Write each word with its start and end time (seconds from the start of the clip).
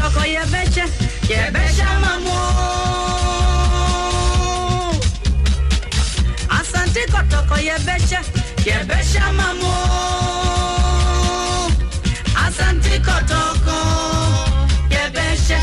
kɔtɔkɔ 0.00 0.22
yɛbɛhyɛ 0.34 0.84
yɛbɛhyɛ 1.30 1.84
ama 1.94 2.12
mo 2.24 2.36
asante 6.58 7.02
kɔtɔkɔ 7.12 7.56
yɛbɛhyɛ 7.68 8.20
yɛbɛhyɛ 8.68 9.20
ama 9.28 9.48
mo 9.60 9.72
asante 12.44 12.94
kɔtɔkɔ 13.06 13.78
yɛbɛhyɛ 14.94 15.60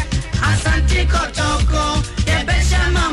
asante 0.50 1.00
kɔtɔkɔ 1.14 1.84
yɛbɛhyɛ 2.30 2.80
ama 2.86 3.04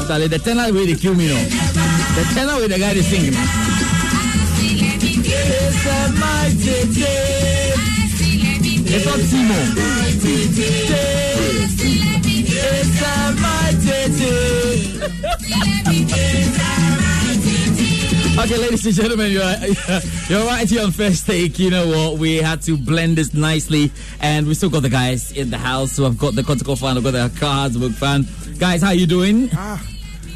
The 0.09 0.71
way 0.73 0.88
they 0.88 0.95
kill 0.95 1.13
me. 1.13 1.27
The 1.27 2.31
tenor 2.33 2.55
way 2.55 2.67
the 2.67 2.79
guy 2.79 2.95
they 2.95 3.03
sing. 3.03 3.29
man. 3.29 3.45
It's 8.91 9.05
not 9.05 9.19
Timo. 9.19 9.59
Okay, 18.39 18.57
ladies 18.57 18.85
and 18.87 18.95
gentlemen, 18.95 19.31
you're, 19.31 19.43
you're 20.27 20.47
right 20.47 20.67
here 20.67 20.81
on 20.81 20.91
First 20.91 21.27
Take. 21.27 21.59
You 21.59 21.69
know 21.69 21.87
what? 21.87 22.17
We 22.17 22.37
had 22.37 22.63
to 22.63 22.77
blend 22.77 23.17
this 23.19 23.35
nicely, 23.35 23.91
and 24.21 24.47
we 24.47 24.55
still 24.55 24.71
got 24.71 24.81
the 24.81 24.89
guys 24.89 25.31
in 25.33 25.52
the 25.52 25.59
house 25.59 25.97
who 25.97 26.03
have 26.03 26.17
got 26.17 26.33
the 26.33 26.41
Kotoko 26.41 26.75
fan, 26.80 26.95
who 26.95 27.03
got 27.03 27.11
the 27.11 27.31
cards, 27.39 27.77
book 27.77 27.91
fan. 27.91 28.26
Guys, 28.58 28.81
how 28.81 28.89
you 28.91 29.05
doing? 29.05 29.49
Ah, 29.53 29.80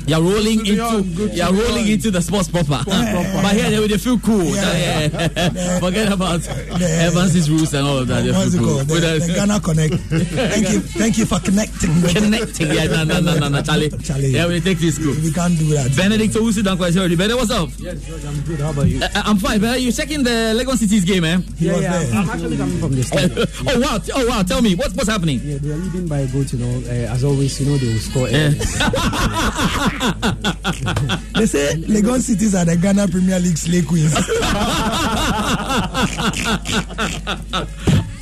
You're 0.06 0.22
rolling 0.22 0.60
Good 0.60 0.68
into 0.70 0.84
on, 0.84 1.04
good 1.14 1.32
to 1.32 1.38
you're 1.38 1.54
rolling 1.54 1.88
into 1.88 2.12
the 2.12 2.22
sports 2.22 2.50
proper. 2.50 2.84
but 2.86 3.54
here 3.56 3.70
they, 3.70 3.88
they 3.88 3.98
feel 3.98 4.20
cool. 4.20 4.44
Yeah. 4.44 5.08
Yeah. 5.08 5.80
Forget 5.80 6.12
about 6.12 6.46
Evans's 6.48 7.50
rules 7.50 7.74
and 7.74 7.88
all 7.88 8.00
of 8.00 8.08
that. 8.08 8.24
They 8.24 8.32
What's 8.32 8.54
it 8.54 8.58
feel 8.58 8.68
cool. 8.68 8.76
called? 8.78 8.88
The, 8.88 8.94
With 8.94 9.04
us- 9.04 9.28
the 9.28 9.34
Ghana 9.34 9.60
Connect. 9.62 9.94
thank 9.96 10.70
you, 10.70 10.80
thank 10.82 11.18
you 11.18 11.26
for 11.26 11.40
connecting. 11.40 11.90
Connecting. 12.14 12.68
Yeah, 12.68 12.86
no, 12.86 13.04
no, 13.04 13.20
no, 13.22 13.38
no, 13.40 13.48
no, 13.50 13.62
Charlie. 13.62 13.90
Charlie. 14.04 14.28
Yeah, 14.30 14.48
we 14.48 14.60
take 14.60 14.80
this 14.80 14.98
cool. 14.98 15.16
We 15.24 15.32
can't 15.32 15.58
do 15.58 15.66
that. 15.74 15.96
Benedict 15.96 16.34
Owusu 16.36 16.62
Dankwa 16.64 16.96
already. 16.98 17.16
Benedict, 17.16 17.40
what's 17.40 17.52
up? 17.52 17.70
Yes, 17.78 18.06
George, 18.06 18.26
I'm 18.26 18.42
good. 18.42 18.60
How 18.60 18.72
about 18.72 18.88
you? 18.88 19.02
Uh, 19.02 19.08
I'm 19.16 19.38
fine. 19.38 19.60
Benedict, 19.62 19.84
you 19.86 19.92
checking 19.92 20.24
the 20.24 20.54
Legon 20.60 20.78
City's 20.78 21.06
game, 21.06 21.24
eh? 21.24 21.40
He 21.58 21.70
was 21.70 21.80
there. 21.82 22.12
I'm, 22.12 22.18
I'm 22.18 22.30
actually 22.30 22.58
coming 22.58 22.80
from 22.80 22.92
the 22.96 23.04
start. 23.04 23.32
oh 23.68 23.80
wow! 23.80 24.00
Oh 24.16 24.28
wow! 24.28 24.44
Tell 24.44 24.62
me 24.62 24.76
what's 24.76 24.94
what's 24.96 25.10
happening? 25.10 25.40
yeah, 25.44 25.58
they 25.60 25.72
are 25.72 25.78
leading 25.78 26.08
by 26.08 26.20
a 26.20 26.28
goal, 26.28 26.44
you 26.44 26.60
know. 26.60 26.88
Uh, 26.90 27.14
as 27.14 27.24
always, 27.24 27.60
you 27.62 27.68
know, 27.68 27.78
they 27.78 27.88
will 27.94 28.00
score. 28.00 28.28
Yeah. 28.30 28.52
They 31.36 31.46
say 31.46 31.74
Legon 31.88 32.20
cities 32.22 32.56
are 32.56 32.66
the 32.66 32.76
Ghana 32.78 33.08
Premier 33.08 33.40
League 33.40 33.58
slay 33.58 33.82
queens. 33.82 34.14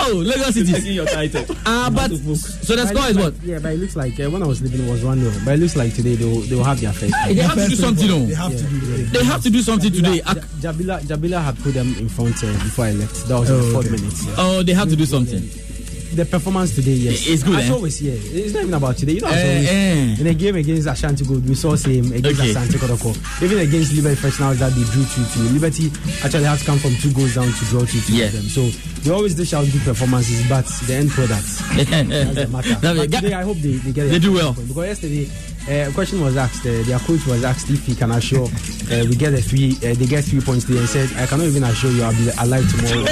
Oh, 0.03 0.13
Lagos 0.25 0.53
City. 0.55 0.73
Taking 0.73 0.93
your 0.93 1.05
title. 1.05 1.45
Ah, 1.65 1.89
but 1.93 2.09
so 2.11 2.75
the 2.75 2.83
But 2.83 2.91
it 2.91 2.95
score 2.97 3.09
is 3.09 3.17
what? 3.17 3.33
like- 3.33 3.43
Yeah, 3.43 3.59
but 3.59 3.73
it 3.73 3.79
looks 3.79 3.95
like 3.95 4.19
uh, 4.19 4.29
when 4.29 4.41
I 4.43 4.47
was 4.47 4.61
leaving 4.61 4.87
it 4.87 4.91
was 4.91 5.03
1 5.03 5.19
0. 5.19 5.31
But 5.45 5.53
it 5.55 5.57
looks 5.59 5.75
like 5.75 5.93
today 5.93 6.15
they 6.15 6.25
will, 6.25 6.41
they 6.41 6.55
will 6.55 6.63
have 6.63 6.81
their 6.81 6.91
first. 6.93 7.13
They 7.27 7.35
have 7.35 7.55
to 7.55 7.67
do 7.67 7.75
something. 7.75 8.07
No, 8.07 8.25
They 8.25 8.33
have 8.33 8.51
to 8.57 8.63
do 8.63 9.05
they 9.05 9.23
have 9.23 9.41
to 9.43 9.49
do 9.49 9.61
something 9.61 9.91
today. 9.91 10.15
Ja- 10.17 10.33
Jabila, 10.63 11.01
Jabila 11.01 11.43
had 11.43 11.57
put 11.59 11.73
them 11.75 11.93
in 11.99 12.09
front 12.09 12.43
uh, 12.43 12.47
before 12.63 12.85
I 12.85 12.91
left. 12.93 13.27
That 13.27 13.39
was 13.39 13.49
in 13.49 13.55
Oh, 13.55 13.59
the 13.61 13.71
fourth 13.73 13.87
okay. 13.87 13.95
minute. 14.01 14.13
yeah. 14.25 14.35
Oh, 14.37 14.63
they 14.63 14.73
have 14.73 14.89
to 14.89 14.95
do 14.95 15.05
something. 15.05 15.41
The 16.13 16.25
performance 16.25 16.75
today, 16.75 16.91
yes. 16.91 17.25
It's 17.25 17.41
good, 17.41 17.57
As 17.59 17.69
eh? 17.69 17.73
always, 17.73 18.01
yeah. 18.01 18.11
It's 18.13 18.53
not 18.53 18.63
even 18.63 18.73
about 18.73 18.97
today. 18.97 19.13
You 19.13 19.21
know, 19.21 19.27
as 19.29 19.35
Eh, 19.37 19.47
always, 19.47 19.69
eh. 19.69 20.21
in 20.21 20.27
a 20.27 20.33
game 20.33 20.55
against 20.57 20.87
Ashanti 20.87 21.23
Gold, 21.23 21.47
we 21.47 21.55
saw 21.55 21.75
same 21.77 22.11
against 22.11 22.41
Okay. 22.41 22.51
Asante 22.51 22.75
Kotoko. 22.77 23.15
Even 23.41 23.59
against 23.59 23.93
Liberty 23.93 24.15
First 24.15 24.39
now 24.41 24.51
that 24.53 24.73
they 24.75 24.83
drew 24.91 25.05
2 25.05 25.23
2. 25.23 25.39
Liberty 25.55 25.89
actually 26.21 26.43
had 26.43 26.59
to 26.59 26.65
come 26.65 26.79
from 26.79 26.93
two 26.95 27.13
goals 27.13 27.35
down 27.35 27.47
to 27.47 27.65
draw 27.71 27.85
2 27.85 28.01
2 28.01 28.13
Yeah. 28.13 28.27
them. 28.27 28.43
So 28.43 28.67
they 29.03 29.11
always 29.11 29.35
dish 29.35 29.53
out 29.53 29.63
good 29.71 29.81
performances, 29.83 30.43
but 30.49 30.65
the 30.85 30.93
end 30.95 31.11
product. 31.11 31.47
The 32.35 32.47
matter. 32.51 32.75
But 32.81 33.07
today, 33.09 33.33
I 33.33 33.43
hope 33.43 33.57
they, 33.57 33.79
they 33.79 33.91
get 33.93 34.07
it. 34.07 34.09
They 34.11 34.19
do 34.19 34.33
well. 34.33 34.51
Because 34.53 34.87
yesterday, 34.99 35.29
uh, 35.69 35.89
a 35.89 35.93
question 35.93 36.19
was 36.19 36.35
asked. 36.35 36.65
Uh, 36.65 36.83
their 36.83 36.99
coach 36.99 37.25
was 37.25 37.43
asked 37.45 37.69
if 37.69 37.85
he 37.85 37.95
can 37.95 38.11
assure 38.11 38.47
uh, 38.91 39.05
we 39.07 39.15
get 39.15 39.33
a 39.33 39.41
three. 39.41 39.77
Uh, 39.77 39.93
they 39.95 40.07
get 40.07 40.25
three 40.25 40.41
points 40.41 40.65
today, 40.65 40.79
and 40.79 40.89
said, 40.89 41.07
"I 41.15 41.25
cannot 41.25 41.45
even 41.47 41.63
assure 41.63 41.91
you 41.91 42.03
I'll 42.03 42.11
be 42.11 42.27
alive 42.37 42.67
tomorrow." 42.67 43.05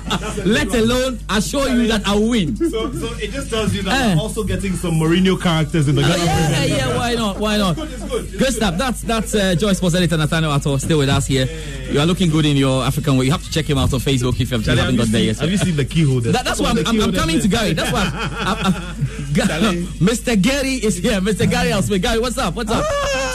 Let 0.45 0.73
alone 0.75 1.19
assure 1.29 1.69
you 1.69 1.87
that 1.87 2.01
I'll 2.05 2.27
win. 2.29 2.55
So, 2.55 2.91
so 2.93 3.13
it 3.17 3.31
just 3.31 3.49
tells 3.49 3.73
you 3.73 3.81
that 3.83 3.93
Eh. 3.93 4.15
we're 4.15 4.21
also 4.21 4.43
getting 4.43 4.73
some 4.75 4.95
Mourinho 4.95 5.41
characters 5.41 5.87
in 5.87 5.95
the 5.95 6.01
Uh, 6.03 6.07
Ghana 6.07 6.23
yeah, 6.23 6.63
yeah, 6.65 6.97
why 6.97 7.15
not? 7.15 7.37
Why 7.39 7.57
not? 7.57 7.77
It's 7.77 8.03
good. 8.03 8.25
It's 8.25 8.35
Good 8.37 8.53
stuff. 8.53 8.77
That's 8.77 9.01
that's 9.01 9.35
uh, 9.35 9.55
Joy 9.55 9.73
Sports 9.73 9.95
editor 9.95 10.17
Nathaniel 10.17 10.51
Attoh 10.51 10.79
still 10.79 10.97
with 10.99 11.09
us 11.09 11.25
here. 11.27 11.47
You 11.91 11.99
are 11.99 12.05
looking 12.05 12.29
good 12.29 12.45
in 12.45 12.55
your 12.57 12.83
African 12.83 13.17
way. 13.17 13.25
You 13.25 13.31
have 13.31 13.43
to 13.43 13.51
check 13.51 13.69
him 13.69 13.77
out 13.77 13.93
on 13.93 13.99
Facebook 13.99 14.39
if 14.39 14.51
you 14.51 14.57
have- 14.57 14.61
you 14.61 14.65
Charlie, 14.65 14.81
haven't 14.81 14.97
have, 14.97 15.07
got 15.07 15.11
there 15.11 15.23
yet. 15.23 15.39
have 15.39 15.49
you 15.51 15.57
seen 15.57 15.75
the 15.75 15.85
key 15.85 16.03
holders? 16.05 16.33
That, 16.33 16.45
that's 16.45 16.59
why 16.59 16.69
I'm, 16.71 16.77
I'm, 16.87 17.01
I'm 17.01 17.13
coming 17.13 17.39
to. 17.39 17.47
Gary. 17.47 17.73
That's 17.73 17.91
why 17.91 18.09
I'm, 18.13 19.20
I'm, 19.39 19.85
Mr. 19.99 20.39
Gary 20.41 20.75
is 20.75 20.97
here. 20.97 21.19
Mr. 21.21 21.49
Gary 21.49 21.71
Al-Smith. 21.71 22.01
Gary, 22.01 22.19
what's 22.19 22.37
up? 22.37 22.55
What's 22.55 22.71
up? 22.71 22.83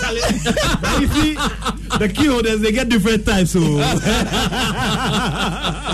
Charlie, 0.00 0.20
you 1.00 1.06
see, 1.08 1.34
the 1.98 2.08
key 2.14 2.26
holders 2.26 2.60
they 2.60 2.72
get 2.72 2.88
different 2.88 3.24
types. 3.24 3.50
So 3.52 3.60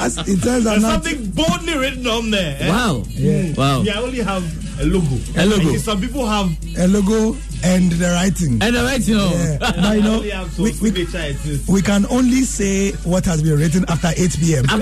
As 0.02 0.18
it 0.18 0.42
turns 0.42 0.66
out 0.66 0.70
there's 0.80 0.82
now, 0.82 0.92
something 0.92 1.30
boldly 1.30 1.76
written 1.78 2.06
on 2.06 2.30
there. 2.30 2.56
eh? 2.60 2.68
Wow. 2.68 3.02
Yeah. 3.10 3.52
Wow. 3.54 3.82
Yeah, 3.82 3.98
I 3.98 4.02
only 4.02 4.18
have 4.20 4.80
a 4.80 4.84
logo. 4.84 5.16
A 5.36 5.46
logo. 5.46 5.68
And 5.70 5.80
Some 5.80 6.00
people 6.00 6.26
have. 6.26 6.50
a 6.78 6.88
logo 6.88 7.36
and 7.62 7.92
the 7.92 8.06
writing. 8.10 8.62
And 8.62 8.74
the 8.76 8.82
right, 8.82 9.06
you 9.06 9.16
know. 9.16 9.30
Yeah. 9.32 9.58
But 9.60 9.96
you 9.96 10.02
know, 10.02 10.14
only 10.16 10.32
we, 10.58 10.64
we, 10.64 10.72
signature. 10.72 11.18
It 11.18 11.44
is. 11.46 11.68
we 11.68 11.82
can 11.82 12.06
only 12.06 12.42
say 12.42 12.92
what 13.04 13.24
has 13.26 13.42
been 13.42 13.58
written 13.58 13.84
after 13.88 14.08
8 14.16 14.36
p.m. 14.40 14.64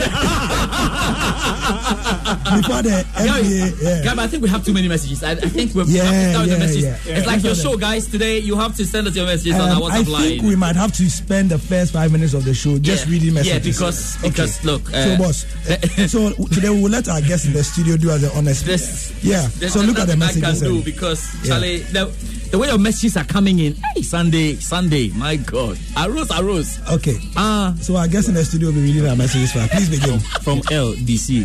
Before 1.71 2.83
the 2.83 3.05
Gary, 3.17 3.43
NBA. 3.43 3.83
Yeah. 3.83 4.03
Gary, 4.03 4.19
I 4.19 4.27
think 4.27 4.43
we 4.43 4.49
have 4.49 4.65
too 4.65 4.73
many 4.73 4.89
messages. 4.89 5.23
I, 5.23 5.33
I 5.33 5.35
think 5.37 5.75
we're 5.75 5.85
Yeah, 5.85 6.05
have 6.05 6.13
to 6.15 6.31
start 6.31 6.49
with 6.49 6.61
yeah, 6.61 6.97
the 7.03 7.11
yeah. 7.11 7.17
It's 7.19 7.27
like 7.27 7.43
your 7.43 7.55
show, 7.55 7.77
guys. 7.77 8.07
Today, 8.07 8.39
you 8.39 8.57
have 8.57 8.77
to 8.77 8.85
send 8.85 9.07
us 9.07 9.15
your 9.17 9.27
messages 9.27 9.55
on 9.55 9.71
Um, 9.71 9.83
our 9.83 9.91
I 9.91 9.97
think 10.03 10.09
line. 10.09 10.45
we 10.47 10.57
might 10.57 10.77
have 10.77 10.93
to 10.97 11.09
spend 11.11 11.51
the 11.51 11.59
first 11.59 11.93
five 11.93 12.11
minutes 12.13 12.35
of 12.35 12.45
the 12.45 12.55
show 12.55 12.79
just 12.79 13.07
yeah. 13.07 13.13
reading 13.13 13.35
messages. 13.35 13.53
Yeah, 13.53 13.59
because 13.73 14.17
Okay. 14.19 14.29
because 14.31 14.65
look, 14.65 14.89
so, 14.89 14.97
uh, 14.99 15.19
boss, 15.19 15.47
so 16.11 16.31
today 16.49 16.71
we 16.71 16.83
will 16.83 16.91
let 16.91 17.09
our 17.09 17.21
guests 17.21 17.47
in 17.47 17.53
the 17.53 17.63
studio 17.65 17.97
do 17.97 18.11
as 18.11 18.23
an 18.23 18.31
honest. 18.35 18.65
This- 18.67 19.13
yeah. 19.23 19.49
there's 19.59 19.73
So 19.73 19.81
look 19.81 19.99
at 19.99 20.07
the 20.09 20.17
nothing 20.17 20.43
I 20.45 20.49
messages. 20.49 20.61
can 20.63 20.71
do 20.71 20.77
and- 20.77 20.85
because 20.85 21.29
Yeah. 21.43 21.49
Charlie, 21.51 21.79
the, 21.79 22.07
the 22.51 22.59
way 22.59 22.69
your 22.69 22.79
messages 22.79 23.17
are 23.17 23.25
coming 23.25 23.59
in, 23.61 23.75
hey, 23.95 24.03
Sunday, 24.03 24.55
Sunday, 24.57 25.09
my 25.11 25.37
God, 25.37 25.79
arose, 25.97 26.31
arose. 26.33 26.81
Okay. 26.91 27.17
Ah, 27.37 27.75
So 27.81 27.97
I 27.97 28.09
guess 28.09 28.29
in 28.29 28.35
the 28.35 28.45
studio 28.45 28.69
will 28.69 28.75
be 28.75 28.83
reading 28.83 29.07
our 29.09 29.17
messages 29.17 29.53
for. 29.53 29.67
Please 29.69 29.89
begin. 29.91 30.19
from 30.43 30.61
LDC. 30.63 31.45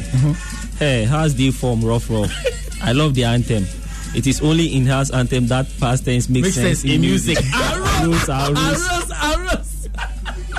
Hey, 0.78 1.06
how's 1.06 1.36
the 1.36 1.52
form 1.52 1.82
rough 1.84 2.10
rough? 2.10 2.32
I 2.84 2.92
love 2.92 3.14
the 3.16 3.24
anthem. 3.24 3.66
It 4.16 4.28
is 4.28 4.42
only 4.42 4.74
in 4.76 4.86
house 4.86 5.12
anthem 5.12 5.48
that 5.48 5.68
past 5.80 6.06
tense 6.06 6.30
makes, 6.30 6.48
makes 6.48 6.56
sense 6.56 6.84
in 6.86 7.02
music. 7.02 7.38
Arose, 7.54 8.30
arose, 8.30 8.58
arose. 8.58 8.88
arose, 8.88 9.12
arose. 9.36 9.75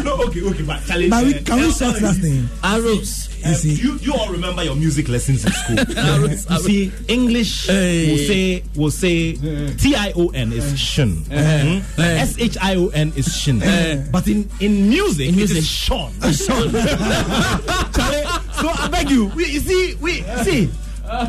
No, 0.04 0.16
okay, 0.24 0.42
okay, 0.42 0.62
but 0.62 0.84
Charlie, 0.86 1.08
But 1.08 1.24
we, 1.24 1.34
uh, 1.34 1.42
can 1.42 1.56
we 1.60 1.68
uh, 1.68 1.72
sort 1.72 1.96
that 1.96 2.14
thing? 2.16 2.48
Arrows. 2.62 3.28
You 3.44 3.54
see, 3.54 3.74
you, 3.74 3.96
you 3.98 4.14
all 4.14 4.30
remember 4.30 4.62
your 4.64 4.74
music 4.74 5.08
lessons 5.08 5.44
in 5.44 5.52
school. 5.52 5.78
Arrows. 5.98 6.48
you 6.50 6.58
see, 6.58 6.92
English 7.08 7.66
Hey. 7.66 8.10
will 8.10 8.18
say 8.18 8.62
will 8.74 8.90
say 8.90 9.32
T 9.76 9.94
I 9.96 10.12
O 10.16 10.28
N 10.28 10.52
is 10.52 10.78
shin. 10.78 11.24
Hey. 11.24 11.82
S 11.98 12.38
H 12.38 12.56
I 12.60 12.76
O 12.76 12.88
N 12.88 13.12
is 13.16 13.34
shin. 13.36 13.60
But 14.12 14.26
in 14.28 14.48
in 14.60 14.88
music, 14.88 15.34
music 15.34 15.56
it 15.56 15.60
is 15.60 15.68
Sean. 15.68 16.12
Charlie, 16.20 16.70
so 18.60 18.68
I 18.68 18.88
beg 18.90 19.10
you, 19.10 19.26
we, 19.34 19.46
you 19.46 19.60
see, 19.60 19.94
we 20.00 20.22
see. 20.44 20.70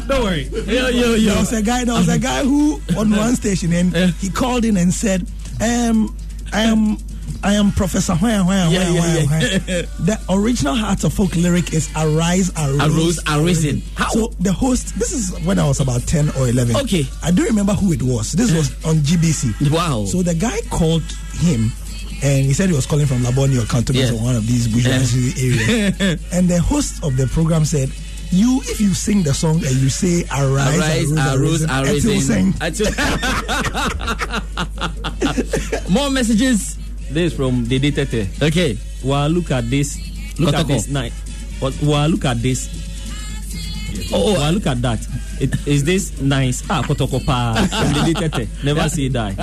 Don't 0.07 0.23
worry. 0.23 0.43
Yo, 0.45 0.87
yo, 0.89 1.13
yo. 1.13 1.29
there 1.31 1.39
was 1.39 1.53
a 1.53 1.61
guy. 1.61 1.85
There 1.85 1.95
was 1.95 2.09
a 2.09 2.19
guy 2.19 2.43
who 2.43 2.81
on 2.97 3.11
one 3.11 3.35
station 3.35 3.71
and 3.73 3.95
he 4.15 4.29
called 4.29 4.65
in 4.65 4.75
and 4.77 4.93
said, 4.93 5.27
um, 5.61 6.15
"I 6.51 6.61
am." 6.63 6.97
I 7.43 7.53
am 7.53 7.71
Professor 7.71 8.13
Hwaya 8.13 8.43
Hwaya 8.43 8.71
Yeah, 8.71 8.91
yeah, 8.91 9.59
yeah. 9.67 9.81
The 10.05 10.19
original 10.29 10.75
heart 10.75 11.03
of 11.03 11.13
folk 11.13 11.35
lyric 11.35 11.73
is 11.73 11.89
arise, 11.95 12.51
arose, 12.57 12.81
Arose, 12.81 13.19
arisen. 13.27 13.81
How? 13.95 14.09
So 14.09 14.27
the 14.39 14.51
host, 14.53 14.97
this 14.99 15.11
is 15.13 15.31
when 15.45 15.57
I 15.59 15.67
was 15.67 15.79
about 15.79 16.01
10 16.01 16.29
or 16.31 16.47
11. 16.49 16.75
Okay. 16.77 17.05
I 17.23 17.29
don't 17.31 17.45
remember 17.47 17.73
who 17.73 17.93
it 17.93 18.01
was. 18.03 18.31
This 18.33 18.51
was 18.51 18.71
on 18.89 18.97
GBC. 18.97 19.71
Wow. 19.71 20.05
So 20.05 20.21
the 20.23 20.33
guy 20.35 20.59
called 20.69 21.03
him 21.33 21.71
and 22.23 22.45
he 22.45 22.53
said 22.53 22.69
he 22.69 22.75
was 22.75 22.85
calling 22.87 23.05
from 23.05 23.21
Labone 23.23 23.55
or 23.61 23.65
Cantonment 23.67 24.11
Yeah. 24.11 24.17
or 24.19 24.23
one 24.23 24.35
of 24.35 24.47
these 24.47 24.67
bourgeoisie 24.67 25.33
areas. 26.01 26.33
and 26.33 26.49
the 26.49 26.59
host 26.59 27.03
of 27.03 27.15
the 27.17 27.27
program 27.27 27.63
said, 27.65 27.91
you, 28.31 28.59
if 28.65 28.81
you 28.81 28.93
sing 28.93 29.23
the 29.23 29.33
song 29.33 29.63
and 29.63 29.75
you 29.77 29.87
say 29.89 30.23
arise, 30.35 30.77
Arise, 30.79 31.11
arose, 31.13 31.63
arose, 31.63 32.05
arisen. 32.05 32.53
arisen, 32.59 32.59
Atu- 32.59 32.91
More 35.89 36.09
messages. 36.09 36.77
This 37.11 37.33
from 37.33 37.63
Dede 37.65 37.93
Tete. 37.95 38.27
Okay. 38.41 38.77
Well, 39.03 39.29
look 39.29 39.51
at 39.51 39.69
this. 39.69 39.97
Look 40.39 40.53
at 40.53 40.65
Kotoko. 40.65 40.67
this 40.67 40.87
night. 40.89 41.13
Well, 41.61 42.09
look 42.09 42.25
at 42.25 42.41
this. 42.41 42.69
Oh, 44.13 44.33
well, 44.33 44.53
look 44.53 44.67
at 44.67 44.81
that. 44.81 44.99
It, 45.39 45.67
is 45.67 45.83
this 45.83 46.19
nice? 46.21 46.63
Ah, 46.69 46.83
Kotoko 46.83 47.23
pa. 47.25 47.53
From 47.69 47.93
Dede 48.05 48.17
Tete. 48.31 48.47
Never 48.63 48.89
say 48.89 49.09
die. 49.09 49.35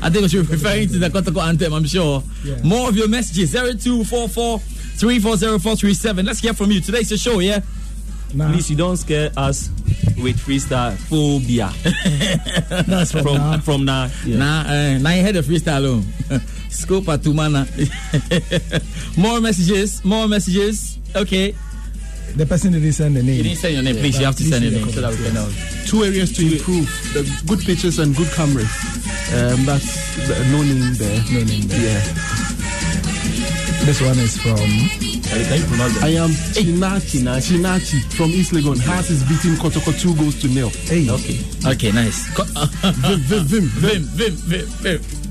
I 0.00 0.10
think 0.10 0.32
you're 0.32 0.44
referring 0.44 0.88
to 0.88 0.98
the 0.98 1.08
Kotoko 1.08 1.42
anthem, 1.46 1.72
I'm 1.74 1.84
sure. 1.84 2.22
More 2.64 2.88
of 2.88 2.96
your 2.96 3.08
messages 3.08 3.52
0244 3.52 4.58
340437. 4.58 6.26
Let's 6.26 6.40
hear 6.40 6.54
from 6.54 6.70
you. 6.70 6.80
Today's 6.80 7.08
the 7.10 7.16
show, 7.18 7.38
yeah? 7.40 7.60
Nah, 8.34 8.50
Please, 8.52 8.70
you 8.70 8.76
don't 8.76 8.96
scare 8.96 9.30
us 9.36 9.70
with 10.22 10.36
freestyle 10.38 10.96
phobia. 10.96 11.70
that's 12.86 13.12
from, 13.12 13.22
From 13.22 13.36
now. 13.36 13.58
from 13.58 13.84
now. 13.84 14.10
Yeah. 14.24 14.36
Nah, 14.38 14.60
uh, 14.62 14.98
now 14.98 15.10
you 15.10 15.22
heard 15.22 15.34
the 15.36 15.40
freestyle. 15.42 16.02
oh. 16.30 16.38
Scope 16.70 17.08
at 17.08 17.20
Tumana. 17.20 17.66
more 19.18 19.40
messages, 19.40 20.04
more 20.04 20.28
messages. 20.28 20.98
Okay. 21.16 21.54
The 22.36 22.44
person 22.44 22.72
didn't 22.72 22.92
send 22.92 23.16
the 23.16 23.22
name. 23.22 23.28
You 23.28 23.34
name. 23.36 23.42
didn't 23.44 23.58
send 23.58 23.74
your 23.74 23.82
name, 23.82 23.96
please. 23.96 24.18
You 24.18 24.26
have 24.26 24.36
to 24.36 24.42
send 24.44 24.62
your 24.64 24.72
name 24.72 24.90
so 24.90 25.00
that 25.00 25.10
we 25.10 25.16
can 25.24 25.34
know. 25.34 25.50
two 25.86 26.04
areas 26.04 26.30
to 26.36 26.42
improve 26.46 26.86
the 27.14 27.24
good 27.46 27.60
pictures 27.60 27.98
and 27.98 28.14
good 28.14 28.28
cameras. 28.32 28.68
Um, 29.32 29.64
that's 29.64 30.16
the, 30.28 30.34
no 30.52 30.62
name 30.62 30.94
there. 30.94 31.22
No 31.32 31.44
name 31.44 31.66
there. 31.68 32.04
Yeah. 32.04 32.47
This 33.88 34.02
one 34.02 34.18
is 34.18 34.36
from 34.36 34.52
I 36.04 36.10
am 36.20 36.28
Chinachi 36.52 37.24
Chinachi 37.40 38.12
from 38.12 38.28
East 38.32 38.52
Legon. 38.52 38.78
Heart 38.78 39.08
is 39.08 39.22
beating 39.22 39.52
Kotoko 39.56 39.98
two 39.98 40.14
goals 40.14 40.38
to 40.42 40.48
nil. 40.48 40.68
Hey. 40.68 41.08
Okay. 41.08 41.40
Okay, 41.64 41.90
nice. 41.92 42.28
Co- 42.36 42.44
Vim, 42.92 43.20
vim, 43.20 43.44
vim. 43.44 43.62
Vim, 43.64 44.02
Vim, 44.02 44.32
Vim, 44.34 44.66
Vim. 45.00 45.27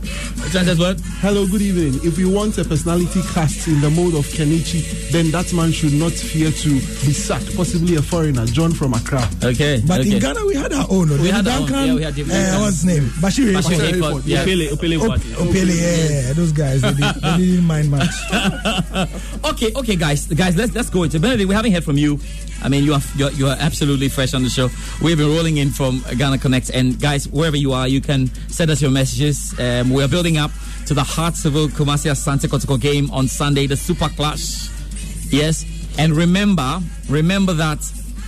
Chances 0.52 0.80
what? 0.80 0.98
Hello, 1.20 1.46
good 1.46 1.62
evening. 1.62 2.00
If 2.08 2.18
we 2.18 2.24
want 2.24 2.58
a 2.58 2.64
personality 2.64 3.22
cast 3.34 3.68
in 3.68 3.82
the 3.82 3.90
mode 3.90 4.16
of 4.16 4.26
Kenichi, 4.28 5.12
then 5.12 5.30
that 5.32 5.52
man 5.52 5.74
should 5.74 5.92
not 5.92 6.14
fear 6.14 6.52
to 6.52 6.70
be 6.70 7.12
sacked. 7.12 7.56
Possibly 7.58 7.96
a 7.98 8.02
foreigner, 8.02 8.46
John 8.46 8.72
from 8.72 8.94
Accra. 8.94 9.28
Okay. 9.44 9.82
But 9.86 10.02
okay. 10.02 10.14
in 10.16 10.20
Ghana, 10.22 10.46
we 10.46 10.56
had 10.56 10.72
our 10.72 10.88
own. 10.90 11.10
We 11.10 11.18
David 11.18 11.34
had 11.34 11.48
our 11.50 11.60
own. 11.60 11.68
Yeah, 11.70 11.94
we 11.96 12.04
had 12.04 12.16
David 12.16 12.32
uh, 12.32 12.38
Duncan. 12.38 12.62
what's 12.62 12.82
his 12.82 12.86
name? 12.86 13.04
Bashir. 13.20 13.54
Bashir 13.54 13.78
Hayford. 13.78 14.22
Hayford, 14.22 14.22
yeah. 14.26 14.46
Opele, 14.46 14.68
Opele, 14.70 15.10
Op- 15.10 15.20
Opele, 15.20 15.76
yeah, 15.76 16.34
those 16.34 16.52
guys, 16.54 16.82
they, 16.82 16.94
did, 16.94 17.16
they 17.16 17.38
didn't 17.38 17.66
mind 17.66 17.92
much. 17.92 18.10
Okay, 19.44 19.72
okay, 19.76 19.96
guys, 19.96 20.28
guys, 20.28 20.56
let's 20.56 20.74
let's 20.74 20.90
go 20.90 21.04
into 21.04 21.20
Benedict. 21.20 21.48
We 21.48 21.56
haven't 21.56 21.72
heard 21.72 21.84
from 21.84 21.98
you. 21.98 22.20
I 22.64 22.70
mean, 22.70 22.84
you 22.84 22.94
are 22.94 23.02
you're, 23.16 23.32
you're 23.32 23.56
absolutely 23.60 24.10
fresh 24.10 24.34
on 24.34 24.44
the 24.44 24.50
show. 24.50 24.70
We've 25.02 25.18
been 25.18 25.30
rolling 25.30 25.58
in 25.58 25.70
from 25.70 26.04
Ghana 26.18 26.40
Connect, 26.40 26.70
and 26.72 27.00
guys, 27.00 27.28
wherever 27.28 27.58
you 27.58 27.74
are, 27.74 27.88
you 27.88 28.02
can 28.02 28.28
send 28.50 28.72
us 28.72 28.82
your 28.82 28.92
messages. 28.92 29.58
Um, 29.60 29.90
we 29.90 30.04
are 30.04 30.08
building 30.08 30.38
up 30.38 30.52
to 30.88 30.94
the 30.94 31.04
Heart 31.04 31.36
Civil 31.36 31.68
Kumasi 31.68 32.10
Asante 32.12 32.48
Kotoko 32.48 32.80
game 32.80 33.12
on 33.12 33.28
Sunday, 33.28 33.68
the 33.68 33.78
Super 33.78 34.10
Clash. 34.10 34.70
Yes, 35.32 35.66
and 35.98 36.14
remember, 36.14 36.80
remember 37.10 37.54
that. 37.54 37.80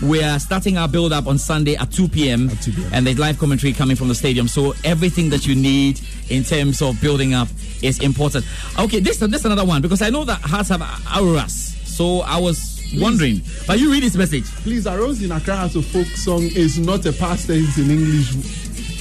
We 0.01 0.23
are 0.23 0.39
starting 0.39 0.77
our 0.77 0.87
build 0.87 1.11
up 1.11 1.27
on 1.27 1.37
Sunday 1.37 1.75
at 1.75 1.91
2 1.91 2.07
p.m. 2.07 2.49
At 2.49 2.61
2 2.61 2.71
p.m. 2.71 2.89
and 2.93 3.05
there's 3.05 3.19
live 3.19 3.37
commentary 3.37 3.73
coming 3.73 3.97
from 3.97 4.07
the 4.07 4.15
stadium. 4.15 4.47
So 4.47 4.73
everything 4.85 5.29
that 5.31 5.45
you 5.45 5.55
need 5.55 5.99
in 6.29 6.45
terms 6.45 6.81
of 6.81 7.01
building 7.01 7.33
up 7.33 7.49
is 7.81 7.99
important. 7.99 8.45
Okay, 8.79 9.01
this 9.01 9.17
this 9.17 9.43
another 9.43 9.65
one 9.65 9.81
because 9.81 10.01
I 10.01 10.09
know 10.09 10.23
that 10.23 10.39
Hearts 10.39 10.69
have 10.69 10.81
auras. 11.13 11.75
So 11.83 12.21
I 12.21 12.39
was 12.39 12.78
wondering, 12.97 13.41
but 13.67 13.79
you 13.79 13.91
read 13.91 14.03
this 14.03 14.15
message. 14.15 14.45
Please, 14.63 14.85
a 14.85 14.97
rose 14.97 15.21
in 15.23 15.31
Accra 15.31 15.57
as 15.57 15.75
a 15.75 15.81
folk 15.81 16.07
song 16.07 16.43
is 16.43 16.77
not 16.79 17.05
a 17.05 17.13
past 17.13 17.47
tense 17.47 17.77
in 17.77 17.89
English. 17.91 18.33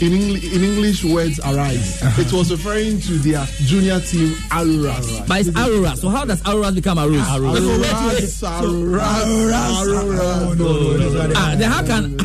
In 0.00 0.12
English, 0.12 0.52
in 0.54 0.62
English 0.62 1.04
words 1.04 1.40
arise. 1.40 2.00
It 2.20 2.32
was 2.32 2.52
referring 2.52 3.00
to 3.00 3.14
their 3.18 3.44
junior 3.66 3.98
team 3.98 4.28
Aruras. 4.50 5.26
But 5.26 5.40
it's 5.40 5.48
Aurora. 5.58 5.96
So 5.96 6.08
how 6.08 6.24
does 6.24 6.40
Aurora 6.46 6.70
become 6.70 6.98
Aurora? 6.98 7.18
Aruras, 7.22 8.42
Aruras, 8.44 9.86
no, 9.86 10.54
no, 10.54 10.54
no, 10.54 11.08
no, 11.10 11.26
no. 11.26 11.32
Ah, 11.36 11.54
then 11.58 11.70
how 11.70 11.82
can 11.84 12.16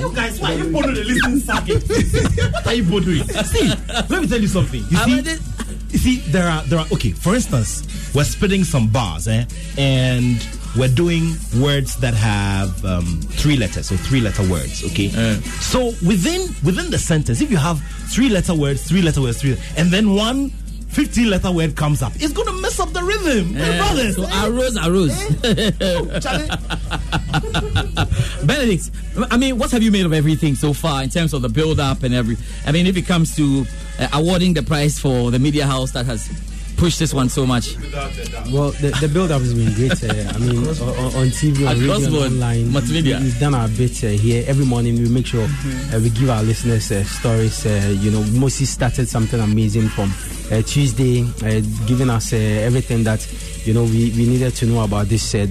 you 0.00 0.12
guys, 0.14 0.40
why 0.40 0.54
are 0.54 0.58
you 0.58 0.72
bothering 0.72 0.94
the 0.94 1.04
listening 1.04 1.40
circuit? 1.40 1.82
what 2.54 2.66
are 2.66 2.74
you 2.74 2.82
bothering? 2.84 3.22
See, 3.44 3.68
let 4.08 4.22
me 4.22 4.26
tell 4.28 4.40
you 4.40 4.48
something. 4.48 4.80
You 4.90 4.96
Ah, 4.98 5.04
see, 5.04 5.20
you 5.90 5.98
see, 5.98 6.16
there 6.30 6.48
are 6.48 6.62
there 6.64 6.78
are 6.78 6.86
okay. 6.92 7.10
For 7.10 7.34
instance, 7.34 7.82
we're 8.14 8.24
spitting 8.24 8.64
some 8.64 8.88
bars, 8.88 9.28
eh, 9.28 9.44
and 9.76 10.40
we're 10.78 10.88
doing 10.94 11.34
words 11.60 11.96
that 11.96 12.14
have 12.14 12.84
um, 12.84 13.04
three 13.22 13.56
letters, 13.56 13.86
so 13.88 13.96
three 13.96 14.20
letter 14.20 14.42
words. 14.50 14.84
Okay, 14.84 15.08
so 15.60 15.86
within 16.06 16.42
within 16.64 16.90
the 16.90 16.98
sentence, 16.98 17.40
if 17.40 17.50
you 17.50 17.56
have 17.56 17.80
three 18.12 18.28
letter 18.28 18.54
words, 18.54 18.86
three 18.86 19.02
letter 19.02 19.20
words, 19.22 19.40
three, 19.40 19.56
and 19.76 19.90
then 19.90 20.14
one 20.14 20.50
15 20.88 21.28
letter 21.28 21.50
word 21.52 21.76
comes 21.76 22.00
up, 22.00 22.12
it's 22.16 22.32
gonna 22.32 22.52
mess 22.62 22.80
up 22.80 22.90
the 22.92 23.02
rhythm, 23.02 23.52
my 23.54 23.60
Eh, 23.60 23.78
brothers. 23.78 24.16
So 24.16 24.22
eh? 24.24 24.46
Arose, 24.46 24.76
Arose. 24.78 26.22
Charlie. 26.22 26.48
Benedict, 28.46 28.90
I 29.30 29.36
mean, 29.36 29.58
what 29.58 29.70
have 29.72 29.82
you 29.82 29.90
made 29.90 30.06
of 30.06 30.12
everything 30.14 30.54
so 30.54 30.72
far 30.72 31.02
in 31.02 31.10
terms 31.10 31.34
of 31.34 31.42
the 31.42 31.48
build 31.50 31.80
up 31.80 32.02
and 32.02 32.14
every? 32.14 32.36
I 32.66 32.72
mean, 32.72 32.86
if 32.86 32.96
it 32.96 33.06
comes 33.06 33.34
to 33.36 33.66
uh, 33.98 34.08
awarding 34.14 34.54
the 34.54 34.62
prize 34.62 34.98
for 34.98 35.30
the 35.30 35.38
media 35.38 35.66
house 35.66 35.90
that 35.92 36.06
has 36.06 36.28
pushed 36.76 36.98
this 36.98 37.12
one 37.14 37.28
so 37.28 37.46
much. 37.46 37.76
Well, 38.52 38.70
the, 38.72 38.96
the 39.00 39.08
build 39.12 39.30
up 39.30 39.40
has 39.40 39.54
been 39.54 39.72
great. 39.74 40.02
Uh, 40.02 40.32
I 40.34 40.38
mean, 40.38 40.58
on, 40.58 41.14
on 41.16 41.26
TV, 41.32 41.66
on 41.66 41.74
radio, 41.78 41.92
Across 41.92 42.04
and 42.04 42.14
board, 42.14 42.32
online. 42.32 42.64
multimedia. 42.66 43.20
We've 43.20 43.38
done 43.40 43.54
our 43.54 43.68
bit 43.68 44.02
uh, 44.04 44.08
here. 44.08 44.44
Every 44.46 44.64
morning, 44.64 44.94
we 44.96 45.08
make 45.08 45.26
sure 45.26 45.44
uh, 45.44 45.98
we 46.00 46.10
give 46.10 46.28
our 46.30 46.42
listeners 46.42 46.90
uh, 46.92 47.04
stories. 47.04 47.64
Uh, 47.66 47.94
you 48.00 48.10
know, 48.10 48.22
Moses 48.38 48.70
started 48.70 49.08
something 49.08 49.40
amazing 49.40 49.88
from 49.88 50.12
uh, 50.52 50.62
Tuesday, 50.62 51.22
uh, 51.42 51.60
giving 51.86 52.10
us 52.10 52.32
uh, 52.32 52.36
everything 52.36 53.04
that 53.04 53.26
you 53.66 53.74
know 53.74 53.84
we, 53.84 54.10
we 54.12 54.26
needed 54.26 54.54
to 54.56 54.66
know 54.66 54.84
about 54.84 55.06
this 55.06 55.34
uh, 55.34 55.46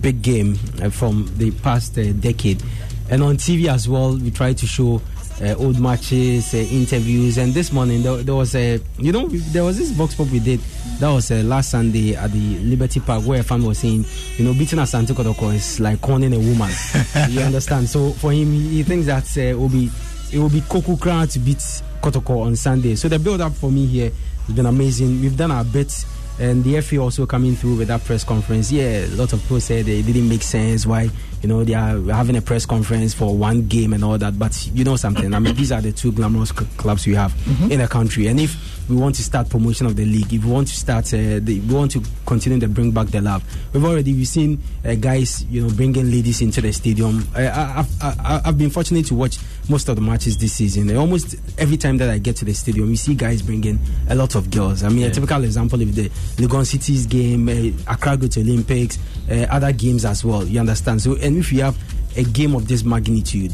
big 0.00 0.22
game 0.22 0.58
uh, 0.82 0.90
from 0.90 1.28
the 1.38 1.50
past 1.62 1.98
uh, 1.98 2.12
decade. 2.12 2.62
And 3.10 3.22
on 3.22 3.36
TV 3.36 3.68
as 3.72 3.88
well, 3.88 4.16
we 4.16 4.30
try 4.32 4.52
to 4.52 4.66
show 4.66 5.00
uh, 5.42 5.54
old 5.58 5.78
matches, 5.78 6.54
uh, 6.54 6.58
interviews, 6.58 7.38
and 7.38 7.52
this 7.52 7.72
morning 7.72 8.02
there, 8.02 8.16
there 8.22 8.34
was 8.34 8.54
a, 8.54 8.80
you 8.98 9.12
know, 9.12 9.26
there 9.28 9.64
was 9.64 9.78
this 9.78 9.90
vox 9.90 10.14
pop 10.14 10.28
we 10.28 10.38
did. 10.38 10.60
That 10.98 11.10
was 11.10 11.30
uh, 11.30 11.42
last 11.44 11.70
Sunday 11.70 12.14
at 12.14 12.32
the 12.32 12.58
Liberty 12.60 13.00
Park 13.00 13.22
where 13.24 13.40
a 13.40 13.42
fan 13.42 13.62
was 13.62 13.78
saying, 13.78 14.04
you 14.38 14.44
know, 14.44 14.54
beating 14.54 14.78
Asante 14.78 15.08
Kotoko 15.12 15.54
is 15.54 15.78
like 15.78 16.00
corning 16.00 16.32
a 16.32 16.38
woman. 16.38 16.70
you 17.28 17.40
understand? 17.40 17.88
So 17.88 18.12
for 18.12 18.32
him, 18.32 18.52
he, 18.52 18.82
thinks 18.82 19.06
that 19.06 19.24
uh, 19.36 19.40
it 19.40 19.58
will 19.58 19.68
be 19.68 19.90
it 20.32 20.38
will 20.38 20.48
be 20.48 20.62
Koku 20.62 20.96
Crown 20.96 21.28
to 21.28 21.38
beat 21.38 21.58
Kotoko 22.02 22.44
on 22.46 22.56
Sunday. 22.56 22.94
So 22.94 23.08
the 23.08 23.18
build 23.18 23.40
up 23.40 23.52
for 23.52 23.70
me 23.70 23.86
here 23.86 24.10
has 24.46 24.54
been 24.56 24.66
amazing. 24.66 25.20
We've 25.20 25.36
done 25.36 25.50
our 25.50 25.64
bit. 25.64 25.92
And 26.38 26.62
the 26.64 26.80
FA 26.82 26.98
also 26.98 27.24
coming 27.26 27.56
through 27.56 27.76
with 27.76 27.88
that 27.88 28.04
press 28.04 28.22
conference. 28.24 28.70
Yeah, 28.70 29.06
a 29.06 29.16
lot 29.16 29.32
of 29.32 29.40
people 29.42 29.60
said 29.60 29.88
it 29.88 30.02
didn't 30.04 30.28
make 30.28 30.42
sense. 30.42 30.84
Why, 30.84 31.08
you 31.42 31.48
know, 31.48 31.64
they 31.64 31.74
are 31.74 31.98
having 32.12 32.36
a 32.36 32.42
press 32.42 32.66
conference 32.66 33.14
for 33.14 33.34
one 33.36 33.66
game 33.68 33.92
and 33.94 34.04
all 34.04 34.18
that. 34.18 34.38
But 34.38 34.68
you 34.74 34.84
know 34.84 34.96
something. 34.96 35.32
I 35.32 35.38
mean, 35.38 35.54
these 35.56 35.72
are 35.72 35.80
the 35.80 35.92
two 35.92 36.12
glamorous 36.12 36.50
c- 36.50 36.66
clubs 36.76 37.06
we 37.06 37.14
have 37.14 37.34
in 37.70 37.78
the 37.80 37.88
country. 37.88 38.26
And 38.26 38.38
if 38.38 38.54
we 38.88 38.96
want 38.96 39.14
to 39.16 39.22
start 39.22 39.48
promotion 39.48 39.86
of 39.86 39.96
the 39.96 40.04
league, 40.04 40.32
if 40.32 40.44
we 40.44 40.50
want 40.50 40.68
to 40.68 40.74
start, 40.76 41.06
uh, 41.14 41.40
the, 41.40 41.60
we 41.66 41.74
want 41.74 41.90
to 41.92 42.02
continue 42.26 42.60
to 42.60 42.68
bring 42.68 42.90
back 42.92 43.06
the 43.08 43.20
love. 43.22 43.42
We've 43.72 43.84
already 43.84 44.12
we've 44.12 44.28
seen 44.28 44.62
uh, 44.84 44.94
guys, 44.94 45.42
you 45.46 45.62
know, 45.62 45.74
bringing 45.74 46.10
ladies 46.10 46.42
into 46.42 46.60
the 46.60 46.72
stadium. 46.72 47.26
Uh, 47.34 47.84
I, 48.02 48.42
I've 48.44 48.58
been 48.58 48.70
fortunate 48.70 49.06
to 49.06 49.14
watch 49.14 49.38
most 49.68 49.88
of 49.88 49.96
the 49.96 50.02
matches 50.02 50.36
this 50.36 50.54
season. 50.54 50.94
Almost 50.96 51.36
every 51.58 51.76
time 51.76 51.96
that 51.98 52.10
I 52.10 52.18
get 52.18 52.36
to 52.36 52.44
the 52.44 52.54
stadium, 52.54 52.90
you 52.90 52.96
see 52.96 53.14
guys 53.14 53.42
bringing 53.42 53.78
a 54.08 54.14
lot 54.14 54.34
of 54.34 54.50
girls. 54.50 54.82
I 54.82 54.88
mean, 54.88 55.06
a 55.06 55.10
typical 55.10 55.42
example 55.44 55.80
of 55.82 55.94
the 55.94 56.08
Legon 56.36 56.66
City's 56.66 57.06
game, 57.06 57.48
uh, 57.48 57.92
Accra 57.92 58.16
go 58.16 58.26
to 58.28 58.40
Olympics, 58.40 58.98
uh, 59.30 59.46
other 59.50 59.72
games 59.72 60.04
as 60.04 60.24
well. 60.24 60.44
You 60.44 60.60
understand? 60.60 61.02
So, 61.02 61.16
and 61.16 61.38
if 61.38 61.52
you 61.52 61.62
have 61.62 61.76
a 62.16 62.24
game 62.24 62.54
of 62.54 62.68
this 62.68 62.84
magnitude, 62.84 63.52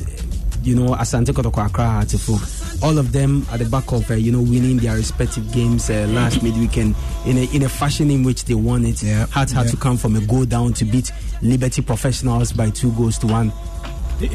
you 0.62 0.76
know, 0.76 0.94
Asante 0.94 1.32
Kotoko 1.32 1.66
Accra 1.66 1.84
Heartful, 1.84 2.86
all 2.86 2.98
of 2.98 3.12
them 3.12 3.46
at 3.50 3.58
the 3.58 3.64
back 3.64 3.90
of, 3.92 4.08
uh, 4.10 4.14
you 4.14 4.32
know, 4.32 4.40
winning 4.40 4.78
their 4.78 4.96
respective 4.96 5.50
games 5.52 5.90
uh, 5.90 6.06
last 6.10 6.38
midweekend 6.38 6.94
in 7.26 7.38
a, 7.38 7.54
in 7.54 7.62
a 7.62 7.68
fashion 7.68 8.10
in 8.10 8.22
which 8.22 8.44
they 8.44 8.54
won 8.54 8.84
it. 8.84 9.02
Yeah, 9.02 9.26
had 9.26 9.50
yeah. 9.50 9.64
to 9.64 9.76
come 9.76 9.96
from 9.96 10.16
a 10.16 10.20
goal 10.20 10.44
down 10.44 10.72
to 10.74 10.84
beat 10.84 11.10
Liberty 11.42 11.82
Professionals 11.82 12.52
by 12.52 12.70
two 12.70 12.92
goals 12.92 13.18
to 13.18 13.26
one. 13.26 13.52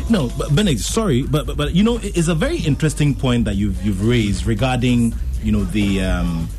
No, 0.09 0.29
but 0.37 0.55
Benedict, 0.55 0.81
sorry, 0.81 1.23
but, 1.23 1.45
but 1.45 1.57
but 1.57 1.75
you 1.75 1.83
know, 1.83 1.99
it's 2.01 2.27
a 2.27 2.35
very 2.35 2.57
interesting 2.57 3.13
point 3.15 3.45
that 3.45 3.55
you've 3.55 3.81
you've 3.85 4.05
raised 4.07 4.45
regarding 4.45 5.13
you 5.41 5.51
know 5.51 5.63
the 5.63 6.01
um, 6.03 6.49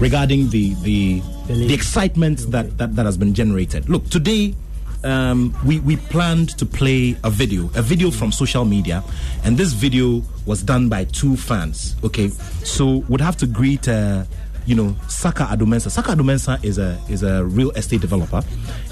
regarding 0.00 0.50
the 0.50 0.74
the 0.82 1.22
the 1.48 1.74
excitement 1.74 2.50
that, 2.50 2.78
that 2.78 2.96
that 2.96 3.06
has 3.06 3.16
been 3.16 3.34
generated. 3.34 3.88
Look, 3.88 4.08
today. 4.10 4.54
Um, 5.04 5.54
we, 5.64 5.78
we 5.80 5.96
planned 5.98 6.58
to 6.58 6.66
play 6.66 7.16
a 7.22 7.30
video, 7.30 7.70
a 7.76 7.82
video 7.82 8.10
from 8.10 8.32
social 8.32 8.64
media, 8.64 9.04
and 9.44 9.56
this 9.56 9.72
video 9.72 10.22
was 10.46 10.64
done 10.64 10.88
by 10.88 11.04
two 11.04 11.36
fans. 11.36 11.94
Okay, 12.02 12.28
so 12.64 13.04
would 13.08 13.20
have 13.20 13.36
to 13.36 13.46
greet, 13.46 13.86
uh, 13.86 14.24
you 14.66 14.74
know, 14.74 14.94
Saka 15.08 15.44
Adumensa. 15.44 15.90
Saka 15.90 16.12
Adumensa 16.12 16.62
is 16.64 16.78
a 16.78 16.98
is 17.08 17.22
a 17.22 17.44
real 17.44 17.70
estate 17.72 18.00
developer, 18.00 18.42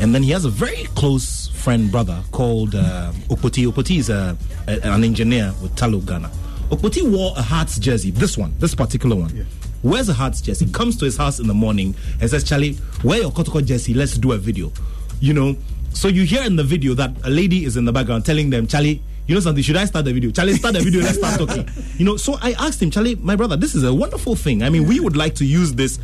and 0.01 0.15
then 0.15 0.23
he 0.23 0.31
has 0.31 0.45
a 0.45 0.49
very 0.51 0.85
close 0.95 1.49
friend 1.49 1.91
brother 1.91 2.23
called 2.31 2.75
uh, 2.75 3.13
Opoti. 3.29 3.67
Opoti 3.71 3.99
is 3.99 4.09
a, 4.11 4.37
a- 4.69 4.81
an 4.89 5.05
engineer 5.05 5.53
with 5.61 5.75
Tullow 5.77 6.05
Ghana. 6.07 6.31
Opoti 6.71 7.03
wore 7.11 7.35
a 7.37 7.43
Hearts 7.43 7.79
jersey. 7.79 8.11
This 8.11 8.39
one, 8.39 8.55
this 8.59 8.75
particular 8.75 9.17
one. 9.17 9.47
Wears 9.83 10.09
a 10.09 10.15
Hearts 10.15 10.41
jersey. 10.41 10.67
Comes 10.71 10.97
to 10.99 11.05
his 11.05 11.17
house 11.17 11.39
in 11.41 11.47
the 11.47 11.55
morning 11.55 11.95
and 12.21 12.31
says, 12.31 12.45
"Charlie, 12.45 12.79
wear 13.03 13.21
your 13.21 13.31
Kotoko 13.33 13.65
jersey. 13.65 13.95
Let's 13.95 14.17
do 14.17 14.33
a 14.33 14.39
video." 14.39 14.73
You 15.21 15.35
know. 15.35 15.57
So 15.93 16.09
you 16.09 16.25
hear 16.25 16.43
in 16.43 16.57
the 16.57 16.65
video 16.65 16.95
that 16.95 17.13
a 17.25 17.31
lady 17.31 17.65
is 17.65 17.77
in 17.77 17.85
the 17.85 17.93
background 17.93 18.25
telling 18.25 18.51
them, 18.51 18.67
"Charlie." 18.67 19.03
You 19.27 19.35
know 19.35 19.41
something? 19.41 19.63
Should 19.63 19.77
I 19.77 19.87
start 19.87 20.05
the 20.05 20.13
video? 20.13 20.31
Charlie, 20.31 20.53
start 20.55 20.75
the 20.75 20.81
video. 20.81 21.01
Let's 21.03 21.19
start 21.19 21.39
talking. 21.39 21.67
You 21.99 22.05
know, 22.05 22.17
so 22.17 22.37
I 22.43 22.53
asked 22.59 22.83
him, 22.83 22.91
Charlie, 22.91 23.15
my 23.15 23.37
brother, 23.37 23.57
this 23.57 23.75
is 23.75 23.85
a 23.85 23.95
wonderful 23.95 24.35
thing. 24.35 24.63
I 24.65 24.69
mean, 24.69 24.87
we 24.87 24.99
would 25.01 25.17
like 25.17 25.35
to 25.37 25.45
use 25.47 25.73
this 25.75 25.99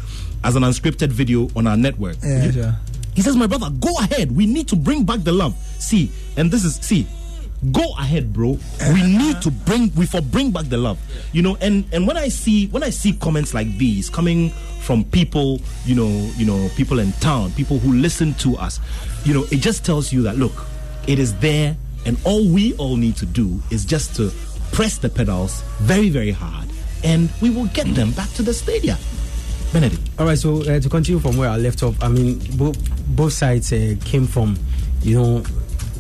as 0.45 0.55
an 0.57 0.63
unscripted 0.63 1.09
video 1.09 1.49
on 1.57 1.67
our 1.67 1.77
network. 1.77 2.17
Yeah, 2.23 2.45
You- 2.47 2.53
sure. 2.53 2.77
he 3.15 3.23
says, 3.23 3.37
My 3.37 3.47
brother, 3.49 3.69
go 3.71 3.95
ahead. 3.99 4.31
We 4.35 4.47
need 4.47 4.69
to 4.69 4.77
bring 4.77 5.05
back 5.05 5.21
the 5.25 5.33
love. 5.33 5.55
See, 5.81 6.11
and 6.37 6.51
this 6.51 6.65
is 6.65 6.77
see, 6.77 7.07
go 7.73 7.93
ahead, 7.99 8.33
bro. 8.33 8.57
We 8.95 9.03
need 9.19 9.43
to 9.43 9.51
bring 9.51 9.93
we 9.97 10.07
for 10.07 10.23
bring 10.23 10.51
back 10.53 10.67
the 10.67 10.79
love. 10.79 10.99
You 11.33 11.43
know, 11.43 11.57
and 11.61 11.85
and 11.93 12.07
when 12.07 12.17
I 12.17 12.29
see 12.29 12.69
when 12.69 12.83
I 12.85 12.91
see 12.91 13.13
comments 13.13 13.53
like 13.53 13.67
these 13.77 14.09
coming 14.09 14.51
from 14.81 15.05
people, 15.05 15.61
you 15.85 15.95
know, 15.97 16.09
you 16.37 16.47
know, 16.47 16.71
people 16.77 17.01
in 17.01 17.13
town, 17.15 17.51
people 17.53 17.79
who 17.81 17.93
listen 17.95 18.33
to 18.35 18.57
us, 18.57 18.79
you 19.25 19.35
know, 19.35 19.45
it 19.51 19.57
just 19.61 19.85
tells 19.85 20.13
you 20.13 20.23
that 20.23 20.37
look, 20.39 20.53
it 21.09 21.19
is 21.19 21.35
there, 21.41 21.77
and 22.07 22.19
all 22.25 22.49
we 22.49 22.75
all 22.75 22.97
need 22.97 23.17
to 23.17 23.27
do 23.27 23.61
is 23.71 23.85
just 23.85 24.17
to 24.17 24.33
press 24.73 24.99
the 24.99 25.09
pedals 25.09 25.63
very, 25.79 26.11
very 26.11 26.31
hard, 26.31 26.69
and 27.05 27.31
we 27.41 27.51
will 27.51 27.67
get 27.67 27.87
them 27.95 28.13
back 28.13 28.31
to 28.35 28.43
the 28.43 28.55
stadium. 28.55 28.99
Benedict. 29.73 30.03
All 30.19 30.27
right, 30.27 30.39
so 30.39 30.63
uh, 30.63 30.81
to 30.81 30.89
continue 30.89 31.21
from 31.21 31.37
where 31.37 31.49
I 31.49 31.57
left 31.57 31.83
off, 31.83 32.03
I 32.03 32.09
mean, 32.09 32.39
both 32.57 32.77
both 33.15 33.33
sides 33.33 33.73
uh, 33.73 33.95
came 34.05 34.27
from, 34.27 34.59
you 35.03 35.17
know, 35.17 35.41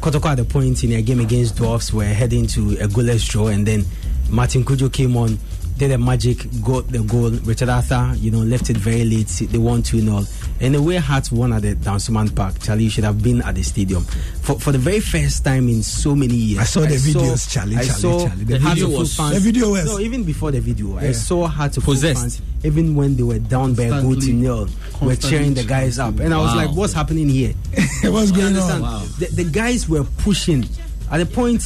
Kotoko 0.00 0.30
at 0.30 0.36
the 0.36 0.44
point 0.44 0.82
in 0.82 0.92
a 0.92 1.02
game 1.02 1.20
against 1.20 1.56
Dwarfs 1.56 1.92
were 1.92 2.04
heading 2.04 2.46
to 2.48 2.72
a 2.80 2.88
goalless 2.88 3.28
draw, 3.28 3.48
and 3.48 3.66
then 3.66 3.84
Martin 4.28 4.64
Kujo 4.64 4.92
came 4.92 5.16
on, 5.16 5.38
did 5.76 5.92
a 5.92 5.98
magic, 5.98 6.38
got 6.64 6.88
the 6.88 7.00
goal. 7.00 7.30
Richard 7.30 7.68
Arthur, 7.68 8.14
you 8.16 8.30
know, 8.30 8.38
left 8.38 8.70
it 8.70 8.76
very 8.76 9.04
late. 9.04 9.28
They 9.28 9.58
won 9.58 9.82
2 9.82 10.00
0. 10.00 10.22
And 10.62 10.74
the 10.74 10.82
way 10.82 10.96
Hearts 10.96 11.32
won 11.32 11.54
at 11.54 11.62
the 11.62 11.74
Dansoman 11.74 12.34
Park, 12.36 12.58
Charlie, 12.60 12.84
you 12.84 12.90
should 12.90 13.04
have 13.04 13.22
been 13.22 13.40
at 13.42 13.54
the 13.54 13.62
stadium. 13.62 14.04
For, 14.04 14.60
for 14.60 14.72
the 14.72 14.78
very 14.78 15.00
first 15.00 15.42
time 15.42 15.68
in 15.70 15.82
so 15.82 16.14
many 16.14 16.34
years. 16.34 16.60
I 16.60 16.64
saw 16.64 16.80
the 16.80 16.96
videos, 16.96 17.50
Charlie, 17.50 17.76
I 17.76 17.84
Charlie, 17.86 18.00
saw 18.00 18.26
Charlie. 18.28 18.44
The 18.44 18.58
Hearts 18.58 18.74
video 18.80 18.88
Full 18.90 18.98
was- 18.98 19.16
fans. 19.16 19.34
the 19.34 19.40
video 19.40 19.70
was- 19.70 19.84
No, 19.86 19.98
even 20.00 20.22
before 20.24 20.50
the 20.50 20.60
video, 20.60 20.98
I 20.98 21.12
saw 21.12 21.46
Hearts 21.46 21.78
of 21.78 21.84
Full 21.84 21.94
Possessed. 21.94 22.20
fans, 22.20 22.42
even 22.62 22.94
when 22.94 23.16
they 23.16 23.22
were 23.22 23.38
down 23.38 23.72
by 23.74 23.84
a 23.84 24.02
goal 24.02 24.16
to 24.16 24.32
nil, 24.34 24.66
were 24.66 24.66
constantly 24.92 25.30
cheering 25.30 25.54
the 25.54 25.64
guys 25.64 25.98
up. 25.98 26.20
And 26.20 26.34
I 26.34 26.36
was 26.38 26.54
like, 26.54 26.70
what's 26.72 26.92
happening 26.92 27.28
here? 27.30 27.54
What's 28.02 28.30
going 28.30 28.48
understand? 28.48 28.84
on? 28.84 29.06
The, 29.18 29.28
the 29.32 29.44
guys 29.44 29.88
were 29.88 30.04
pushing. 30.18 30.64
At 31.10 31.18
the 31.18 31.26
point, 31.26 31.62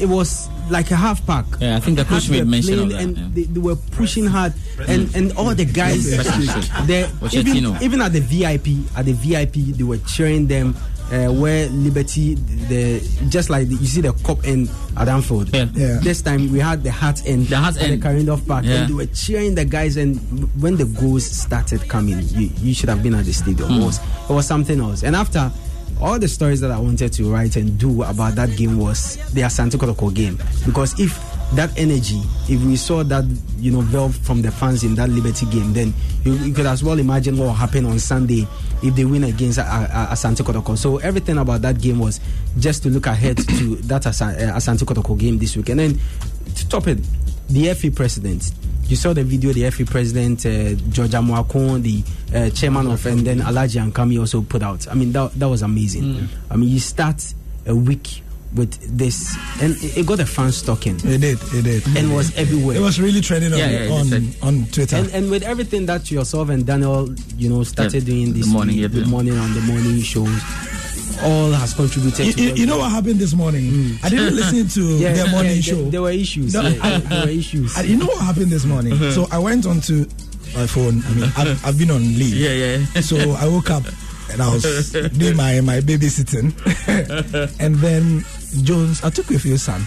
it 0.00 0.08
was 0.08 0.48
like 0.70 0.90
a 0.90 0.96
half 0.96 1.24
pack. 1.26 1.44
Yeah, 1.60 1.76
I 1.76 1.80
think 1.80 1.96
the 1.98 2.04
coach 2.04 2.10
Hearts 2.10 2.28
made 2.30 2.40
were 2.40 2.44
mention 2.46 2.78
of 2.78 2.88
that, 2.90 3.00
And 3.02 3.16
yeah. 3.16 3.28
they, 3.32 3.42
they 3.44 3.60
were 3.60 3.76
pushing 3.92 4.26
hard. 4.26 4.52
And, 4.88 5.14
and 5.14 5.32
all 5.36 5.54
the 5.54 5.64
guys, 5.64 6.04
they, 6.86 7.00
even, 7.00 7.10
Pochettino. 7.18 7.80
even 7.82 8.00
at 8.00 8.12
the 8.12 8.20
VIP, 8.20 8.88
at 8.96 9.04
the 9.06 9.12
VIP, 9.12 9.76
they 9.76 9.84
were 9.84 9.98
cheering 9.98 10.46
them. 10.46 10.74
Uh, 11.10 11.30
where 11.30 11.68
Liberty, 11.68 12.36
the 12.36 12.98
just 13.28 13.50
like 13.50 13.68
the, 13.68 13.74
you 13.74 13.86
see 13.86 14.00
the 14.00 14.14
Kop 14.24 14.42
end 14.46 14.70
at 14.96 15.08
Anfield. 15.08 15.52
Yeah. 15.52 15.66
Yeah. 15.74 15.98
This 16.00 16.22
time 16.22 16.50
we 16.50 16.58
had 16.58 16.82
the 16.82 16.90
hat 16.90 17.20
end 17.26 17.48
The 17.48 17.56
Hearts 17.58 17.76
at 17.76 17.82
end. 17.90 17.92
the 18.00 18.02
Carl 18.02 18.14
Reindorf 18.14 18.46
Park, 18.48 18.64
Yeah. 18.64 18.74
and 18.76 18.88
they 18.88 18.94
were 18.94 19.06
cheering 19.06 19.54
the 19.54 19.66
guys. 19.66 19.98
And 19.98 20.16
when 20.62 20.76
the 20.76 20.86
goals 20.86 21.26
started 21.26 21.86
coming, 21.86 22.18
you, 22.28 22.48
you 22.62 22.72
should 22.72 22.88
have 22.88 23.02
been 23.02 23.14
at 23.14 23.26
the 23.26 23.32
stadium. 23.34 23.68
Hmm. 23.68 23.80
It 23.82 23.84
was 23.84 23.98
it 24.30 24.32
was 24.32 24.46
something 24.46 24.80
else. 24.80 25.02
And 25.02 25.14
after 25.14 25.52
all 26.02 26.18
the 26.18 26.28
stories 26.28 26.60
that 26.60 26.70
I 26.70 26.78
wanted 26.78 27.12
to 27.14 27.32
write 27.32 27.56
and 27.56 27.78
do 27.78 28.02
about 28.02 28.34
that 28.34 28.56
game 28.56 28.78
was 28.78 29.16
the 29.32 29.42
Asante 29.42 29.72
Kotoko 29.76 30.12
game 30.12 30.38
because 30.66 30.98
if 30.98 31.16
that 31.54 31.70
energy, 31.78 32.20
if 32.48 32.62
we 32.64 32.76
saw 32.76 33.02
that 33.04 33.24
you 33.58 33.70
know 33.70 33.82
valve 33.82 34.16
from 34.16 34.42
the 34.42 34.50
fans 34.50 34.84
in 34.84 34.94
that 34.96 35.10
Liberty 35.10 35.46
game, 35.46 35.72
then 35.72 35.92
you, 36.24 36.32
you 36.34 36.52
could 36.52 36.66
as 36.66 36.82
well 36.82 36.98
imagine 36.98 37.36
what 37.36 37.44
will 37.46 37.52
happen 37.52 37.84
on 37.86 37.98
Sunday 37.98 38.46
if 38.82 38.94
they 38.96 39.04
win 39.04 39.24
against 39.24 39.58
uh, 39.58 39.62
uh, 39.62 40.12
Asante 40.12 40.42
Kotoko. 40.42 40.76
So 40.76 40.98
everything 40.98 41.38
about 41.38 41.62
that 41.62 41.80
game 41.80 41.98
was 41.98 42.20
just 42.58 42.82
to 42.84 42.88
look 42.90 43.06
ahead 43.06 43.36
to 43.36 43.76
that 43.76 44.06
uh, 44.06 44.10
Asante 44.10 44.84
Kotoko 44.84 45.18
game 45.18 45.38
this 45.38 45.56
week, 45.56 45.68
and 45.68 45.78
then 45.78 46.00
to 46.56 46.68
top 46.68 46.88
it, 46.88 46.98
the 47.48 47.72
FA 47.74 47.90
president. 47.90 48.50
You 48.88 48.96
saw 48.96 49.12
the 49.14 49.24
video, 49.24 49.52
the 49.52 49.70
FA 49.70 49.86
president, 49.86 50.44
uh, 50.44 50.74
George 50.90 51.12
Amuakon, 51.12 51.82
the 51.82 52.02
uh, 52.36 52.50
chairman 52.50 52.88
of, 52.88 53.04
and 53.06 53.20
then 53.26 53.38
Alaji 53.40 53.90
Ankami 53.90 54.20
also 54.20 54.42
put 54.42 54.62
out. 54.62 54.86
I 54.88 54.94
mean, 54.94 55.12
that, 55.12 55.32
that 55.38 55.48
was 55.48 55.62
amazing. 55.62 56.28
I 56.50 56.56
mean, 56.56 56.68
you 56.68 56.78
start 56.78 57.32
a 57.64 57.74
week 57.74 58.22
with 58.54 58.78
this, 58.98 59.34
and 59.62 59.72
it, 59.76 59.96
it 59.98 60.06
got 60.06 60.18
the 60.18 60.26
fans 60.26 60.60
talking, 60.60 60.96
It 61.04 61.22
did, 61.22 61.38
it 61.54 61.62
did. 61.64 61.96
and 61.96 62.12
was 62.14 62.36
everywhere. 62.36 62.76
It 62.76 62.80
was 62.80 63.00
really 63.00 63.22
trending 63.22 63.54
on, 63.54 63.58
Yeah, 63.58 63.84
yeah, 63.86 63.92
on, 63.94 64.28
on 64.42 64.66
Twitter. 64.66 64.96
and, 64.96 65.08
and 65.14 65.30
with 65.30 65.42
everything 65.42 65.86
that 65.86 66.10
yourself 66.10 66.50
and 66.50 66.66
Daniel, 66.66 67.14
you 67.38 67.48
know, 67.48 67.62
started 67.64 68.02
Yeah, 68.02 68.12
doing 68.12 68.26
the 68.34 68.40
this 68.40 68.48
morning, 68.48 68.74
week, 68.76 68.82
yeah, 68.82 68.88
the 68.88 69.00
yeah. 69.00 69.06
morning 69.06 69.38
on 69.38 69.54
the 69.54 69.60
morning 69.62 70.02
shows, 70.02 70.28
all 71.22 71.50
has 71.52 71.74
contributed 71.74 72.26
you, 72.26 72.32
to. 72.32 72.42
you, 72.42 72.54
you 72.54 72.66
know 72.66 72.78
what 72.78 72.90
happened 72.90 73.18
this 73.20 73.34
morning? 73.34 73.98
I 74.02 74.08
didn't 74.08 74.34
listen 74.40 74.68
to 74.68 74.80
Mm. 74.80 75.00
Yeah, 75.00 75.12
their 75.12 75.30
morning 75.30 75.56
yeah, 75.56 75.60
show. 75.62 75.82
There, 75.82 75.90
there 75.90 76.02
were 76.02 76.10
issues. 76.10 76.54
No, 76.54 76.62
yeah, 76.62 76.78
I- 76.82 76.98
there 76.98 77.24
were 77.26 77.30
issues. 77.42 77.76
And 77.78 77.88
you 77.88 77.96
know 77.96 78.06
what 78.06 78.18
happened 78.22 78.50
this 78.50 78.64
morning? 78.64 78.96
So 79.12 79.26
I 79.30 79.38
went 79.38 79.66
on 79.66 79.80
to 79.82 80.06
my 80.54 80.66
phone. 80.66 81.02
I 81.06 81.10
mean, 81.14 81.32
I've, 81.36 81.64
I've 81.66 81.78
been 81.78 81.90
on 81.90 82.02
leave. 82.18 82.34
Yeah, 82.36 82.52
yeah. 82.52 83.00
So 83.02 83.16
I 83.32 83.46
woke 83.48 83.70
up 83.70 83.84
and 84.30 84.40
I 84.42 84.52
was 84.52 84.92
doing 84.92 85.36
my, 85.36 85.60
my 85.60 85.80
babysitting. 85.80 86.52
and 87.60 87.74
then 87.76 88.24
Jones, 88.62 89.02
I 89.02 89.10
took 89.10 89.28
with 89.28 89.44
your 89.44 89.58
son. 89.58 89.80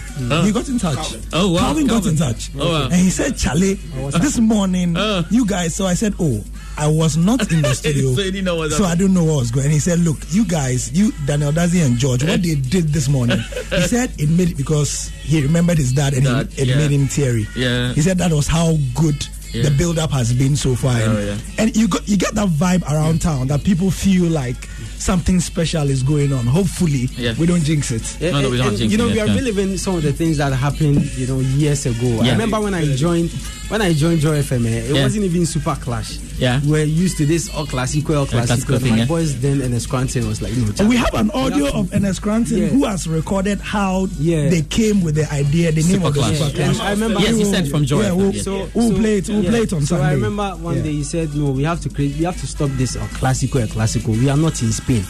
He 0.44 0.52
got 0.52 0.68
in 0.68 0.78
touch. 0.78 1.16
Oh, 1.32 1.52
wow, 1.52 1.60
Calvin 1.60 1.86
got 1.86 2.04
in 2.06 2.16
touch. 2.16 2.50
Oh, 2.58 2.70
wow. 2.72 2.84
And 2.84 2.94
he 2.94 3.10
said, 3.10 3.36
Charlie, 3.36 3.74
this 4.20 4.38
morning, 4.38 4.96
Uh. 4.96 5.22
you 5.30 5.46
guys. 5.46 5.74
So 5.74 5.86
I 5.86 5.94
said, 5.94 6.14
Oh, 6.18 6.42
I 6.78 6.88
was 6.88 7.16
not 7.16 7.50
in 7.52 7.62
the 7.62 7.74
studio. 7.74 8.14
So 8.14 8.22
he 8.22 8.30
didn't 8.30 8.44
know 8.44 8.56
what 8.56 8.72
so 8.72 8.84
I 8.84 8.94
don't 8.96 9.14
know 9.14 9.24
what 9.24 9.36
was 9.36 9.50
going. 9.50 9.66
And 9.66 9.72
he 9.72 9.78
said, 9.80 10.00
Look, 10.00 10.18
you 10.30 10.44
guys, 10.44 10.92
you 10.92 11.12
Daniel 11.26 11.52
Dadzie 11.52 11.82
and 11.86 11.96
George, 11.96 12.24
what 12.24 12.42
they 12.42 12.54
did 12.74 12.88
this 12.88 13.08
morning. 13.08 13.38
He 13.70 13.80
said 13.82 14.12
it 14.18 14.28
made 14.28 14.50
it 14.50 14.56
because 14.56 15.08
he 15.22 15.42
remembered 15.42 15.78
his 15.78 15.92
dad 15.92 16.14
and 16.14 16.24
Dad, 16.24 16.52
he, 16.52 16.62
it 16.62 16.68
yeah. 16.68 16.76
made 16.76 16.90
him 16.90 17.08
teary. 17.08 17.46
Yeah. 17.56 17.92
He 17.94 18.02
said 18.02 18.18
that 18.18 18.32
was 18.32 18.46
how 18.48 18.76
good 18.94 19.26
Yeah. 19.52 19.62
the 19.62 19.70
build 19.70 19.98
up 19.98 20.10
has 20.10 20.32
been 20.34 20.56
so 20.56 20.74
far. 20.74 20.92
and, 20.96 21.12
Oh, 21.16 21.20
yeah. 21.20 21.38
and 21.58 21.76
you 21.76 21.88
got 21.88 22.06
you 22.08 22.16
get 22.18 22.34
that 22.34 22.48
vibe 22.48 22.82
around 22.90 23.22
town 23.22 23.46
that 23.48 23.64
people 23.64 23.90
feel 23.90 24.30
like 24.30 24.68
something 25.06 25.38
special 25.38 25.88
is 25.88 26.02
going 26.02 26.32
on. 26.32 26.44
Hopefully 26.46 27.08
Yeah. 27.16 27.34
we 27.38 27.46
don't 27.46 27.62
jinx 27.62 27.92
it. 27.92 28.02
Yeah, 28.20 28.32
No, 28.32 28.40
no, 28.42 28.50
we 28.50 28.56
don't 28.58 28.68
and, 28.70 28.76
jinx 28.76 28.90
you 28.92 28.98
know, 28.98 29.06
it, 29.06 29.12
we 29.14 29.20
are 29.20 29.28
yeah. 29.28 29.36
reliving 29.36 29.78
some 29.78 29.94
of 29.96 30.02
the 30.02 30.12
things 30.12 30.38
that 30.38 30.52
happened, 30.52 31.00
you 31.16 31.28
know, 31.28 31.38
years 31.38 31.86
ago. 31.86 32.20
I 32.22 32.32
remember 32.32 32.58
when 32.60 32.74
I 32.74 32.84
joined, 32.96 33.30
when 33.68 33.82
I 33.82 33.92
joined 33.92 34.20
Joy 34.20 34.38
FM, 34.42 34.64
eh, 34.66 34.68
it 34.70 34.94
Yeah. 34.94 35.02
wasn't 35.02 35.24
even 35.24 35.44
Super 35.46 35.74
Clash. 35.76 36.18
Yeah. 36.38 36.60
we're 36.66 36.84
used 36.84 37.16
to 37.16 37.24
this 37.24 37.48
all 37.48 37.64
classical, 37.66 38.14
all 38.14 38.26
classical 38.26 38.56
classical. 38.56 38.78
thing, 38.78 38.90
My 38.90 38.98
yeah. 38.98 39.04
boys 39.06 39.40
then 39.40 39.62
and 39.62 39.80
Scranton 39.80 40.28
was 40.28 40.42
like, 40.42 40.52
no, 40.54 40.86
We 40.86 40.96
have 40.96 41.14
an 41.14 41.30
audio 41.30 41.64
have 41.64 41.74
of 41.76 41.90
Enes 41.92 42.20
Granton 42.20 42.58
Yeah. 42.58 42.66
who 42.68 42.84
has 42.84 43.08
recorded 43.08 43.58
how 43.60 44.08
Yeah. 44.20 44.50
they 44.50 44.60
came 44.62 45.00
with 45.02 45.14
the 45.14 45.32
idea, 45.32 45.72
the 45.72 45.82
name 45.82 46.04
of 46.04 46.12
the 46.14 46.20
Superclash. 46.20 46.36
super 46.36 46.58
Yeah, 46.58 46.72
clash. 46.74 46.80
I 46.80 46.90
remember- 46.90 47.20
Yes, 47.20 47.36
he 47.36 47.42
We'll- 47.42 47.52
said 47.52 47.68
from 47.70 47.84
Joy 47.86 48.02
Yeah, 48.02 48.08
FM, 48.10 48.16
we'll, 48.18 48.34
yeah. 48.34 48.42
So- 48.42 48.68
we'll 48.74 48.90
so- 48.90 48.96
play 48.98 49.16
it. 49.16 49.28
We'll 49.28 49.42
yeah. 49.44 49.50
play 49.50 49.60
it 49.62 49.72
on 49.72 49.80
so 49.80 49.86
Sunday. 49.96 50.04
I 50.04 50.12
remember 50.12 50.50
one 50.60 50.76
Yeah. 50.76 50.82
day 50.82 50.92
he 50.92 51.04
said, 51.04 51.34
"No, 51.34 51.50
we 51.52 51.62
have 51.62 51.80
to 51.80 51.88
create. 51.88 52.16
We 52.18 52.24
have 52.26 52.38
to 52.40 52.46
stop 52.46 52.70
this 52.76 52.96
El 52.96 53.06
Clasico, 53.18 53.58
El 53.62 53.68
Clasico. 53.68 54.08
We 54.18 54.28
are 54.28 54.36
not 54.36 54.62
in 54.62 54.72
Spain. 54.72 55.04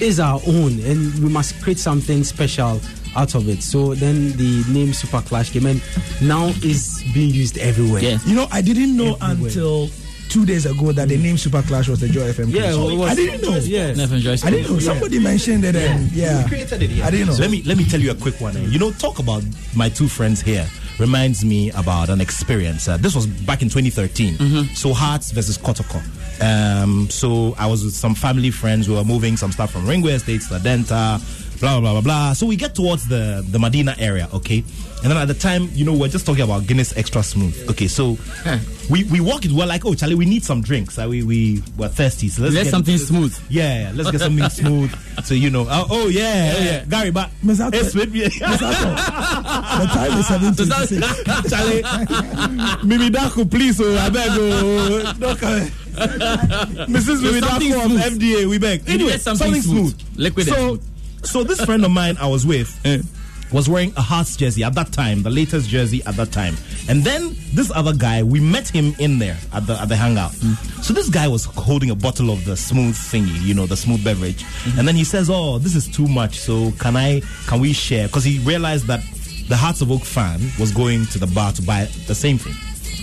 It's 0.00 0.18
our 0.18 0.40
own, 0.46 0.80
and 0.86 1.18
we 1.22 1.28
must 1.28 1.60
create 1.60 1.78
something 1.78 2.24
special 2.24 2.80
out 3.16 3.34
of 3.34 3.48
it. 3.48 3.62
So 3.62 3.94
then 3.94 4.32
the 4.32 4.64
name 4.68 4.92
Super 4.92 5.20
Clash 5.22 5.50
came 5.50 5.66
and 5.66 5.82
now 6.22 6.46
is 6.62 7.02
being 7.14 7.30
used 7.30 7.58
everywhere. 7.58 8.02
Yeah. 8.02 8.18
You 8.26 8.34
know, 8.34 8.46
I 8.50 8.62
didn't 8.62 8.96
know 8.96 9.14
Everywhere. 9.20 9.48
until 9.48 9.88
two 10.28 10.46
days 10.46 10.64
ago 10.64 10.92
that 10.92 11.08
the 11.08 11.18
name 11.18 11.36
Super 11.36 11.60
Clash 11.62 11.88
was 11.88 12.00
the 12.00 12.08
Joy 12.08 12.32
FM. 12.32 12.48
Yeah, 12.50 12.72
crew. 12.72 12.90
it 12.90 12.96
was- 12.96 13.10
I 13.10 13.14
didn't 13.14 13.42
know. 13.42 13.56
Yes. 13.58 13.96
Never 13.98 14.14
enjoyed 14.14 14.42
I 14.44 14.50
didn't 14.50 14.72
know. 14.72 14.78
Somebody 14.78 15.18
mentioned 15.18 15.64
it. 15.64 15.76
And 15.76 16.10
yeah, 16.12 16.46
created 16.48 16.82
it. 16.82 16.90
Yeah. 16.90 17.06
I 17.06 17.10
didn't 17.10 17.26
know. 17.28 17.34
Let 17.34 17.50
me 17.50 17.62
let 17.64 17.76
me 17.76 17.84
tell 17.84 18.00
you 18.00 18.10
a 18.12 18.14
quick 18.14 18.40
one. 18.40 18.56
eh. 18.56 18.60
You 18.64 18.78
know, 18.78 18.92
talk 18.92 19.18
about 19.18 19.42
my 19.76 19.88
two 19.90 20.08
friends 20.08 20.40
here 20.40 20.66
reminds 20.98 21.44
me 21.44 21.70
about 21.72 22.08
an 22.10 22.20
experience. 22.20 22.86
Uh, 22.88 22.96
this 22.96 23.14
was 23.14 23.26
back 23.26 23.60
in 23.62 23.68
2013. 23.68 24.68
So 24.74 24.92
Hearts 24.94 25.32
versus 25.32 25.58
Kotoko. 25.58 26.00
Um, 26.40 27.08
so 27.10 27.54
I 27.58 27.66
was 27.66 27.84
with 27.84 27.94
some 27.94 28.14
family 28.14 28.50
friends 28.50 28.86
who 28.86 28.94
were 28.94 29.04
moving 29.04 29.36
some 29.36 29.52
stuff 29.52 29.70
from 29.70 29.84
Ringway 29.86 30.14
Estates 30.14 30.48
to 30.48 30.54
Denta, 30.54 31.20
blah 31.62 31.78
blah 31.78 31.80
blah 31.80 31.92
blah 31.92 32.00
blah. 32.02 32.32
So 32.34 32.44
we 32.46 32.56
get 32.56 32.74
towards 32.74 33.06
the 33.08 33.44
the 33.48 33.58
Medina 33.58 33.94
area, 33.98 34.28
okay. 34.34 34.64
And 35.02 35.10
then 35.10 35.16
at 35.18 35.26
the 35.26 35.34
time, 35.34 35.68
you 35.74 35.84
know, 35.84 35.94
we're 35.94 36.06
just 36.08 36.24
talking 36.26 36.44
about 36.44 36.66
Guinness 36.68 36.96
Extra 36.96 37.24
Smooth. 37.24 37.70
Okay, 37.70 37.88
so 37.88 38.16
we, 38.88 39.02
we 39.04 39.18
walk 39.18 39.44
it. 39.44 39.50
We're 39.50 39.66
like, 39.66 39.84
oh, 39.84 39.94
Charlie, 39.94 40.14
we 40.14 40.26
need 40.26 40.44
some 40.44 40.60
drinks. 40.62 40.96
Uh, 40.96 41.08
we 41.08 41.24
we 41.24 41.60
were 41.76 41.88
thirsty, 41.88 42.28
so 42.28 42.42
let's 42.42 42.54
Let's 42.54 42.66
get 42.66 42.70
something 42.70 42.98
smooth. 42.98 43.36
yeah, 43.48 43.90
let's 43.94 44.10
get 44.12 44.20
something 44.20 44.48
smooth. 44.62 44.94
So 45.24 45.34
you 45.34 45.50
know, 45.50 45.66
oh, 45.68 45.86
oh 45.90 46.06
yeah, 46.08 46.54
oh, 46.56 46.62
yeah, 46.64 46.84
Gary, 46.84 47.10
but 47.10 47.30
Miss 47.42 47.60
Ato- 47.60 47.76
it's 47.78 47.94
with 47.96 48.12
me. 48.12 48.20
Miss 48.20 48.40
Ato, 48.42 48.58
the 48.62 49.86
time 49.92 50.18
is 50.18 50.26
seven 50.28 50.54
twenty 50.54 50.86
six. 50.86 51.50
Charlie, 51.50 51.82
Mimi 52.86 53.10
Daku, 53.10 53.50
please, 53.50 53.80
oh, 53.80 53.96
I 53.96 54.08
beg, 54.10 54.30
oh, 54.34 55.12
don't 55.18 55.38
come. 55.38 55.60
Mrs. 56.86 57.22
Mimi 57.22 57.40
something 57.40 57.72
Daku 57.72 57.84
of 57.84 57.90
smooth. 57.90 58.20
FDA, 58.22 58.46
we 58.46 58.58
beg. 58.58 58.88
Anyway, 58.88 59.10
get 59.12 59.20
something 59.20 59.54
smooth. 59.60 60.00
Liquid 60.16 60.46
So, 60.46 60.54
smooth. 60.54 60.88
So 61.22 61.44
this 61.44 61.64
friend 61.64 61.84
of 61.84 61.90
mine 61.90 62.16
I 62.18 62.26
was 62.26 62.46
with 62.46 62.78
eh. 62.84 63.02
was 63.52 63.68
wearing 63.68 63.92
a 63.96 64.02
Hearts 64.02 64.36
jersey 64.36 64.64
at 64.64 64.74
that 64.74 64.92
time, 64.92 65.22
the 65.22 65.30
latest 65.30 65.68
jersey 65.68 66.02
at 66.06 66.16
that 66.16 66.32
time. 66.32 66.54
And 66.88 67.02
then 67.04 67.34
this 67.52 67.70
other 67.70 67.92
guy, 67.92 68.22
we 68.22 68.40
met 68.40 68.68
him 68.68 68.94
in 68.98 69.18
there 69.18 69.36
at 69.52 69.66
the 69.66 69.74
at 69.80 69.88
the 69.88 69.96
hangout. 69.96 70.32
Hmm. 70.34 70.54
So 70.82 70.92
this 70.92 71.08
guy 71.08 71.28
was 71.28 71.44
holding 71.44 71.90
a 71.90 71.94
bottle 71.94 72.30
of 72.30 72.44
the 72.44 72.56
smooth 72.56 72.94
thingy, 72.94 73.40
you 73.42 73.54
know, 73.54 73.66
the 73.66 73.76
smooth 73.76 74.02
beverage. 74.04 74.42
Hmm. 74.42 74.78
And 74.80 74.88
then 74.88 74.96
he 74.96 75.04
says, 75.04 75.28
"Oh, 75.30 75.58
this 75.58 75.74
is 75.74 75.88
too 75.88 76.08
much. 76.08 76.38
So 76.38 76.72
can 76.78 76.96
I 76.96 77.22
can 77.46 77.60
we 77.60 77.72
share?" 77.72 78.06
Because 78.08 78.24
he 78.24 78.38
realized 78.40 78.86
that 78.86 79.00
the 79.48 79.56
Hearts 79.56 79.80
of 79.80 79.90
Oak 79.90 80.04
fan 80.04 80.40
was 80.58 80.72
going 80.72 81.06
to 81.06 81.18
the 81.18 81.26
bar 81.26 81.52
to 81.52 81.62
buy 81.62 81.84
the 82.06 82.14
same 82.14 82.38
thing. 82.38 82.54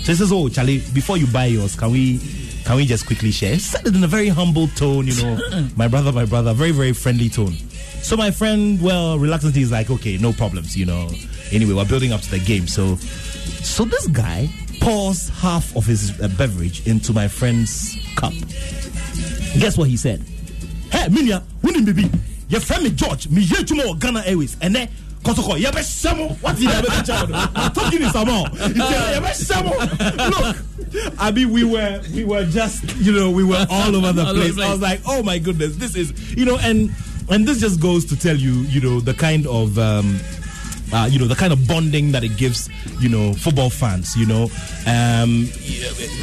So 0.03 0.13
he 0.13 0.15
says, 0.15 0.31
"Oh, 0.31 0.49
Charlie, 0.49 0.79
before 0.93 1.17
you 1.17 1.27
buy 1.27 1.45
yours, 1.45 1.75
can 1.75 1.91
we 1.91 2.19
can 2.65 2.75
we 2.75 2.85
just 2.85 3.05
quickly 3.05 3.31
share?" 3.31 3.53
He 3.53 3.59
said 3.59 3.85
it 3.85 3.95
in 3.95 4.03
a 4.03 4.07
very 4.07 4.29
humble 4.29 4.67
tone, 4.69 5.07
you 5.07 5.15
know, 5.21 5.67
my 5.75 5.87
brother, 5.87 6.11
my 6.11 6.25
brother, 6.25 6.53
very 6.53 6.71
very 6.71 6.93
friendly 6.93 7.29
tone. 7.29 7.55
So 8.01 8.17
my 8.17 8.31
friend, 8.31 8.81
well, 8.81 9.19
reluctantly 9.19 9.61
is 9.61 9.71
like, 9.71 9.89
"Okay, 9.89 10.17
no 10.17 10.33
problems," 10.33 10.75
you 10.75 10.85
know. 10.85 11.09
Anyway, 11.51 11.73
we're 11.73 11.85
building 11.85 12.11
up 12.11 12.21
to 12.21 12.31
the 12.31 12.39
game, 12.39 12.67
so 12.67 12.95
so 12.95 13.85
this 13.85 14.07
guy 14.07 14.49
pours 14.81 15.29
half 15.29 15.75
of 15.75 15.85
his 15.85 16.19
uh, 16.21 16.27
beverage 16.29 16.87
into 16.87 17.13
my 17.13 17.27
friend's 17.27 17.97
cup. 18.15 18.33
Guess 19.59 19.77
what 19.77 19.89
he 19.89 19.97
said? 19.97 20.21
Hey, 20.91 21.07
Minya, 21.07 21.43
winning 21.61 21.85
baby. 21.85 22.09
Your 22.49 22.61
friend 22.61 22.83
me 22.83 22.89
George, 22.91 23.29
me 23.29 23.41
here 23.41 23.63
tomorrow 23.63 23.93
Ghana 23.93 24.23
Airways, 24.25 24.57
and 24.61 24.73
then 24.75 24.89
Kotoko, 25.23 25.59
you 25.59 25.69
be 25.71 25.79
samo. 25.79 26.41
What 26.41 26.55
did 26.55 26.63
you 26.63 26.81
be 26.81 27.05
child? 27.05 27.29
I'm 27.33 27.71
talking 27.73 28.01
is 28.01 28.09
about. 28.09 28.53
You 28.53 28.73
be 28.73 29.35
samo. 29.35 29.75
Look, 30.31 31.13
I 31.19 31.31
mean, 31.31 31.51
we 31.51 31.63
were 31.63 32.01
we 32.13 32.23
were 32.23 32.45
just 32.45 32.83
you 32.97 33.11
know 33.11 33.29
we 33.29 33.43
were 33.43 33.65
all 33.69 33.95
over 33.95 34.13
the 34.13 34.21
All 34.21 34.29
over 34.29 34.33
the 34.33 34.53
place. 34.53 34.59
I 34.59 34.71
was 34.71 34.81
like, 34.81 35.01
oh 35.05 35.21
my 35.21 35.37
goodness, 35.37 35.75
this 35.75 35.95
is 35.95 36.35
you 36.35 36.45
know, 36.45 36.57
and 36.57 36.89
and 37.29 37.47
this 37.47 37.59
just 37.59 37.79
goes 37.79 38.05
to 38.05 38.17
tell 38.17 38.35
you, 38.35 38.51
you 38.69 38.81
know, 38.81 38.99
the 38.99 39.13
kind 39.13 39.45
of. 39.47 39.77
Um, 39.77 40.19
uh, 40.91 41.07
you 41.11 41.19
know 41.19 41.27
the 41.27 41.35
kind 41.35 41.53
of 41.53 41.67
bonding 41.67 42.11
that 42.11 42.23
it 42.23 42.35
gives 42.35 42.67
you 42.99 43.09
know 43.09 43.31
football 43.33 43.69
fans 43.69 44.17
you 44.17 44.25
know 44.25 44.45
um, 44.87 45.47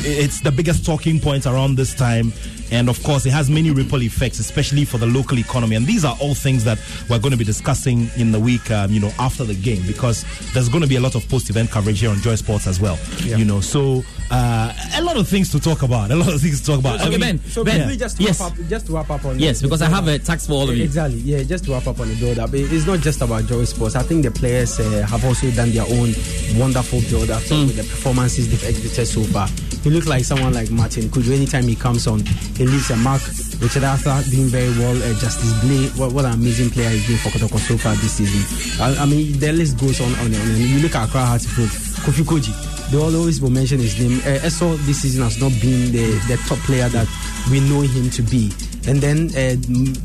it's 0.02 0.40
the 0.40 0.50
biggest 0.50 0.84
talking 0.84 1.20
point 1.20 1.46
around 1.46 1.76
this 1.76 1.94
time 1.94 2.32
and 2.70 2.88
of 2.88 3.02
course 3.02 3.26
it 3.26 3.30
has 3.32 3.48
many 3.50 3.70
ripple 3.70 4.02
effects 4.02 4.38
especially 4.38 4.84
for 4.84 4.98
the 4.98 5.06
local 5.06 5.38
economy 5.38 5.76
and 5.76 5.86
these 5.86 6.04
are 6.04 6.16
all 6.20 6.34
things 6.34 6.64
that 6.64 6.78
we're 7.08 7.18
going 7.18 7.30
to 7.32 7.36
be 7.36 7.44
discussing 7.44 8.08
in 8.16 8.32
the 8.32 8.40
week 8.40 8.70
um, 8.70 8.90
you 8.90 9.00
know 9.00 9.10
after 9.18 9.44
the 9.44 9.54
game 9.54 9.82
because 9.86 10.24
there's 10.52 10.68
going 10.68 10.82
to 10.82 10.88
be 10.88 10.96
a 10.96 11.00
lot 11.00 11.14
of 11.14 11.28
post 11.28 11.48
event 11.50 11.70
coverage 11.70 12.00
here 12.00 12.10
on 12.10 12.16
joy 12.18 12.34
sports 12.34 12.66
as 12.66 12.80
well 12.80 12.98
you 13.22 13.44
know 13.44 13.60
so 13.60 14.02
uh, 14.30 14.72
a 14.96 15.02
lot 15.02 15.16
of 15.16 15.28
things 15.28 15.50
to 15.52 15.60
talk 15.60 15.82
about 15.82 16.10
a 16.10 16.16
lot 16.16 16.32
of 16.32 16.40
things 16.40 16.60
to 16.60 16.66
talk 16.66 16.80
about 16.80 17.00
I 17.00 17.02
Okay, 17.06 17.10
mean, 17.18 17.20
Ben. 17.20 17.38
So 17.50 17.62
Ben. 17.64 17.86
maybe 17.86 17.96
just 17.96 18.16
to 18.16 18.22
yes. 18.24 18.40
wrap 18.40 18.50
up, 18.52 18.58
just 18.68 18.86
to 18.86 18.92
wrap 18.92 19.10
up 19.10 19.24
on 19.24 19.38
Yes, 19.38 19.60
the 19.60 19.66
because 19.68 19.82
I 19.82 19.88
have 19.88 20.04
build-up. 20.04 20.22
a 20.22 20.24
tax 20.24 20.46
for 20.48 20.54
all 20.54 20.68
of 20.68 20.76
you. 20.76 20.82
Exactly. 20.82 21.20
Yeah, 21.20 21.42
just 21.44 21.64
to 21.66 21.72
wrap 21.72 21.86
up 21.86 22.00
on 22.00 22.08
the 22.08 22.16
build 22.16 22.38
up, 22.40 22.52
it- 22.52 22.72
it's 22.72 22.86
not 22.86 22.98
just 23.00 23.20
about 23.22 23.46
Joy 23.46 23.64
Sports. 23.64 23.94
I 23.94 24.02
think 24.02 24.24
the 24.24 24.32
players 24.32 24.80
uh, 24.80 25.06
have 25.08 25.24
also 25.24 25.48
done 25.52 25.70
their 25.70 25.84
own 25.84 26.12
wonderful 26.58 27.00
build 27.08 27.30
up 27.30 27.42
Hmm. 27.44 27.66
with 27.66 27.76
the 27.76 27.84
performances 27.84 28.48
they've 28.50 28.68
exhibited 28.70 29.06
so 29.06 29.22
far. 29.24 29.48
He 29.84 29.90
looks 29.90 30.08
like 30.08 30.24
someone 30.24 30.52
like 30.52 30.70
Martin 30.72 31.08
Kudu. 31.10 31.32
Anytime 31.32 31.64
he 31.68 31.76
comes 31.76 32.08
on, 32.08 32.24
he 32.56 32.66
leaves 32.66 32.90
a 32.90 32.96
mark. 32.96 33.22
Richard 33.60 33.84
Arthur 33.84 34.22
doing 34.30 34.48
very 34.48 34.70
well. 34.78 34.96
Uh, 34.96 35.12
Justice 35.20 35.52
Blay, 35.60 35.88
what, 36.00 36.12
what 36.12 36.24
an 36.24 36.32
amazing 36.32 36.70
player 36.70 36.88
he's 36.90 37.06
been 37.06 37.18
for 37.18 37.28
Kotoko 37.30 37.58
so 37.58 37.76
far 37.76 37.94
this 37.96 38.12
season. 38.12 38.42
I, 38.80 39.02
I 39.02 39.06
mean, 39.06 39.38
the 39.38 39.52
list 39.52 39.78
goes 39.78 40.00
on 40.00 40.12
and 40.24 40.34
on. 40.34 40.56
You 40.56 40.80
look 40.80 40.94
at 40.94 41.08
Accra 41.08 41.24
Hearts 41.24 41.46
folk, 41.46 41.68
Kofi 42.04 42.24
Kordzi. 42.24 42.52
They 42.90 42.98
always 42.98 43.40
will 43.40 43.50
mention 43.50 43.80
his 43.80 43.98
name. 43.98 44.20
Uh, 44.20 44.38
Esso 44.46 44.76
this 44.86 45.02
season 45.02 45.24
has 45.24 45.40
not 45.40 45.52
been 45.60 45.92
the, 45.92 46.06
the 46.28 46.36
top 46.46 46.58
player 46.58 46.88
that 46.88 47.08
we 47.50 47.60
know 47.60 47.80
him 47.80 48.10
to 48.10 48.22
be. 48.22 48.52
And 48.86 48.98
then 49.00 49.30
uh, 49.34 49.56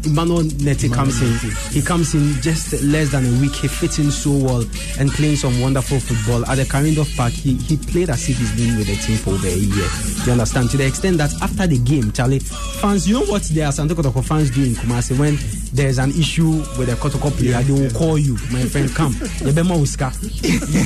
Emmanuel 0.06 0.44
Nettey 0.62 0.92
comes 0.94 1.22
in. 1.22 1.52
He 1.72 1.82
comes 1.82 2.14
in 2.16 2.42
just 2.42 2.82
less 2.84 3.12
than 3.12 3.26
a 3.26 3.42
week. 3.42 3.54
He 3.54 3.68
fits 3.68 4.00
in 4.00 4.12
so 4.12 4.32
well 4.32 4.64
and 5.00 5.12
playing 5.12 5.36
some 5.36 5.60
wonderful 5.62 6.00
football. 6.00 6.46
At 6.50 6.56
the 6.56 6.66
Carl 6.66 6.86
Reindorf 6.86 7.16
Park, 7.16 7.34
he, 7.34 7.56
he 7.56 7.78
played 7.78 8.10
as 8.10 8.28
if 8.30 8.38
he's 8.38 8.56
been 8.56 8.78
with 8.78 8.88
the 8.88 8.96
team 8.96 9.18
for 9.18 9.32
over 9.32 9.48
a 9.48 9.52
year. 9.56 9.90
You 10.26 10.32
understand? 10.34 10.72
To 10.72 10.78
the 10.78 10.88
extent 10.88 11.18
that 11.20 11.32
after 11.42 11.68
the 11.68 11.78
game, 11.78 12.12
Charlie, 12.12 12.40
fans, 12.40 13.08
you 13.08 13.20
know 13.20 13.26
what 13.26 13.44
the 13.44 13.62
Asante 13.62 13.92
Kotoko 13.94 14.24
fans 14.24 14.50
do 14.52 14.64
in 14.64 14.74
Kumasi 14.74 15.18
when 15.18 15.38
there's 15.74 16.00
an 16.00 16.10
issue 16.12 16.64
with 16.78 16.90
a 16.90 16.96
Kotoko 16.96 17.32
player, 17.32 17.62
they 17.62 17.74
will 17.74 17.92
call 17.92 18.18
you, 18.18 18.34
my 18.52 18.64
friend, 18.66 18.94
come. 18.94 19.14
You 19.40 19.54
better 19.54 19.70
Uska. 19.70 20.12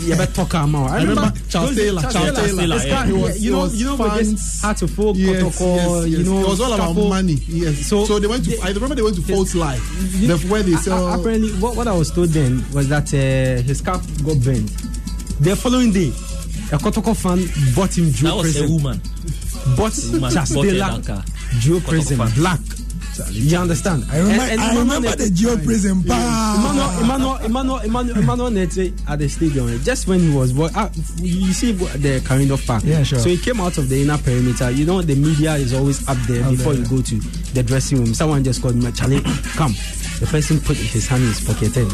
You 0.07 0.15
better 0.15 0.31
talk. 0.31 0.53
I 0.55 1.01
remember 1.01 1.33
Charles 1.49 1.75
Taylor, 1.75 2.01
Charles 2.03 2.35
Taylor, 2.37 2.77
yeah. 2.85 3.05
You 3.05 3.51
know, 3.51 3.65
you 3.65 3.85
know, 3.85 3.95
we 3.95 4.09
fans. 4.09 4.31
just 4.31 4.63
had 4.63 4.77
to 4.77 4.87
folk 4.87 5.15
Yes, 5.17 5.41
Kotoko, 5.41 6.09
yes, 6.09 6.17
you 6.17 6.23
know, 6.23 6.39
it 6.41 6.47
was 6.47 6.61
all 6.61 6.73
about 6.73 6.93
money. 6.93 7.33
Yes. 7.47 7.84
So- 7.87 8.05
So, 8.05 8.19
they 8.19 8.27
went 8.27 8.45
to. 8.45 8.57
I 8.61 8.71
remember 8.71 8.95
they 8.95 9.01
went 9.03 9.15
to 9.17 9.21
False 9.21 9.53
Life. 9.55 9.81
The, 10.25 10.37
where 10.49 10.63
they 10.63 10.73
A- 10.73 10.77
sell. 10.77 11.07
a- 11.07 11.19
apparently, 11.19 11.51
what, 11.53 11.75
what 11.75 11.87
I 11.87 11.93
was 11.93 12.11
told 12.11 12.29
then 12.29 12.63
was 12.73 12.87
that 12.89 13.13
uh, 13.13 13.61
his 13.63 13.81
cap 13.81 14.01
got 14.25 14.39
burned. 14.41 14.69
The 15.39 15.55
following 15.55 15.91
day, 15.91 16.09
a 16.71 16.77
Kotoko 16.79 17.15
fan 17.15 17.39
bought 17.75 17.95
him 17.97 18.05
That 18.05 18.15
Joe 18.15 18.37
was 18.37 18.57
a 18.59 18.67
woman. 18.67 19.01
Bought 19.77 19.93
Woman 20.05 20.21
bought 20.21 20.33
a 20.33 20.37
Chastela 20.37 21.01
Danka. 21.01 21.59
Joe 21.59 21.79
present 21.81 22.19
fan. 22.21 22.31
black. 22.35 22.59
You 23.31 23.57
understand? 23.57 24.05
I 24.11 24.17
remember, 24.19 24.43
And- 24.43 24.51
and 24.51 24.61
I 24.61 24.71
Emmanuel 24.71 24.83
remember 24.85 25.09
Nettey- 25.09 25.17
the 25.17 25.29
Geo 25.31 25.57
prison. 25.57 25.91
Emmanuel, 26.05 26.99
Emmanuel, 27.01 27.35
Emmanuel, 27.45 27.77
Emmanuel, 27.79 28.17
Emmanuel 28.17 28.51
Nettey 28.51 28.93
at 29.07 29.19
the 29.19 29.29
stadium. 29.29 29.69
Eh, 29.69 29.77
just 29.83 30.07
when 30.07 30.19
he 30.19 30.29
was, 30.29 30.53
wa- 30.53 30.69
ah, 30.75 30.89
you 31.21 31.53
see 31.53 31.71
the 31.71 32.21
Carl 32.25 32.39
Reindorf 32.41 32.65
Park. 32.65 32.83
Yeah, 32.85 33.03
sure. 33.03 33.19
So 33.19 33.29
he 33.29 33.37
came 33.37 33.59
out 33.61 33.77
of 33.77 33.89
the 33.89 34.01
inner 34.01 34.17
perimeter. 34.17 34.71
You 34.71 34.85
know, 34.85 35.01
the 35.01 35.15
media 35.15 35.55
is 35.55 35.73
always 35.73 36.07
up 36.07 36.17
there 36.27 36.43
Up 36.43 36.51
before 36.51 36.73
there. 36.73 36.83
you 36.83 36.87
go 36.89 37.01
to 37.01 37.15
the 37.53 37.63
dressing 37.63 37.99
room. 37.99 38.13
Someone 38.13 38.43
just 38.43 38.61
called 38.61 38.75
me, 38.75 38.91
Charlie, 38.91 39.21
come. 39.55 39.75
The 40.19 40.27
person 40.27 40.59
put 40.61 40.77
his 40.77 41.07
hand 41.07 41.23
in 41.23 41.29
his 41.29 41.41
pocket 41.41 41.75
and 41.75 41.89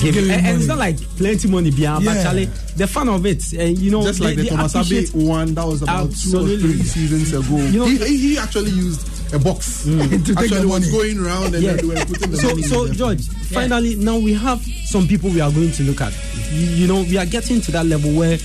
gave 0.00 0.14
Give 0.14 0.16
him. 0.16 0.24
him 0.24 0.30
And, 0.38 0.46
and 0.46 0.56
it's 0.58 0.66
not 0.66 0.78
like 0.78 0.98
plenty 1.18 1.48
money 1.48 1.70
behind, 1.70 2.08
ah, 2.08 2.14
but 2.14 2.22
Charlie, 2.22 2.48
the 2.76 2.86
fun 2.86 3.08
of 3.10 3.26
it, 3.26 3.52
and 3.52 3.76
you 3.78 3.90
know, 3.90 4.02
just 4.02 4.20
they- 4.20 4.24
like 4.26 4.36
the 4.36 4.46
Thomas 4.48 4.74
Abbey 4.74 5.06
one 5.12 5.54
that 5.54 5.66
was 5.66 5.82
about 5.82 6.06
Absolutely. 6.08 6.56
two 6.62 6.64
or 6.68 6.72
three 6.72 6.82
seasons 6.84 7.32
ago. 7.34 7.56
You 7.58 7.78
know- 7.80 7.84
he, 7.86 7.98
he 7.98 8.16
he 8.16 8.38
actually 8.38 8.70
used 8.70 9.06
a 9.32 9.38
box 9.38 9.84
To 9.84 9.98
take 10.18 10.36
actually 10.38 10.60
the 10.60 10.66
money. 10.66 10.90
going 10.90 11.18
around 11.18 11.54
and 11.54 11.62
Yeah. 11.62 11.72
they 11.74 11.86
were 11.86 11.94
putting 12.06 12.30
the 12.30 12.36
so, 12.36 12.48
money. 12.48 12.62
so. 12.62 12.88
George, 12.92 13.26
finally, 13.52 13.94
now 13.96 14.18
we 14.18 14.32
have 14.34 14.62
some 14.86 15.06
people 15.08 15.30
we 15.30 15.40
are 15.40 15.50
going 15.50 15.72
to 15.72 15.82
look 15.84 16.00
at. 16.00 16.12
You, 16.52 16.66
you 16.66 16.86
know, 16.86 17.02
we 17.02 17.16
are 17.18 17.26
getting 17.26 17.60
to 17.62 17.72
that 17.72 17.86
level 17.86 18.12
where 18.12 18.36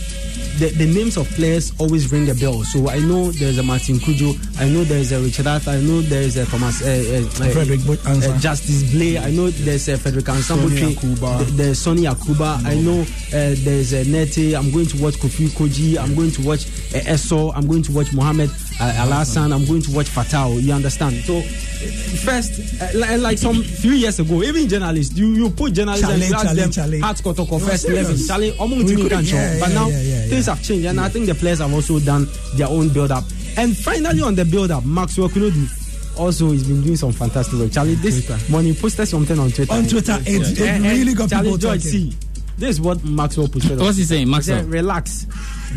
the, 0.60 0.69
the 0.76 0.88
names 0.91 1.17
of 1.17 1.28
players 1.32 1.71
always 1.78 2.12
ring 2.12 2.28
a 2.32 2.34
bell. 2.34 2.63
So 2.63 2.89
I 2.89 2.97
know 3.00 3.30
there's 3.32 3.60
a 3.60 3.63
Martin 3.63 3.97
Kujo, 3.97 4.34
I 4.60 4.67
know 4.67 4.84
there's 4.86 5.12
a 5.12 5.19
Richard 5.21 5.45
Arthur, 5.45 5.69
I 5.71 5.82
know 5.82 6.02
there's 6.02 6.36
a 6.36 6.45
Thomas, 6.47 6.82
uh, 6.82 6.88
uh, 6.88 7.45
uh, 7.45 7.50
Frederick 7.52 7.82
Ansah. 7.82 8.34
uh, 8.36 8.39
Justice 8.39 8.91
Blay, 8.91 9.19
I 9.19 9.30
know 9.30 9.52
there's 9.52 9.88
a 9.88 9.97
Frederick 10.00 10.26
Sonny 10.26 10.95
Akuba. 10.95 11.45
there's 11.58 11.78
Sonny 11.78 12.04
Akuba, 12.04 12.63
I 12.65 12.73
know 12.73 13.02
uh, 13.02 13.54
there's 13.63 13.93
a 13.93 14.04
Nettey, 14.06 14.58
I'm 14.58 14.71
going 14.71 14.88
to 14.88 14.97
watch 15.04 15.15
Kofi 15.15 15.47
Kordzi, 15.50 15.95
I'm 15.95 16.15
going 16.15 16.32
to 16.32 16.41
watch 16.41 16.65
uh, 16.65 17.06
Esso, 17.06 17.52
I'm 17.56 17.67
going 17.67 17.84
to 17.84 17.91
watch 17.91 18.12
Mohammed 18.13 18.50
uh, 18.79 19.05
Alassan, 19.05 19.53
I'm 19.53 19.65
going 19.65 19.81
to 19.81 19.91
watch 19.91 20.07
Fatao. 20.07 20.61
You 20.61 20.73
understand? 20.73 21.15
So 21.23 21.41
first, 21.41 22.81
uh, 22.81 23.17
like, 23.19 23.37
some 23.37 23.63
few 23.63 23.91
years 23.91 24.19
ago, 24.19 24.43
even 24.43 24.67
journalists, 24.69 25.17
you, 25.17 25.33
you 25.33 25.49
put 25.49 25.73
journalists 25.73 26.07
and 26.07 26.21
you 26.21 26.33
ask 26.35 26.45
chale, 26.47 26.55
them, 26.55 26.71
chale. 26.71 27.01
Hearts 27.01 27.21
Kotoko 27.21 27.59
first 27.59 27.83
serious. 27.83 28.29
11. 28.29 28.51
Chale, 28.51 28.57
omo 28.57 28.77
We 28.77 28.83
ntimi 28.83 29.09
could- 29.09 29.27
show. 29.27 29.35
yeah, 29.35 29.59
But 29.59 29.69
yeah, 29.69 29.75
now, 29.75 29.87
yeah, 29.89 30.21
things 30.27 30.45
have 30.45 30.61
changed, 30.63 30.85
and 30.85 30.99
I 30.99 31.09
think 31.09 31.25
the 31.27 31.35
players 31.35 31.59
have 31.59 31.73
also 31.73 31.99
done 31.99 32.27
their 32.55 32.67
own 32.67 32.89
build 32.89 33.11
up. 33.11 33.23
And 33.57 33.75
finally, 33.75 34.21
on 34.21 34.35
the 34.35 34.45
build 34.45 34.69
up, 34.71 34.85
Maxwell 34.85 35.29
Kunodu, 35.29 36.17
also 36.19 36.51
he's 36.51 36.67
been 36.67 36.81
doing 36.83 36.95
some 36.95 37.11
fantastic 37.11 37.59
work. 37.59 37.71
Charlie, 37.71 37.95
this 37.95 38.25
Twitter. 38.25 38.51
morning 38.51 38.75
posted 38.75 39.07
something 39.07 39.37
on 39.39 39.51
Twitter. 39.51 39.73
On 39.73 39.85
Twitter, 39.87 40.17
it, 40.25 40.59
it 40.59 40.61
eh, 40.61 40.79
really 40.79 41.13
got 41.13 41.29
Charlie 41.29 41.45
people 41.51 41.57
George, 41.57 41.83
talking. 41.83 42.11
see, 42.11 42.17
this 42.57 42.71
is 42.71 42.81
what 42.81 43.03
Maxwell 43.03 43.47
posted. 43.47 43.79
What's 43.79 43.97
he 43.97 44.03
saying, 44.03 44.25
He 44.27 44.31
Maxwell? 44.31 44.59
said, 44.61 44.69
relax. 44.69 45.25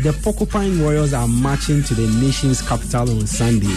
The 0.03 0.13
Porcupine 0.23 0.79
Warriors 0.81 1.13
are 1.13 1.27
marching 1.27 1.83
to 1.83 1.93
the 1.93 2.07
nation's 2.21 2.61
capital 2.67 3.09
on 3.09 3.27
Sunday. 3.27 3.75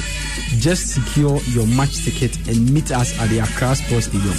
Just 0.60 0.94
secure 0.94 1.38
your 1.50 1.66
match 1.66 2.04
ticket 2.04 2.36
and 2.48 2.70
meet 2.72 2.90
us 2.92 3.18
at 3.20 3.28
the 3.30 3.40
Accra 3.40 3.74
Sports 3.74 4.06
Stadium. 4.06 4.34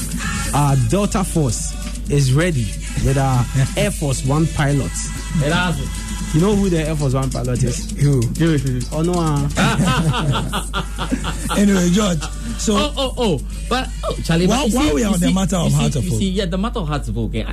Our 0.55 0.75
Delta 0.89 1.23
Force 1.23 1.73
is 2.09 2.31
ready 2.33 2.65
with 3.05 3.17
our 3.17 3.45
Air 3.77 3.91
Force 3.91 4.25
One 4.25 4.47
pilots. 4.47 5.09
You 6.33 6.41
know 6.41 6.55
who 6.55 6.69
the 6.69 6.79
Air 6.87 6.95
Force 6.95 7.13
One 7.13 7.29
pilot 7.29 7.61
is? 7.63 7.91
Who? 8.01 8.21
Oh 8.91 9.01
no, 9.01 9.13
uh, 9.15 9.47
Anyway, 11.57 11.89
George. 11.91 12.21
So 12.57 12.75
Oh, 12.77 12.93
oh, 12.97 13.13
oh. 13.17 13.39
But, 13.69 13.89
oh, 14.05 14.15
Charlie, 14.23 14.47
While- 14.47 14.65
but 14.67 14.73
while 14.75 14.87
see- 14.87 14.93
we 14.93 15.03
are 15.03 15.07
you 15.09 15.13
on 15.13 15.19
the 15.19 15.31
matter 15.33 15.55
of 15.57 15.71
you 15.71 15.77
Heart 15.77 15.95
of 15.97 16.03
you 16.05 16.11
see, 16.11 16.29
yeah, 16.29 16.45
the 16.45 16.57
matter 16.57 16.79
of 16.79 16.87
Heart 16.87 17.07
of 17.09 17.17
Oak, 17.17 17.29
okay. 17.35 17.43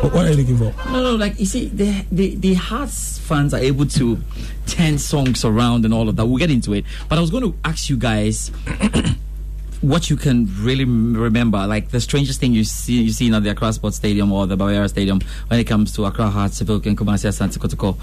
What 0.00 0.14
are 0.26 0.30
you 0.30 0.36
looking 0.36 0.56
for? 0.56 0.72
No, 0.90 1.02
no, 1.02 1.16
like 1.16 1.38
you 1.40 1.46
see, 1.46 1.66
the 1.68 2.04
the 2.12 2.34
the 2.36 2.54
Hearts 2.54 3.18
fans 3.18 3.52
are 3.52 3.58
able 3.60 3.84
to 3.86 4.18
turn 4.66 4.98
songs 4.98 5.44
around 5.44 5.84
and 5.84 5.92
all 5.92 6.08
of 6.08 6.16
that. 6.16 6.26
We'll 6.26 6.38
get 6.38 6.50
into 6.50 6.72
it. 6.72 6.84
But 7.08 7.18
I 7.18 7.20
was 7.20 7.30
going 7.30 7.42
to 7.42 7.54
ask 7.64 7.90
you 7.90 7.96
guys 7.96 8.50
what 9.80 10.08
you 10.08 10.16
can 10.16 10.46
really 10.62 10.84
remember, 10.84 11.66
like 11.66 11.90
the 11.90 12.00
strangest 12.00 12.40
thing 12.40 12.52
you 12.52 12.64
see 12.64 13.02
you 13.02 13.10
seen 13.10 13.34
at 13.34 13.42
the 13.42 13.50
Accra 13.50 13.72
Sports 13.72 13.96
Stadium 13.96 14.30
or 14.32 14.46
the 14.46 14.56
Baba 14.56 14.72
Yara 14.72 14.88
Stadium 14.88 15.20
when 15.48 15.58
it 15.60 15.64
comes 15.64 15.92
to 15.94 16.04
Accra 16.04 16.30
Hearts, 16.30 16.56
Civic 16.58 16.86
and 16.86 16.96
Kumasi 16.96 17.26
Asante 17.28 17.58
Kotoko. 17.58 17.96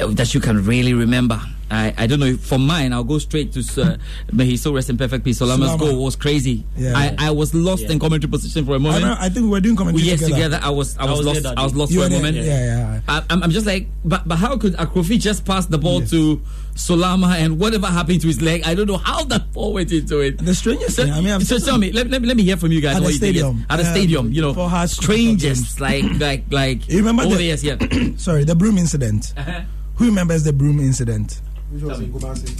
uh, 0.00 0.12
That 0.12 0.34
you 0.34 0.40
can 0.40 0.64
really 0.64 0.94
remember. 0.94 1.40
I, 1.70 1.94
I 1.96 2.06
don't 2.06 2.18
know. 2.20 2.36
For 2.36 2.58
mine, 2.58 2.92
I'll 2.92 3.04
go 3.04 3.18
straight 3.18 3.52
to 3.52 3.60
uh, 3.82 3.96
may 4.32 4.44
he 4.44 4.56
so 4.56 4.72
rest 4.74 4.90
in 4.90 4.98
perfect 4.98 5.24
peace. 5.24 5.38
Solama's 5.40 5.70
Solama. 5.70 5.78
goal 5.78 6.04
was 6.04 6.16
crazy. 6.16 6.64
Yeah. 6.76 6.94
I, 6.96 7.14
I 7.18 7.30
was 7.30 7.54
lost 7.54 7.84
in 7.84 7.98
commentary 8.00 8.30
position 8.30 8.64
for 8.66 8.74
a 8.74 8.78
moment. 8.80 9.02
remember, 9.04 9.22
I 9.22 9.28
think 9.28 9.44
we 9.44 9.50
were 9.50 9.60
doing 9.60 9.76
commentary 9.76 10.04
yes, 10.04 10.18
together. 10.20 10.34
together. 10.34 10.60
I 10.62 10.70
was 10.70 10.98
I 10.98 11.04
was, 11.04 11.18
was 11.18 11.26
lost. 11.26 11.42
there 11.44 11.54
I 11.56 11.62
was 11.62 11.74
lost 11.74 11.92
You 11.92 11.98
for 11.98 12.00
were 12.02 12.06
a 12.06 12.10
there? 12.10 12.18
moment. 12.18 12.36
Yeah, 12.36 12.64
yeah. 12.64 13.00
I, 13.08 13.22
I'm, 13.30 13.42
I'm 13.44 13.50
just 13.50 13.66
like, 13.66 13.86
but 14.04 14.26
but 14.26 14.36
how 14.36 14.56
could 14.58 14.74
Akrofi 14.74 15.20
just 15.20 15.44
pass 15.44 15.66
the 15.66 15.78
ball 15.78 16.00
to 16.06 16.42
Solama 16.74 17.36
and 17.36 17.60
whatever 17.60 17.86
happened 17.86 18.20
to 18.22 18.26
his 18.26 18.42
leg? 18.42 18.62
I 18.66 18.74
don't 18.74 18.86
know 18.86 18.96
how 18.96 19.22
that 19.24 19.52
ball 19.52 19.72
went 19.74 19.92
into 19.92 20.18
it. 20.20 20.38
The 20.38 20.54
strangest 20.54 20.96
So, 20.96 21.04
thing, 21.04 21.12
I 21.12 21.20
mean, 21.20 21.30
I've 21.30 21.44
so 21.46 21.58
seen 21.58 21.66
tell 21.66 21.78
me, 21.78 21.92
let, 21.92 22.08
let, 22.08 22.20
me- 22.22 22.28
let 22.28 22.36
me 22.36 22.42
hear 22.42 22.56
from 22.56 22.72
you 22.72 22.80
guys. 22.80 22.96
At 22.96 23.02
what 23.02 23.08
the 23.08 23.12
you 23.14 23.18
think 23.20 23.36
is- 23.36 23.42
stadium. 23.42 23.66
At 23.70 23.76
the 23.76 23.84
Um, 23.86 23.90
stadium, 23.94 24.32
you 24.32 24.42
know, 24.42 24.54
for 24.54 24.68
Hearts 24.68 24.92
strangest, 24.94 25.80
like 25.80 26.04
like 26.18 26.44
like. 26.50 26.88
You 26.88 26.98
remember 26.98 27.22
over 27.22 27.32
the- 27.32 27.38
the 27.38 27.44
years, 27.44 27.62
yeah. 27.62 27.76
Sorry, 28.16 28.44
the 28.44 28.54
broom 28.56 28.76
incident. 28.78 29.34
Uh-huh. 29.36 29.60
Who 29.96 30.06
remembers 30.06 30.44
the 30.44 30.52
broom 30.52 30.80
incident? 30.80 31.40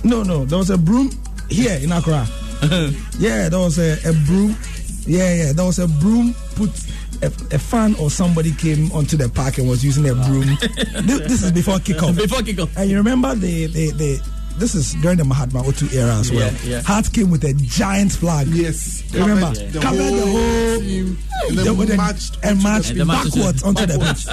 No, 0.05 0.23
no, 0.23 0.44
there 0.44 0.59
was 0.59 0.70
a 0.70 0.79
broom 0.79 1.11
here 1.49 1.79
in 1.83 1.92
Accra. 1.92 2.27
yeah, 3.18 3.49
there 3.49 3.59
was 3.59 3.79
a, 3.79 3.99
a 4.09 4.12
broom. 4.27 4.57
Yeah, 5.07 5.35
yeah, 5.35 5.53
there 5.53 5.64
was 5.64 5.79
a 5.79 5.88
broom 5.88 6.35
put. 6.55 6.70
A, 7.23 7.27
a 7.27 7.59
fan 7.59 7.94
or 8.01 8.09
somebody 8.09 8.51
came 8.53 8.90
onto 8.92 9.14
the 9.14 9.29
park 9.29 9.59
and 9.59 9.68
was 9.68 9.85
using 9.85 10.09
a 10.09 10.14
broom. 10.14 10.57
this, 11.05 11.20
this 11.29 11.42
is 11.42 11.53
before 11.53 11.75
kickoff. 11.77 12.16
Before 12.23 12.38
kickoff. 12.38 12.75
And 12.79 12.88
you 12.88 12.96
remember 12.96 13.35
the 13.35 13.66
the, 13.66 13.90
the 13.90 14.23
this 14.58 14.74
is 14.74 14.94
during 15.02 15.16
the 15.18 15.24
Mahatma 15.24 15.62
Otoo 15.62 15.92
era 15.94 16.16
as 16.16 16.30
well. 16.30 16.52
Yeah, 16.52 16.58
yeah. 16.64 16.82
Heart 16.82 17.12
came 17.12 17.30
with 17.30 17.44
a 17.44 17.54
giant 17.54 18.12
flag. 18.12 18.46
Yes. 18.48 19.02
You 19.12 19.20
remember? 19.24 19.46
Covered 19.54 19.72
the 19.72 19.80
Covered 19.80 19.96
the 19.98 20.26
whole 20.26 20.30
whole 20.30 20.80
team, 20.80 21.18
and 21.48 21.58
then 21.58 21.76
the- 21.86 21.96
marched 21.96 22.38
and 22.42 22.62
marched 22.62 22.90
And 22.90 23.00
the 23.00 23.04
march- 23.06 23.32
backwards 23.34 23.62
onto 23.62 23.86
the 23.86 23.98
pitch. 23.98 24.24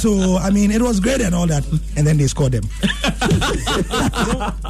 So 0.00 0.36
I 0.36 0.50
mean, 0.50 0.70
it 0.70 0.82
was 0.82 1.00
great 1.00 1.20
and 1.20 1.34
all 1.34 1.46
that, 1.46 1.64
and 1.96 2.06
then 2.06 2.16
they 2.18 2.26
scored 2.26 2.52
them. 2.52 2.64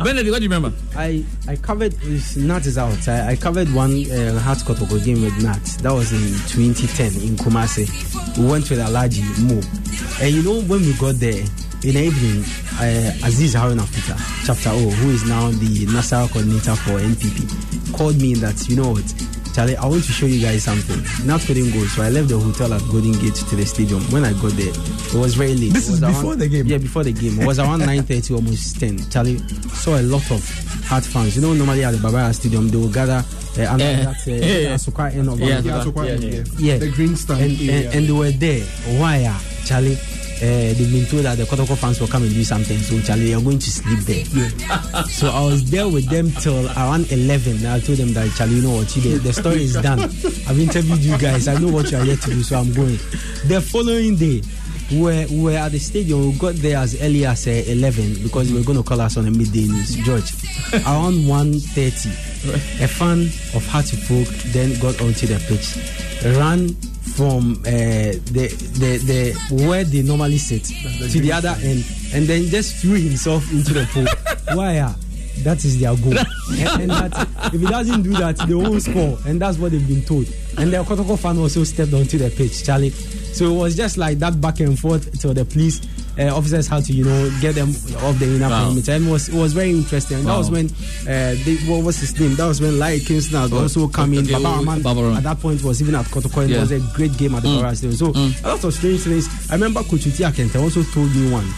Benedict, 0.05 0.31
what 0.31 0.38
do 0.38 0.44
you 0.44 0.50
remember? 0.50 0.72
I 0.96 1.24
I 1.48 1.57
covered 1.57 1.94
if 2.02 2.37
Nat 2.37 2.66
is 2.66 2.78
out. 2.78 3.09
I, 3.09 3.31
I 3.33 3.37
covered 3.37 3.72
one 3.74 3.90
uh, 4.11 4.38
Heart 4.40 4.59
Kotoko 4.59 5.05
game 5.05 5.22
with 5.22 5.42
Nat. 5.42 5.62
That 5.83 5.92
was 5.92 6.12
in 6.12 6.20
2010 6.48 7.07
in 7.22 7.37
Kumasi. 7.37 7.87
We 8.38 8.46
went 8.50 8.68
with 8.70 8.78
Alaji 8.78 9.22
Mo, 9.48 9.61
and 10.24 10.35
you 10.35 10.42
know 10.42 10.61
when 10.62 10.81
we 10.83 10.92
got 10.94 11.16
there 11.16 11.44
in 11.85 11.95
the 11.95 12.03
evening, 12.03 12.45
uh, 12.79 13.27
Aziz 13.27 13.55
Haruna 13.55 13.87
Peter, 13.92 14.16
Chapter 14.47 14.71
O, 14.71 14.90
who 14.90 15.11
is 15.11 15.25
now 15.29 15.51
the 15.51 15.87
Nasara 15.87 16.29
coordinator 16.31 16.77
for 16.77 16.99
NPP, 17.01 17.92
called 17.97 18.21
me 18.21 18.35
that 18.35 18.68
you 18.68 18.77
know 18.77 18.92
what. 18.92 19.14
Charlie, 19.55 19.77
I 19.77 19.85
want 19.85 20.03
to 20.05 20.12
show 20.12 20.25
you 20.25 20.40
guys 20.40 20.64
something. 20.64 20.97
Not 21.27 21.42
couldn't 21.42 21.73
go, 21.73 21.85
so 21.85 22.03
I 22.03 22.09
left 22.09 22.29
the 22.29 22.38
hotel 22.38 22.73
at 22.73 22.81
Golden 22.90 23.12
Gate 23.21 23.35
to 23.35 23.55
the 23.57 23.66
stadium. 23.66 24.01
When 24.11 24.25
I 24.25 24.33
got 24.40 24.53
there, 24.53 24.73
it 24.73 25.12
was 25.14 25.35
very 25.35 25.53
late. 25.55 25.75
This 25.75 25.90
It 25.90 25.95
is 25.95 26.01
was 26.01 26.16
before 26.16 26.37
the 26.37 26.49
game? 26.49 26.66
Yeah, 26.66 26.79
before 26.79 27.05
the 27.05 27.12
game. 27.12 27.38
It 27.38 27.47
was 27.47 27.59
around 27.59 27.81
9.30, 27.83 28.35
almost 28.37 28.81
10. 28.81 29.11
Charlie 29.11 29.37
saw 29.77 30.01
a 30.01 30.03
lot 30.03 30.25
of 30.31 30.40
Heart 30.87 31.05
fans. 31.05 31.37
You 31.37 31.42
know, 31.42 31.53
normally 31.53 31.85
at 31.85 31.90
the 31.92 31.99
Baba 31.99 32.16
Yara 32.18 32.33
Stadium, 32.33 32.68
they 32.71 32.79
will 32.79 32.88
gather 32.90 33.23
uh, 33.59 33.73
under 33.73 33.85
Yeah. 33.85 34.05
that 34.05 34.16
uh, 34.27 34.31
Yeah, 34.31 34.57
yeah. 34.57 34.75
Asuka 34.75 35.12
end 35.14 35.29
of 35.29 35.38
Yeah, 35.38 35.61
the- 35.61 35.68
Yeah, 35.68 36.03
Yeah, 36.03 36.14
yeah. 36.16 36.45
yeah. 36.57 36.79
The 36.79 36.88
green 36.90 37.14
stand 37.16 37.42
and, 37.42 37.61
and, 37.61 37.95
and 37.95 38.07
they 38.09 38.12
were 38.12 38.31
there. 38.31 38.64
Why, 38.99 39.25
uh, 39.25 39.38
Charlie? 39.66 39.99
Uh, 40.42 40.74
they've 40.74 40.90
been 40.90 41.07
told 41.07 41.22
that 41.22 41.38
the 41.38 41.44
Kotoko 41.44 41.78
fans 41.78 42.00
will 42.00 42.09
come 42.09 42.24
and 42.24 42.33
do 42.33 42.42
something, 42.42 42.76
so 42.78 43.00
Charlie, 43.02 43.31
you're 43.31 43.40
going 43.40 43.61
to 43.61 43.70
sleep 43.70 44.00
there. 44.00 44.24
so 45.05 45.31
I 45.31 45.44
was 45.44 45.70
there 45.70 45.87
with 45.87 46.09
them 46.09 46.33
till 46.33 46.66
around 46.66 47.12
11. 47.12 47.59
And 47.59 47.66
I 47.68 47.78
told 47.78 47.98
them 47.98 48.12
that, 48.14 48.28
Charlie, 48.37 48.57
you 48.57 48.62
know 48.62 48.74
what, 48.78 48.88
the, 48.88 49.18
the 49.22 49.33
story 49.33 49.62
is 49.62 49.74
done. 49.74 50.00
I've 50.00 50.59
interviewed 50.59 50.98
you 50.98 51.16
guys, 51.16 51.46
I 51.46 51.59
know 51.59 51.68
what 51.68 51.92
you 51.92 51.98
are 51.98 52.05
here 52.05 52.16
to 52.16 52.31
do, 52.31 52.42
so 52.42 52.59
I'm 52.59 52.72
going. 52.72 52.98
The 53.46 53.64
following 53.64 54.16
day, 54.16 54.42
we 54.92 55.00
were, 55.00 55.26
we 55.31 55.40
were 55.40 55.50
at 55.52 55.72
the 55.72 55.78
stadium. 55.78 56.33
We 56.33 56.38
got 56.38 56.55
there 56.57 56.78
as 56.78 57.00
early 57.00 57.24
as 57.24 57.46
uh, 57.46 57.50
11 57.50 58.22
because 58.22 58.50
they 58.50 58.59
were 58.59 58.64
going 58.64 58.78
to 58.78 58.85
call 58.85 59.00
us 59.00 59.16
on 59.16 59.24
the 59.24 59.31
midday 59.31 59.66
news. 59.66 59.96
George, 59.96 60.33
around 60.87 61.14
1.30, 61.24 62.83
a 62.83 62.88
fan 62.88 63.20
of 63.55 63.62
Folk 63.64 64.28
then 64.52 64.78
got 64.81 65.00
onto 65.00 65.26
the 65.26 65.38
pitch, 65.48 65.76
ran 66.37 66.68
from 67.14 67.52
uh, 67.66 68.12
the, 68.33 68.48
the 68.78 68.98
the 68.98 69.66
where 69.66 69.85
they 69.85 70.02
normally 70.02 70.38
sit 70.38 70.64
to 70.64 71.20
the 71.20 71.33
other 71.33 71.55
end, 71.62 71.85
and 72.14 72.26
then 72.26 72.44
just 72.44 72.76
threw 72.76 72.94
himself 72.94 73.50
into 73.52 73.72
the 73.74 73.87
pool. 73.92 74.07
Why? 74.57 74.81
ah? 74.81 74.94
That 75.44 75.64
is 75.64 75.81
their 75.81 75.96
goal. 75.96 76.18
and, 76.50 76.83
and 76.83 76.90
that, 76.90 77.28
if 77.52 77.61
he 77.61 77.66
doesn't 77.66 78.02
do 78.02 78.12
that, 78.12 78.37
they 78.46 78.55
won't 78.55 78.83
score, 78.83 79.18
and 79.26 79.40
that's 79.40 79.59
what 79.59 79.72
they've 79.72 79.87
been 79.87 80.02
told. 80.02 80.26
And 80.59 80.72
the 80.72 80.78
Kotoko 80.85 81.18
fan 81.18 81.38
also 81.38 81.64
stepped 81.64 81.92
onto 81.94 82.18
the 82.18 82.31
pitch, 82.31 82.64
Charlie. 82.64 82.92
So 83.33 83.47
it 83.47 83.57
was 83.59 83.75
just 83.77 83.97
like 83.97 84.18
that 84.18 84.40
back 84.40 84.61
and 84.61 84.79
forth 84.79 85.18
till 85.21 85.33
the 85.35 85.45
police 85.45 85.81
uh, 86.18 86.25
officers 86.37 86.68
had 86.68 86.85
to, 86.85 86.92
you 86.92 87.05
know, 87.05 87.31
get 87.40 87.55
them 87.55 87.71
off 88.05 88.18
the 88.18 88.27
inner 88.27 88.49
Wow. 88.49 88.64
perimeter. 88.66 88.92
And 88.92 89.07
it 89.07 89.11
was 89.11 89.29
it 89.31 89.35
was 89.35 89.53
very 89.55 89.71
interesting. 89.71 90.18
And 90.18 90.27
that 90.27 90.37
was 90.37 90.51
when 90.51 90.66
uh, 90.66 91.35
they, 91.45 91.57
what 91.66 91.83
was 91.85 91.99
his 91.99 92.18
name? 92.21 92.35
That 92.37 92.47
was 92.47 92.61
when 92.61 92.73
Laryea 92.75 93.07
Kingston 93.07 93.40
had 93.40 93.53
also 93.53 93.88
come 93.88 94.12
in. 94.14 94.27
Baba 94.27 94.49
Aman 94.49 94.85
at 95.16 95.23
that 95.23 95.40
point 95.40 95.62
was 95.62 95.81
even 95.81 95.95
at 95.95 96.05
Kotoko. 96.07 96.42
and 96.42 96.51
Yeah. 96.51 96.59
It 96.59 96.61
was 96.61 96.73
a 96.73 96.81
great 96.95 97.16
game 97.16 97.35
at 97.35 97.42
the 97.42 97.49
Mm. 97.49 97.77
Stadium. 97.77 97.97
So 97.97 98.12
a 98.45 98.49
lot 98.49 98.62
of 98.64 98.75
strange 98.75 99.01
things. 99.01 99.29
I 99.51 99.55
remember 99.55 99.83
Coach 99.83 100.07
Oti 100.07 100.23
Akenten 100.25 100.61
also 100.62 100.83
told 100.83 101.14
me 101.16 101.31
one. 101.31 101.49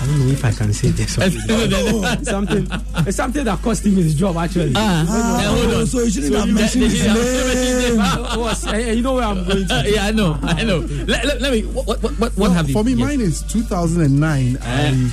I 0.00 0.06
don't 0.06 0.18
know 0.20 0.32
if 0.32 0.44
I 0.44 0.50
can 0.52 0.72
say 0.72 0.88
this. 0.88 1.18
or 1.18 2.24
something, 2.24 2.66
it's 3.06 3.16
something 3.16 3.44
that 3.44 3.60
cost 3.60 3.84
him 3.84 3.92
his 3.96 4.14
job 4.14 4.36
actually. 4.36 4.72
Ah, 4.74 5.04
Ah, 5.08 5.40
eh, 5.42 5.46
hold 5.48 5.74
on. 5.74 5.86
so 5.86 6.00
you 6.00 6.10
shouldn't 6.10 6.34
have 6.34 6.48
mentioned 6.48 6.84
they- 6.84 6.88
his 6.88 7.02
they- 7.02 7.12
they- 7.12 7.90
name. 7.90 8.00
Uh, 8.00 8.36
was- 8.38 8.66
eh, 8.66 8.70
eh, 8.76 8.92
you 8.92 9.02
know 9.02 9.14
where 9.14 9.24
I'm 9.24 9.44
going 9.44 9.66
to. 9.68 9.74
Uh, 9.74 9.82
yeah, 9.86 10.06
I 10.06 10.10
know, 10.12 10.38
I 10.42 10.62
know. 10.64 10.78
Let, 10.78 11.24
let, 11.26 11.40
let 11.42 11.52
me. 11.52 11.62
What 11.66 11.86
what 11.86 12.00
what, 12.18 12.32
what 12.38 12.48
No, 12.48 12.50
have 12.54 12.68
you? 12.68 12.72
for 12.74 12.82
me, 12.84 12.92
yes. 12.92 12.98
mine 13.08 13.20
is 13.20 13.42
2009. 13.42 14.58
I, 14.62 15.12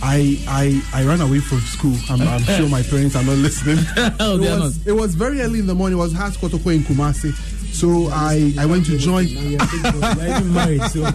I, 0.00 0.38
I, 0.46 0.82
I 1.02 1.04
ran 1.04 1.20
away 1.22 1.40
from 1.40 1.58
school. 1.60 1.96
I'm, 2.10 2.20
I'm 2.22 2.42
sure 2.42 2.68
my 2.68 2.82
parents 2.82 3.16
are 3.16 3.24
not 3.24 3.36
listening. 3.38 3.78
Oh, 4.20 4.36
it, 4.36 4.38
they 4.42 4.48
are 4.48 4.60
was, 4.60 4.86
it 4.86 4.92
was 4.92 5.14
very 5.14 5.40
early 5.40 5.58
in 5.58 5.66
the 5.66 5.74
morning. 5.74 5.98
It 5.98 6.02
was 6.02 6.12
Heart 6.12 6.34
Kotoko 6.34 6.72
in 6.74 6.82
Kumasi. 6.82 7.32
So 7.72 8.08
I, 8.10 8.52
I 8.58 8.66
went 8.66 8.86
to 8.86 8.98
join. 8.98 9.26
You're 9.28 10.40
married, 10.44 10.82
so 10.90 11.04
I 11.04 11.08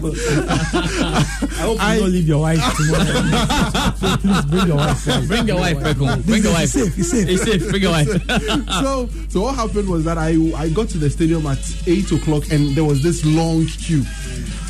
hope 1.60 1.78
I- 1.80 1.94
you 1.96 2.00
don't 2.00 2.12
leave 2.12 2.28
your 2.28 2.40
wife 2.40 2.58
tomorrow. 2.76 3.94
so 3.96 4.16
please 4.16 4.44
bring 4.46 4.66
your 4.68 4.76
wife. 4.76 5.04
guys. 5.06 5.28
Bring 5.28 5.46
your 5.46 5.56
wife, 5.58 5.76
Pekun. 5.78 6.24
Bring 6.26 6.42
your 6.42 6.52
wife. 6.52 6.62
It's 6.64 6.72
safe. 6.72 6.98
It's 6.98 7.10
safe. 7.10 7.28
It's 7.28 7.42
safe. 7.42 7.68
Bring 7.70 7.82
your 7.82 7.90
wife. 7.92 8.08
so 8.80 9.08
so 9.28 9.40
what 9.42 9.54
happened 9.56 9.88
was 9.90 10.04
that 10.04 10.16
I 10.16 10.36
I 10.56 10.68
got 10.70 10.88
to 10.90 10.98
the 10.98 11.10
stadium 11.10 11.46
at 11.46 11.58
eight 11.86 12.10
o'clock 12.12 12.44
and 12.50 12.74
there 12.74 12.84
was 12.84 13.02
this 13.02 13.24
long 13.26 13.66
queue, 13.66 14.04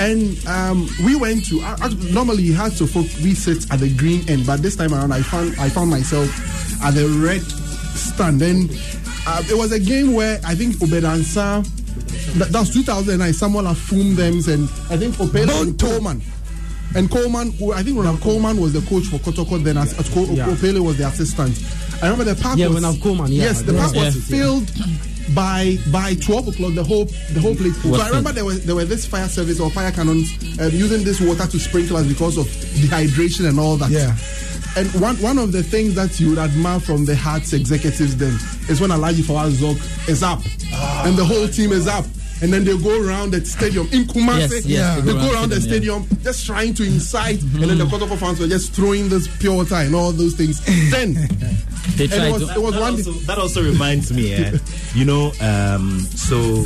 and 0.00 0.36
um, 0.48 0.88
we 1.04 1.14
went 1.14 1.44
to 1.46 1.60
uh, 1.62 1.76
normally 2.12 2.44
it 2.48 2.54
has 2.54 2.76
to 2.78 2.86
folk 2.88 3.06
we 3.22 3.34
sit 3.34 3.70
at 3.72 3.78
the 3.78 3.94
green 3.96 4.28
end, 4.28 4.46
but 4.46 4.62
this 4.62 4.74
time 4.74 4.92
around 4.94 5.12
I 5.12 5.22
found 5.22 5.54
I 5.60 5.68
found 5.68 5.90
myself 5.90 6.28
at 6.82 6.94
the 6.94 7.06
red 7.24 7.42
stand. 7.94 8.40
Then 8.40 8.68
uh, 9.26 9.42
it 9.48 9.56
was 9.56 9.72
a 9.72 9.80
game 9.80 10.12
where 10.12 10.40
I 10.44 10.54
think 10.54 10.76
Obedansa. 10.76 11.64
That, 12.38 12.48
that 12.50 12.58
was 12.60 12.72
2009. 12.74 13.32
Samuel 13.32 13.64
Afum 13.64 14.16
them 14.16 14.34
and 14.52 14.68
I 14.90 14.96
think 14.96 15.14
Opela 15.16 15.62
and 15.62 15.78
Coleman. 15.78 16.20
And 16.96 17.10
Coleman, 17.10 17.52
who- 17.52 17.72
I 17.72 17.82
think 17.82 17.96
Ronald 17.96 18.20
Coleman 18.20 18.60
was 18.60 18.72
the 18.72 18.80
coach 18.82 19.04
for 19.06 19.18
Kotoko. 19.18 19.62
Then 19.62 19.76
as, 19.78 19.98
as 19.98 20.08
Co- 20.08 20.24
Yeah. 20.26 20.46
Opele 20.48 20.80
was 20.80 20.96
the 20.98 21.06
assistant. 21.06 21.56
I 22.02 22.08
remember 22.10 22.24
the 22.34 22.40
park 22.40 22.58
Yeah, 22.58 22.66
was 22.68 22.76
Ronald 22.82 22.96
Koeman, 23.00 23.28
yeah. 23.30 23.44
yes, 23.44 23.62
the 23.62 23.72
Yeah. 23.72 23.80
park 23.82 23.94
was 23.94 24.14
Yeah. 24.16 24.36
filled 24.38 24.70
by 25.34 25.78
by 25.90 26.14
12 26.16 26.48
o'clock. 26.48 26.74
The 26.74 26.84
whole 26.84 27.04
the 27.32 27.40
whole 27.40 27.54
place. 27.54 27.74
So 27.82 27.94
I 27.94 28.08
remember 28.08 28.32
there 28.32 28.44
was 28.44 28.64
there 28.64 28.74
were 28.74 28.84
this 28.84 29.06
fire 29.06 29.28
service 29.28 29.58
or 29.60 29.70
fire 29.70 29.90
cannons 29.92 30.30
uh, 30.60 30.64
using 30.72 31.02
this 31.04 31.20
water 31.20 31.46
to 31.46 31.58
sprinkle 31.58 31.96
us 31.96 32.06
because 32.06 32.36
of 32.36 32.46
dehydration 32.46 33.48
and 33.48 33.58
all 33.58 33.76
that. 33.76 33.90
Yeah. 33.90 34.14
And 34.76 34.88
one 35.00 35.16
one 35.22 35.38
of 35.38 35.52
the 35.52 35.62
things 35.62 35.94
that 35.94 36.18
you 36.18 36.30
would 36.30 36.38
admire 36.38 36.80
from 36.80 37.04
the 37.04 37.14
Hearts 37.14 37.52
executives 37.52 38.16
then 38.16 38.34
is 38.68 38.80
when 38.80 38.90
Alaji 38.90 39.22
Fawaz 39.22 39.52
Zok 39.52 40.08
is 40.08 40.22
up 40.22 40.40
and 41.06 41.16
the 41.16 41.24
whole 41.24 41.46
team 41.48 41.72
is 41.72 41.86
up. 41.86 42.04
And 42.42 42.52
then 42.52 42.64
they 42.64 42.76
go 42.76 43.00
around 43.06 43.30
the 43.30 43.44
stadium 43.46 43.86
in 43.92 44.04
Kumasi. 44.04 44.50
Yes, 44.50 44.66
yes, 44.66 45.04
they, 45.04 45.12
go 45.12 45.32
around 45.32 45.50
the 45.50 45.60
stadium 45.60 46.04
just 46.22 46.44
trying 46.44 46.74
to 46.74 46.82
incite, 46.82 47.40
and 47.40 47.62
then 47.62 47.78
the 47.78 47.84
Kotoko 47.84 48.18
fans 48.18 48.40
were 48.40 48.48
just 48.48 48.72
throwing 48.72 49.08
this 49.08 49.28
pure 49.38 49.54
water 49.54 49.76
and 49.76 49.94
all 49.94 50.10
those 50.10 50.34
things. 50.34 50.60
then 50.90 51.14
They 51.96 52.04
and 52.04 52.12
tried 52.12 52.26
it 52.28 52.32
was, 52.32 52.48
to. 52.48 52.54
it 52.54 52.60
was 52.60 52.74
that, 52.74 52.80
one. 52.80 52.92
also, 52.94 53.12
that 53.12 53.38
also 53.38 53.62
reminds 53.62 54.12
me, 54.12 54.34
eh, 54.34 54.58
you 54.94 55.04
know, 55.04 55.32
um, 55.40 56.00
so 56.00 56.64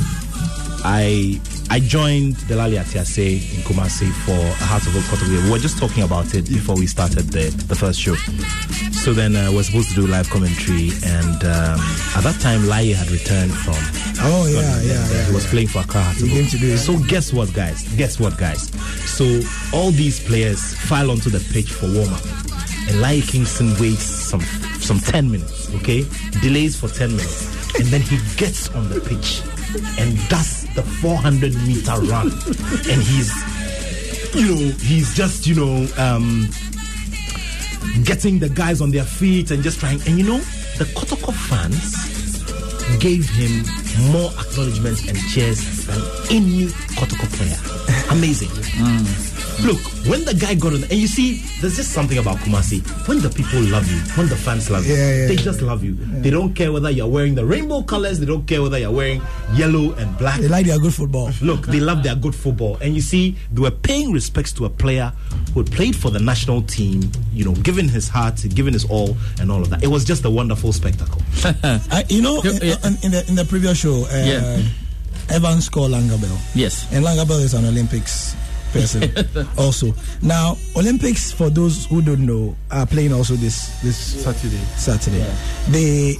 I 0.83 1.39
I 1.71 1.79
joined 1.79 2.35
Delali 2.49 2.79
Atiase 2.79 3.53
in 3.55 3.61
Kumasi 3.61 4.11
for 4.25 4.31
a 4.33 4.65
Heart 4.65 4.87
of 4.87 4.95
Oak 4.95 5.03
Kotobuya. 5.03 5.43
We 5.43 5.51
were 5.51 5.59
just 5.59 5.77
talking 5.77 6.01
about 6.03 6.33
it 6.33 6.49
before 6.49 6.75
we 6.75 6.87
started 6.87 7.29
the, 7.29 7.49
the 7.67 7.75
first 7.75 7.99
show. 8.01 8.15
So 8.91 9.13
then 9.13 9.35
uh, 9.35 9.51
we're 9.53 9.63
supposed 9.63 9.89
to 9.89 9.95
do 9.95 10.07
live 10.07 10.29
commentary, 10.31 10.89
and 11.05 11.43
um, 11.45 11.79
at 12.17 12.21
that 12.23 12.37
time, 12.41 12.67
Lai 12.67 12.85
had 12.85 13.09
returned 13.11 13.53
from. 13.53 13.75
Oh 14.21 14.49
yeah, 14.49 14.61
Scotland, 14.61 14.85
yeah, 14.87 14.93
and, 14.93 15.11
uh, 15.11 15.15
yeah. 15.15 15.25
He 15.25 15.33
was 15.33 15.45
playing 15.45 15.67
for 15.67 15.79
Accra 15.79 16.01
Heart 16.01 16.17
of 16.17 16.33
Oak. 16.33 16.49
to 16.49 16.57
do 16.57 16.67
it. 16.73 16.77
So 16.79 16.97
guess 17.07 17.31
what, 17.31 17.53
guys? 17.53 17.87
Guess 17.95 18.19
what, 18.19 18.37
guys? 18.37 18.69
So 19.07 19.25
all 19.71 19.91
these 19.91 20.19
players 20.25 20.73
file 20.73 21.11
onto 21.11 21.29
the 21.29 21.39
pitch 21.53 21.71
for 21.71 21.85
warm 21.85 22.11
up, 22.11 22.25
and 22.89 22.99
Lai 22.99 23.21
Kingston 23.21 23.77
waits 23.79 24.03
some 24.03 24.41
some 24.81 24.99
ten 24.99 25.29
minutes. 25.29 25.73
Okay, 25.75 26.03
delays 26.41 26.75
for 26.79 26.89
ten 26.89 27.11
minutes, 27.11 27.45
and 27.77 27.87
then 27.87 28.01
he 28.01 28.17
gets 28.37 28.69
on 28.73 28.89
the 28.89 28.99
pitch 28.99 29.43
and 29.99 30.17
does 30.29 30.58
the 30.81 30.89
400 31.01 31.53
meter 31.67 31.91
run, 32.07 32.31
and 32.89 33.01
he's 33.01 33.31
you 34.33 34.47
know 34.47 34.71
he's 34.79 35.13
just 35.13 35.45
you 35.45 35.55
know 35.55 35.87
um 35.97 36.47
getting 38.05 38.39
the 38.39 38.47
guys 38.47 38.79
on 38.81 38.91
their 38.91 39.03
feet 39.03 39.51
and 39.51 39.61
just 39.61 39.79
trying 39.79 39.99
and 40.07 40.17
you 40.17 40.23
know 40.23 40.37
the 40.77 40.85
Kotoko 40.95 41.33
fans 41.33 41.95
gave 42.99 43.27
him 43.29 43.65
more 44.11 44.31
acknowledgement 44.39 45.05
and 45.09 45.17
cheers 45.27 45.85
than 45.85 45.99
any 46.31 46.67
Kotoko 46.95 47.27
player. 47.35 47.88
Amazing. 48.11 48.49
Look, 49.65 49.79
when 50.07 50.23
the 50.23 50.33
guy 50.33 50.55
got 50.55 50.73
on, 50.73 50.83
and 50.83 50.93
you 50.93 51.07
see, 51.07 51.43
there's 51.59 51.75
just 51.75 51.91
something 51.91 52.17
about 52.17 52.37
Kumasi. 52.37 52.79
When 53.09 53.19
the 53.19 53.29
people 53.29 53.59
love 53.63 53.85
you, 53.91 53.97
when 54.15 54.29
the 54.29 54.35
fans 54.37 54.69
love 54.71 54.85
you, 54.87 54.95
Yeah, 54.95 55.13
yeah. 55.15 55.27
they 55.27 55.35
just 55.35 55.61
love 55.61 55.83
you. 55.83 55.95
They 55.95 56.29
don't 56.29 56.53
care 56.53 56.71
whether 56.71 56.89
you're 56.89 57.07
wearing 57.09 57.35
the 57.35 57.45
rainbow 57.45 57.83
colors, 57.83 58.19
they 58.19 58.25
don't 58.25 58.47
care 58.47 58.61
whether 58.61 58.79
you're 58.79 58.91
wearing 58.91 59.21
yellow 59.53 59.91
and 59.95 60.17
black. 60.17 60.39
They 60.39 60.47
like 60.47 60.65
their 60.65 60.79
good 60.79 60.93
football. 60.93 61.31
Look, 61.41 61.65
they 61.67 61.81
love 61.81 62.03
their 62.03 62.15
good 62.15 62.33
football. 62.33 62.77
And 62.81 62.95
you 62.95 63.01
see, 63.01 63.35
they 63.51 63.61
were 63.61 63.71
paying 63.71 64.13
respects 64.13 64.53
to 64.53 64.65
a 64.65 64.69
player 64.69 65.11
who 65.53 65.61
had 65.61 65.71
played 65.71 65.95
for 65.95 66.09
the 66.09 66.19
national 66.19 66.61
team, 66.63 67.11
you 67.33 67.43
know, 67.43 67.51
giving 67.55 67.89
his 67.89 68.07
heart, 68.07 68.41
giving 68.55 68.73
his 68.73 68.85
all, 68.85 69.17
and 69.41 69.51
all 69.51 69.61
of 69.61 69.69
that. 69.71 69.83
It 69.83 69.87
was 69.87 70.05
just 70.05 70.23
a 70.23 70.29
wonderful 70.29 70.71
spectacle. 70.71 71.21
I, 71.43 72.05
you 72.09 72.21
know, 72.21 72.41
Yeah, 72.45 72.59
yeah. 72.63 72.87
in, 72.87 72.93
in 73.03 73.11
the 73.11 73.25
in 73.27 73.35
the 73.35 73.45
previous 73.45 73.77
show, 73.77 74.05
uh, 74.05 74.23
Yeah. 74.25 74.61
Evans 75.31 75.69
called 75.69 75.91
Langabell. 75.91 76.29
Oh. 76.31 76.51
Yes. 76.55 76.87
And 76.91 77.05
Langabell 77.05 77.41
is 77.41 77.53
an 77.53 77.65
Olympics 77.65 78.35
person 78.73 79.03
also. 79.57 79.93
Now, 80.21 80.57
Olympics, 80.75 81.31
for 81.31 81.49
those 81.49 81.85
who 81.85 82.01
don't 82.01 82.25
know, 82.25 82.55
are 82.71 82.85
playing 82.85 83.13
also 83.13 83.35
this 83.35 83.81
this 83.81 83.97
Saturday. 83.97 84.57
Saturday. 84.77 85.25
They 85.69 86.15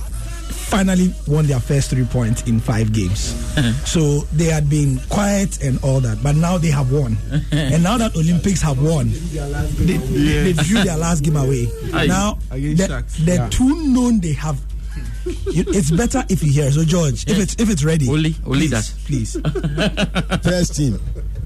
finally 0.49 1.11
won 1.27 1.45
their 1.47 1.59
first 1.59 1.89
three 1.89 2.05
points 2.05 2.43
in 2.47 2.59
five 2.59 2.91
games. 2.93 3.33
so 3.89 4.19
they 4.33 4.45
had 4.45 4.69
been 4.69 4.99
quiet 5.09 5.63
and 5.63 5.83
all 5.83 5.99
that, 5.99 6.21
but 6.21 6.35
now 6.35 6.57
they 6.59 6.69
have 6.69 6.91
won. 6.91 7.17
and 7.51 7.81
now 7.83 7.97
that 7.97 8.15
Olympics 8.15 8.61
have 8.61 8.79
won, 8.81 9.09
they, 9.09 9.97
they 9.97 10.53
drew 10.53 10.83
their 10.83 10.97
last 10.97 11.23
game 11.23 11.35
away. 11.37 11.67
Now, 11.91 12.37
Against 12.51 12.77
the, 12.81 12.87
Sharks. 12.87 13.17
the 13.17 13.33
Yeah. 13.33 13.49
two 13.49 13.87
known 13.87 14.19
they 14.19 14.33
have. 14.33 14.59
You- 15.51 15.65
It's 15.67 15.91
better 15.91 16.23
if 16.29 16.43
you 16.43 16.51
hear. 16.51 16.71
So 16.71 16.83
George, 16.83 17.25
if 17.27 17.37
it's 17.39 17.55
if 17.59 17.69
it's 17.69 17.83
ready, 17.83 18.09
Only- 18.09 18.35
only 18.45 18.67
please, 18.67 18.71
that. 19.41 20.41
please. 20.41 20.41
First 20.43 20.75
team, 20.75 20.99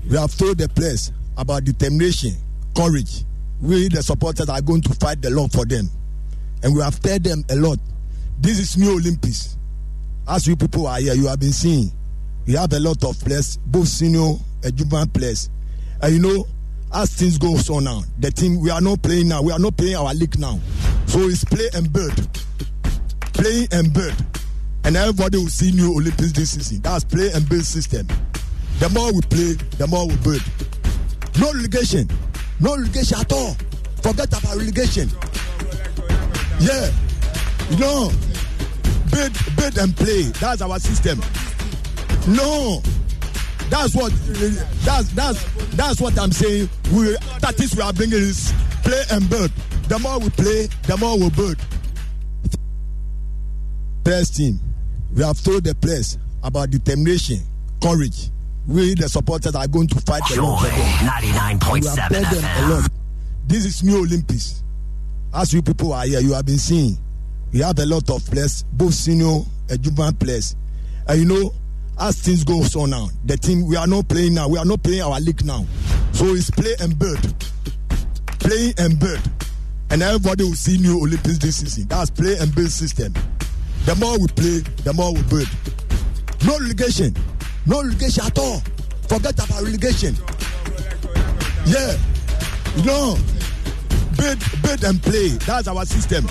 we 0.09 0.17
have 0.17 0.35
told 0.37 0.57
the 0.57 0.69
players 0.69 1.11
about 1.37 1.63
determination, 1.63 2.35
courage. 2.75 3.23
We, 3.61 3.87
the 3.87 4.03
supporters, 4.03 4.49
are 4.49 4.61
going 4.61 4.81
to 4.81 4.93
fight 4.95 5.21
the 5.21 5.29
Lord 5.29 5.51
for 5.51 5.65
them. 5.65 5.89
And 6.63 6.75
we 6.75 6.81
have 6.81 6.99
told 7.01 7.23
them 7.23 7.43
a 7.49 7.55
lot. 7.55 7.79
This 8.39 8.59
is 8.59 8.77
new 8.77 8.91
Olympics. 8.91 9.57
As 10.27 10.45
you 10.47 10.55
people 10.55 10.87
are 10.87 10.99
here, 10.99 11.13
you 11.13 11.27
have 11.27 11.39
been 11.39 11.53
seeing. 11.53 11.91
We 12.45 12.53
have 12.53 12.73
a 12.73 12.79
lot 12.79 13.03
of 13.05 13.17
players, 13.21 13.57
both 13.65 13.87
senior 13.87 14.35
and 14.63 14.75
juvenile 14.75 15.07
players. 15.07 15.49
And 16.01 16.13
you 16.15 16.19
know, 16.21 16.45
as 16.93 17.13
things 17.13 17.37
go 17.37 17.55
on 17.73 17.83
now, 17.85 18.03
the 18.19 18.31
team, 18.31 18.59
we 18.59 18.69
are 18.69 18.81
not 18.81 19.01
playing 19.01 19.29
now. 19.29 19.41
We 19.41 19.51
are 19.53 19.59
not 19.59 19.77
playing 19.77 19.95
our 19.95 20.13
league 20.13 20.37
now. 20.37 20.59
So 21.07 21.19
it's 21.21 21.43
play 21.45 21.69
and 21.73 21.91
build. 21.91 22.13
Playing 23.33 23.67
and 23.71 23.93
build. 23.93 24.13
And 24.85 24.97
everybody 24.97 25.37
will 25.37 25.47
see 25.47 25.71
new 25.71 25.93
Olympics 25.93 26.31
this 26.33 26.51
season. 26.51 26.81
That's 26.81 27.03
play 27.03 27.31
and 27.33 27.47
build 27.47 27.65
system. 27.65 28.07
The 28.79 28.89
more 28.89 29.13
we 29.13 29.21
play, 29.21 29.53
the 29.77 29.87
more 29.87 30.07
we 30.07 30.15
build. 30.17 30.43
No 31.39 31.51
relegation. 31.53 32.09
No 32.59 32.75
relegation 32.75 33.17
at 33.19 33.31
all. 33.31 33.55
Forget 34.01 34.27
about 34.27 34.55
relegation. 34.55 35.09
Yeah. 36.59 36.91
No. 37.79 38.11
Build, 39.11 39.33
build 39.55 39.77
and 39.77 39.95
play. 39.95 40.23
That's 40.39 40.61
our 40.61 40.79
system. 40.79 41.19
No. 42.27 42.81
That's 43.69 43.95
what 43.95 44.11
that's 44.85 45.09
that's 45.13 45.43
that's 45.75 45.99
what 46.01 46.19
I'm 46.19 46.31
saying. 46.31 46.69
We 46.93 47.17
that 47.39 47.59
is 47.59 47.75
we 47.75 47.81
are 47.81 47.93
bringing 47.93 48.19
is 48.19 48.53
play 48.83 49.01
and 49.11 49.27
build. 49.29 49.51
The 49.87 49.97
more 49.99 50.19
we 50.19 50.29
play, 50.29 50.67
the 50.83 50.97
more 50.97 51.17
we 51.17 51.29
build. 51.31 51.57
First 54.03 54.35
team, 54.35 54.59
we 55.15 55.23
have 55.23 55.41
told 55.41 55.63
the 55.63 55.75
players 55.75 56.17
about 56.43 56.69
determination, 56.69 57.39
courage. 57.81 58.29
We, 58.67 58.95
the 58.95 59.07
supporters, 59.09 59.55
are 59.55 59.67
going 59.67 59.87
to 59.87 59.99
fight 60.01 60.23
Joy 60.25 60.41
long 60.41 60.59
for 60.59 60.67
them. 60.67 60.75
We 60.77 60.81
have 60.81 61.59
99.7 61.59 62.09
them 62.09 62.63
a 62.63 62.75
lot. 62.75 62.89
This 63.45 63.65
is 63.65 63.83
new 63.83 63.97
Olympics. 63.99 64.63
As 65.33 65.53
you 65.53 65.61
people 65.61 65.93
are 65.93 66.05
here, 66.05 66.19
you 66.19 66.33
have 66.33 66.45
been 66.45 66.57
seeing. 66.57 66.97
We 67.51 67.59
have 67.59 67.77
a 67.79 67.85
lot 67.85 68.09
of 68.09 68.25
players, 68.25 68.63
both 68.73 68.93
senior 68.93 69.41
and 69.69 69.81
juvenile 69.81 70.13
players. 70.13 70.55
And 71.07 71.19
you 71.19 71.25
know, 71.25 71.53
as 71.99 72.21
things 72.21 72.43
go 72.43 72.61
on 72.81 72.89
now, 72.89 73.09
the 73.25 73.37
team 73.37 73.67
we 73.67 73.75
are 73.75 73.87
not 73.87 74.07
playing 74.07 74.33
now. 74.33 74.47
We 74.47 74.57
are 74.57 74.65
not 74.65 74.81
playing 74.83 75.01
our 75.01 75.19
league 75.19 75.45
now. 75.45 75.65
So 76.13 76.25
it's 76.33 76.49
play 76.49 76.75
and 76.79 76.97
build, 76.97 77.19
play 78.39 78.73
and 78.77 78.99
build, 78.99 79.21
and 79.91 80.01
everybody 80.01 80.43
will 80.43 80.55
see 80.55 80.77
new 80.77 80.99
Olympics 80.99 81.37
this 81.37 81.57
season. 81.57 81.87
That's 81.87 82.09
play 82.09 82.37
and 82.39 82.53
build 82.55 82.71
system. 82.71 83.13
The 83.85 83.95
more 83.95 84.17
we 84.17 84.27
play, 84.27 84.59
the 84.83 84.93
more 84.93 85.13
we 85.13 85.21
build. 85.23 85.49
No 86.45 86.57
relegation, 86.57 87.13
no 87.65 87.81
relegation 87.83 88.23
at 88.23 88.37
all. 88.39 88.61
Forget 89.09 89.33
about 89.33 89.61
relegation. 89.61 90.15
Yeah, 91.65 91.97
no, 92.85 93.17
build, 94.15 94.39
build 94.63 94.83
and 94.85 95.01
play. 95.03 95.29
That's 95.45 95.67
our 95.67 95.85
system. 95.85 96.25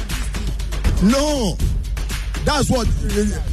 No, 1.03 1.57
that's 2.45 2.71
what 2.71 2.88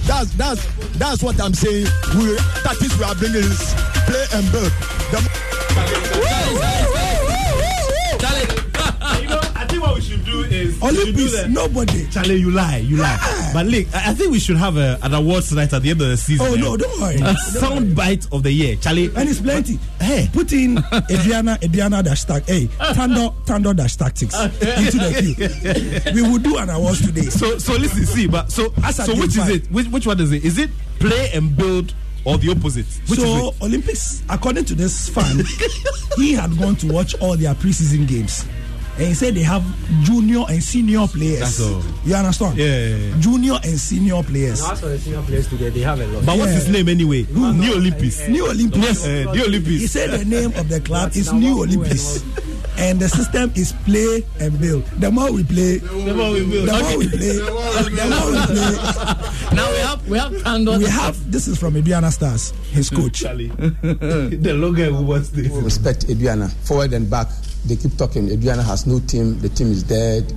that's 0.08 0.32
that's 0.34 0.66
that's 0.98 1.22
what 1.22 1.40
I'm 1.42 1.54
saying. 1.54 1.86
We 2.16 2.36
that 2.64 2.78
is 2.82 2.98
we 2.98 3.04
are 3.04 3.16
bringing 3.16 3.44
is 3.44 3.74
play 4.08 4.26
and 4.34 4.52
build. 4.52 4.72
The, 5.12 5.40
we 10.00 10.06
should 10.06 10.26
do 10.26 10.44
is 10.44 10.82
Olympics, 10.82 11.48
nobody. 11.48 12.08
Charlie, 12.08 12.36
you 12.38 12.52
lie, 12.52 12.78
you 12.78 12.96
lie. 12.98 13.52
But 13.54 13.66
look, 13.66 13.86
I 13.94 14.14
think 14.14 14.32
we 14.32 14.40
should 14.40 14.56
have 14.58 14.78
a, 14.78 14.98
an 15.02 15.14
awards 15.14 15.50
tonight 15.50 15.74
at 15.74 15.82
the 15.82 15.90
end 15.90 16.02
of 16.02 16.08
the 16.08 16.16
season. 16.18 16.48
Oh 16.50 16.54
eh? 16.54 16.60
no, 16.60 16.78
don't 16.78 17.02
worry. 17.02 17.16
A 17.22 17.36
sound 17.36 17.96
bite 17.96 18.26
of 18.32 18.44
the 18.44 18.52
year, 18.52 18.76
Charlie. 18.78 19.12
And 19.16 19.28
it's 19.30 19.42
plenty. 19.42 19.78
Hey. 20.00 20.30
Put 20.32 20.54
in 20.54 20.76
Aduana, 20.78 21.60
Aduana 21.60 22.04
dash 22.04 22.24
tac, 22.24 22.46
hey, 22.46 22.68
Tando, 22.94 23.36
Tando 23.46 23.74
dash 23.74 23.98
tactics 23.98 24.40
into 24.40 24.98
the 24.98 26.02
queue. 26.06 26.14
We 26.14 26.22
will 26.22 26.40
do 26.40 26.58
an 26.58 26.70
awards 26.70 27.06
today. 27.06 27.24
So, 27.24 27.58
so 27.58 27.74
listen, 27.74 28.06
see, 28.06 28.28
but 28.28 28.52
so, 28.52 28.70
so 28.92 29.16
which 29.16 29.38
is 29.38 29.50
it? 29.50 29.68
Which, 29.72 29.88
which 29.88 30.08
one 30.08 30.20
is 30.22 30.32
it? 30.32 30.46
Is 30.46 30.58
it 30.58 30.70
play 31.00 31.30
and 31.34 31.56
build 31.58 31.94
or 32.24 32.38
the 32.38 32.52
opposite? 32.52 32.86
Which 33.08 33.20
so? 33.20 33.54
Olympics, 33.62 34.24
according 34.30 34.66
to 34.66 34.76
this 34.76 35.10
fan, 35.10 35.44
he 36.16 36.34
had 36.34 36.58
gone 36.58 36.78
to 36.78 36.88
watch 36.94 37.16
all 37.20 37.36
their 37.36 37.54
preseason 37.54 38.08
games. 38.08 38.46
And 39.00 39.08
he 39.08 39.14
said 39.14 39.34
they 39.34 39.44
have 39.44 39.64
junior 40.04 40.44
and 40.50 40.62
senior 40.62 41.08
players. 41.08 41.40
That's 41.40 41.62
all. 41.62 41.82
You 42.04 42.16
understand? 42.16 42.58
Yeah, 42.58 42.66
yeah, 42.66 42.96
yeah. 42.96 43.20
Junior 43.20 43.54
and 43.64 43.80
senior 43.80 44.22
players. 44.24 44.62
As 44.62 44.82
for 44.82 44.88
the 44.90 45.00
senior 45.00 45.22
players 45.22 45.48
today, 45.48 45.70
they 45.70 45.80
have 45.80 46.02
a 46.02 46.08
lot. 46.08 46.26
But 46.26 46.38
what's 46.38 46.52
his 46.52 46.68
name 46.68 46.90
anyway? 46.90 47.26
New 47.32 47.76
Olympics. 47.76 48.28
New 48.28 48.50
Olympics. 48.50 49.06
Uh, 49.06 49.32
New 49.34 49.46
Olympics. 49.46 49.80
He 49.82 49.88
said 49.88 50.12
the 50.12 50.26
name 50.26 50.52
of 50.60 50.68
the 50.68 50.82
club 50.82 51.12
is 51.16 51.32
New 51.32 51.64
Olympics. 51.64 52.24
And 52.80 52.98
the 52.98 53.10
system 53.10 53.52
is 53.56 53.74
play 53.84 54.24
and 54.40 54.58
build. 54.58 54.86
The 55.02 55.12
more 55.12 55.30
we 55.34 55.44
play, 55.44 55.80
the 55.80 56.14
more 56.14 56.32
we 56.32 56.46
build. 56.50 56.70
The 56.70 56.80
more 56.82 56.98
we 56.98 57.10
play, 57.10 57.36
the 57.36 58.08
more 58.08 58.32
we 58.32 58.40
play. 58.48 59.56
Now 59.56 59.70
we 59.70 59.78
have 59.80 60.08
we 60.08 60.18
have 60.18 60.44
Tando. 60.44 60.78
We 60.78 60.86
have 60.86 61.30
this 61.30 61.50
is 61.50 61.58
from 61.60 61.74
Aduana 61.74 62.10
Stars, 62.10 62.52
his 62.72 62.90
coach. 62.90 63.20
Charlie. 63.20 63.48
the 63.82 64.54
logo 64.56 64.94
who 64.94 65.04
wants 65.04 65.30
this. 65.32 65.52
respect 65.52 66.08
Aduana. 66.08 66.50
Forward 66.66 66.94
and 66.94 67.10
back, 67.10 67.28
they 67.66 67.76
keep 67.76 67.96
talking. 67.98 68.28
Aduana 68.30 68.64
has 68.64 68.86
no 68.88 69.00
team. 69.00 69.40
The 69.40 69.50
team 69.50 69.72
is 69.72 69.84
dead. 69.84 70.34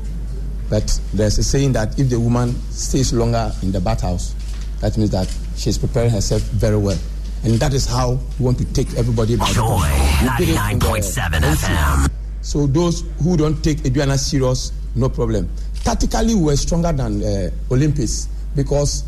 But 0.68 0.98
there's 1.12 1.38
a 1.38 1.44
saying 1.44 1.72
that 1.74 1.98
if 1.98 2.08
the 2.08 2.18
woman 2.18 2.54
stays 2.70 3.12
longer 3.12 3.52
in 3.62 3.72
the 3.72 3.80
bathhouse, 3.80 4.34
that 4.80 4.96
means 4.96 5.10
that 5.10 5.32
she's 5.56 5.76
preparing 5.78 6.10
herself 6.10 6.42
very 6.42 6.78
well. 6.78 6.98
And 7.44 7.54
that 7.54 7.74
is 7.74 7.86
how 7.86 8.12
we 8.38 8.44
want 8.44 8.58
to 8.58 8.64
take 8.72 8.94
everybody 8.94 9.36
by 9.36 9.46
Joy 9.52 9.76
hand. 9.78 10.40
We 10.40 10.46
did 10.46 10.54
it 10.54 10.72
in 10.72 10.78
the 10.78 10.84
99.7 10.86 11.28
NC. 11.40 11.54
FM. 11.56 12.10
So 12.40 12.66
those 12.66 13.04
who 13.22 13.36
don't 13.36 13.62
take 13.62 13.78
Aduana 13.78 14.18
serious, 14.18 14.72
no 14.94 15.08
problem. 15.08 15.48
Tactically, 15.84 16.34
we 16.34 16.42
were 16.42 16.56
stronger 16.56 16.92
than 16.92 17.22
uh, 17.22 17.50
Olympics 17.70 18.28
because 18.54 19.04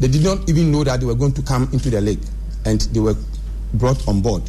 they 0.00 0.08
did 0.08 0.22
not 0.22 0.48
even 0.48 0.70
know 0.70 0.84
that 0.84 1.00
they 1.00 1.06
were 1.06 1.14
going 1.14 1.32
to 1.32 1.42
come 1.42 1.68
into 1.72 1.90
the 1.90 2.00
league, 2.00 2.22
and 2.64 2.80
they 2.92 3.00
were 3.00 3.16
brought 3.74 4.06
on 4.06 4.20
board. 4.20 4.42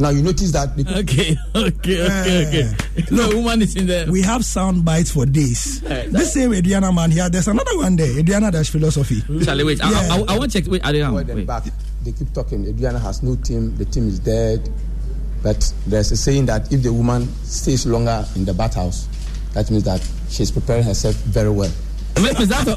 Now 0.00 0.08
you 0.08 0.22
notice 0.22 0.50
that 0.52 0.74
the 0.78 0.82
Okay, 1.04 1.36
okay, 1.54 2.00
okay, 2.00 2.48
okay. 2.48 2.74
Eh. 2.96 3.02
No 3.10 3.28
woman 3.36 3.60
is 3.60 3.76
in 3.76 3.86
there. 3.86 4.10
We 4.10 4.22
have 4.22 4.46
sound 4.46 4.82
bites 4.82 5.10
for 5.12 5.26
days. 5.26 5.82
This 5.82 6.32
same 6.32 6.54
Adriana 6.54 6.90
man 6.90 7.10
here, 7.10 7.28
there's 7.28 7.48
another 7.48 7.76
one 7.76 7.96
there. 7.96 8.18
Adriana 8.18 8.50
Dash 8.50 8.70
Philosophy. 8.70 9.20
Charlie, 9.44 9.64
wait. 9.64 9.84
I, 9.84 9.90
Yeah. 9.90 10.14
I, 10.14 10.34
I, 10.34 10.38
want 10.38 10.52
to 10.52 10.62
check. 10.62 10.70
Wait, 10.70 10.80
Adrian. 10.86 11.10
forward 11.10 11.28
Wait. 11.28 11.46
back. 11.46 11.64
They 12.02 12.12
keep 12.12 12.32
talking. 12.32 12.66
Adriana 12.66 12.98
has 12.98 13.22
no 13.22 13.36
team. 13.36 13.76
The 13.76 13.84
team 13.84 14.08
is 14.08 14.18
dead. 14.18 14.70
But 15.42 15.70
there's 15.86 16.10
a 16.12 16.16
saying 16.16 16.46
that 16.46 16.72
if 16.72 16.82
the 16.82 16.92
woman 16.92 17.28
stays 17.44 17.84
longer 17.84 18.24
in 18.36 18.46
the 18.46 18.54
bathhouse, 18.54 19.06
that 19.52 19.70
means 19.70 19.84
that 19.84 20.00
she's 20.30 20.50
preparing 20.50 20.82
herself 20.82 21.14
very 21.16 21.50
well. 21.50 21.70
Miss 22.16 22.38
Miss 22.38 22.52
Ato, 22.52 22.76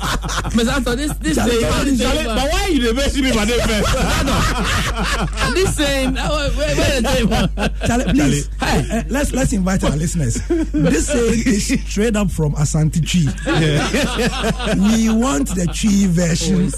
Miss 0.56 0.68
Ato, 0.70 0.96
this 0.96 1.14
this 1.18 1.36
Charlie, 1.36 1.60
saying, 1.60 1.86
this 1.86 2.00
Charlie, 2.02 2.24
but 2.24 2.52
why 2.52 2.68
you 2.68 2.82
the 2.88 2.94
best 2.94 3.16
me 3.18 3.34
my 3.36 3.44
name 3.46 3.60
first? 3.60 3.94
this 5.56 5.76
saying, 5.76 6.18
uh, 6.18 6.30
where, 6.52 6.76
where 6.76 7.02
the? 7.02 7.72
Charlie, 7.86 8.06
please. 8.14 8.50
uh, 8.62 8.66
uh, 8.92 9.04
let's 9.10 9.32
let's 9.34 9.54
invite 9.54 9.84
our 9.84 9.96
listeners. 9.96 10.36
This 10.48 11.08
saying 11.08 11.44
is 11.46 11.82
straight 11.86 12.16
up 12.16 12.32
from 12.32 12.54
Asante 12.54 13.02
Twi. 13.02 13.26
we 14.90 15.10
want 15.10 15.50
the 15.50 15.66
Twi 15.68 16.08
version. 16.08 16.72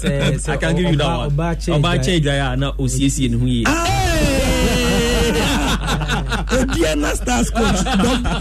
I 0.52 0.56
can 0.56 0.76
give 0.76 0.90
you 0.90 0.96
that 0.96 1.16
one. 1.16 1.30
Ọba 1.30 2.02
Che 2.04 2.20
Ijaya 2.20 2.56
na 2.58 2.72
osiesie 2.72 3.28
ne 3.30 3.36
ho 3.36 3.46
yie. 6.76 7.14
Stars 7.16 7.50
coach 7.50 7.84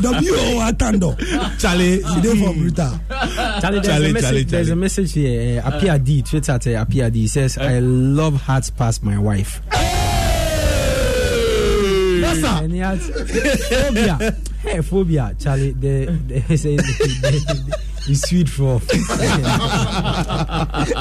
W 0.02 0.32
O 0.34 0.60
Atando. 0.62 1.16
Charlie, 1.60 2.02
She 2.04 2.22
dey 2.22 2.36
for 2.44 2.54
brutal. 2.54 3.00
Charlie, 3.10 3.80
there's, 3.80 3.86
Charlie, 3.88 4.10
a, 4.10 4.14
message, 4.14 4.22
Charlie, 4.24 4.44
there's 4.44 4.68
a 4.68 4.70
Charlie. 4.72 4.82
message 4.82 5.14
here. 5.14 5.62
Uh, 5.64 5.68
Apia 5.72 6.00
Twitter 6.24 6.52
at 6.52 6.68
uh, 6.68 6.72
Apia 6.82 7.10
D 7.12 7.28
says, 7.28 7.58
I 7.58 7.80
love 7.80 8.42
hearts 8.42 8.70
past 8.70 9.04
my 9.04 9.18
wife. 9.18 9.62
And 12.58 12.72
he 12.74 12.80
has 12.80 13.08
phobia. 13.70 14.18
Hey, 14.62 14.82
phobia. 14.82 15.36
Charlie, 15.40 15.72
the, 15.74 16.06
the, 16.06 16.40
the, 16.40 16.78
the, 16.78 17.80
the 18.08 18.16
sweet 18.16 18.50
for. 18.50 18.80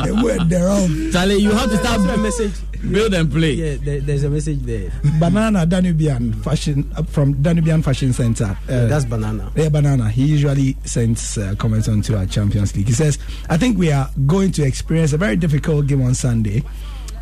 They 0.05 0.13
were 0.13 0.45
there 0.45 0.67
wrong. 0.67 1.11
Charlie, 1.13 1.37
you 1.37 1.51
have 1.51 1.71
to 1.71 1.77
That's 1.79 2.03
a 2.05 2.17
message. 2.19 2.53
Build 2.93 3.15
and 3.15 3.31
play. 3.31 3.53
Yeah, 3.53 3.77
there, 3.81 4.01
there's 4.01 4.25
a 4.25 4.31
message 4.31 4.61
there. 4.61 4.91
Banana 5.21 5.67
Danubian 5.67 6.35
fashion 6.43 6.91
uh, 6.97 7.03
from 7.03 7.35
Danubian 7.37 7.83
Fashion 7.83 8.13
Center. 8.13 8.45
Uh, 8.69 8.73
Yeah, 8.73 8.85
that's 8.87 9.05
banana. 9.05 9.51
Yeah, 9.57 9.69
Banana. 9.69 10.09
He 10.11 10.25
usually 10.27 10.77
sends 10.85 11.39
uh, 11.39 11.55
comments 11.59 11.89
onto 11.89 12.17
our 12.17 12.27
Champions 12.27 12.75
League. 12.77 12.87
He 12.89 12.93
says, 12.93 13.19
I 13.49 13.57
think 13.57 13.79
we 13.79 13.91
are 13.93 14.09
going 14.27 14.53
to 14.53 14.63
experience 14.65 15.13
a 15.13 15.19
very 15.19 15.37
difficult 15.37 15.87
game 15.87 16.03
on 16.03 16.15
Sunday, 16.15 16.63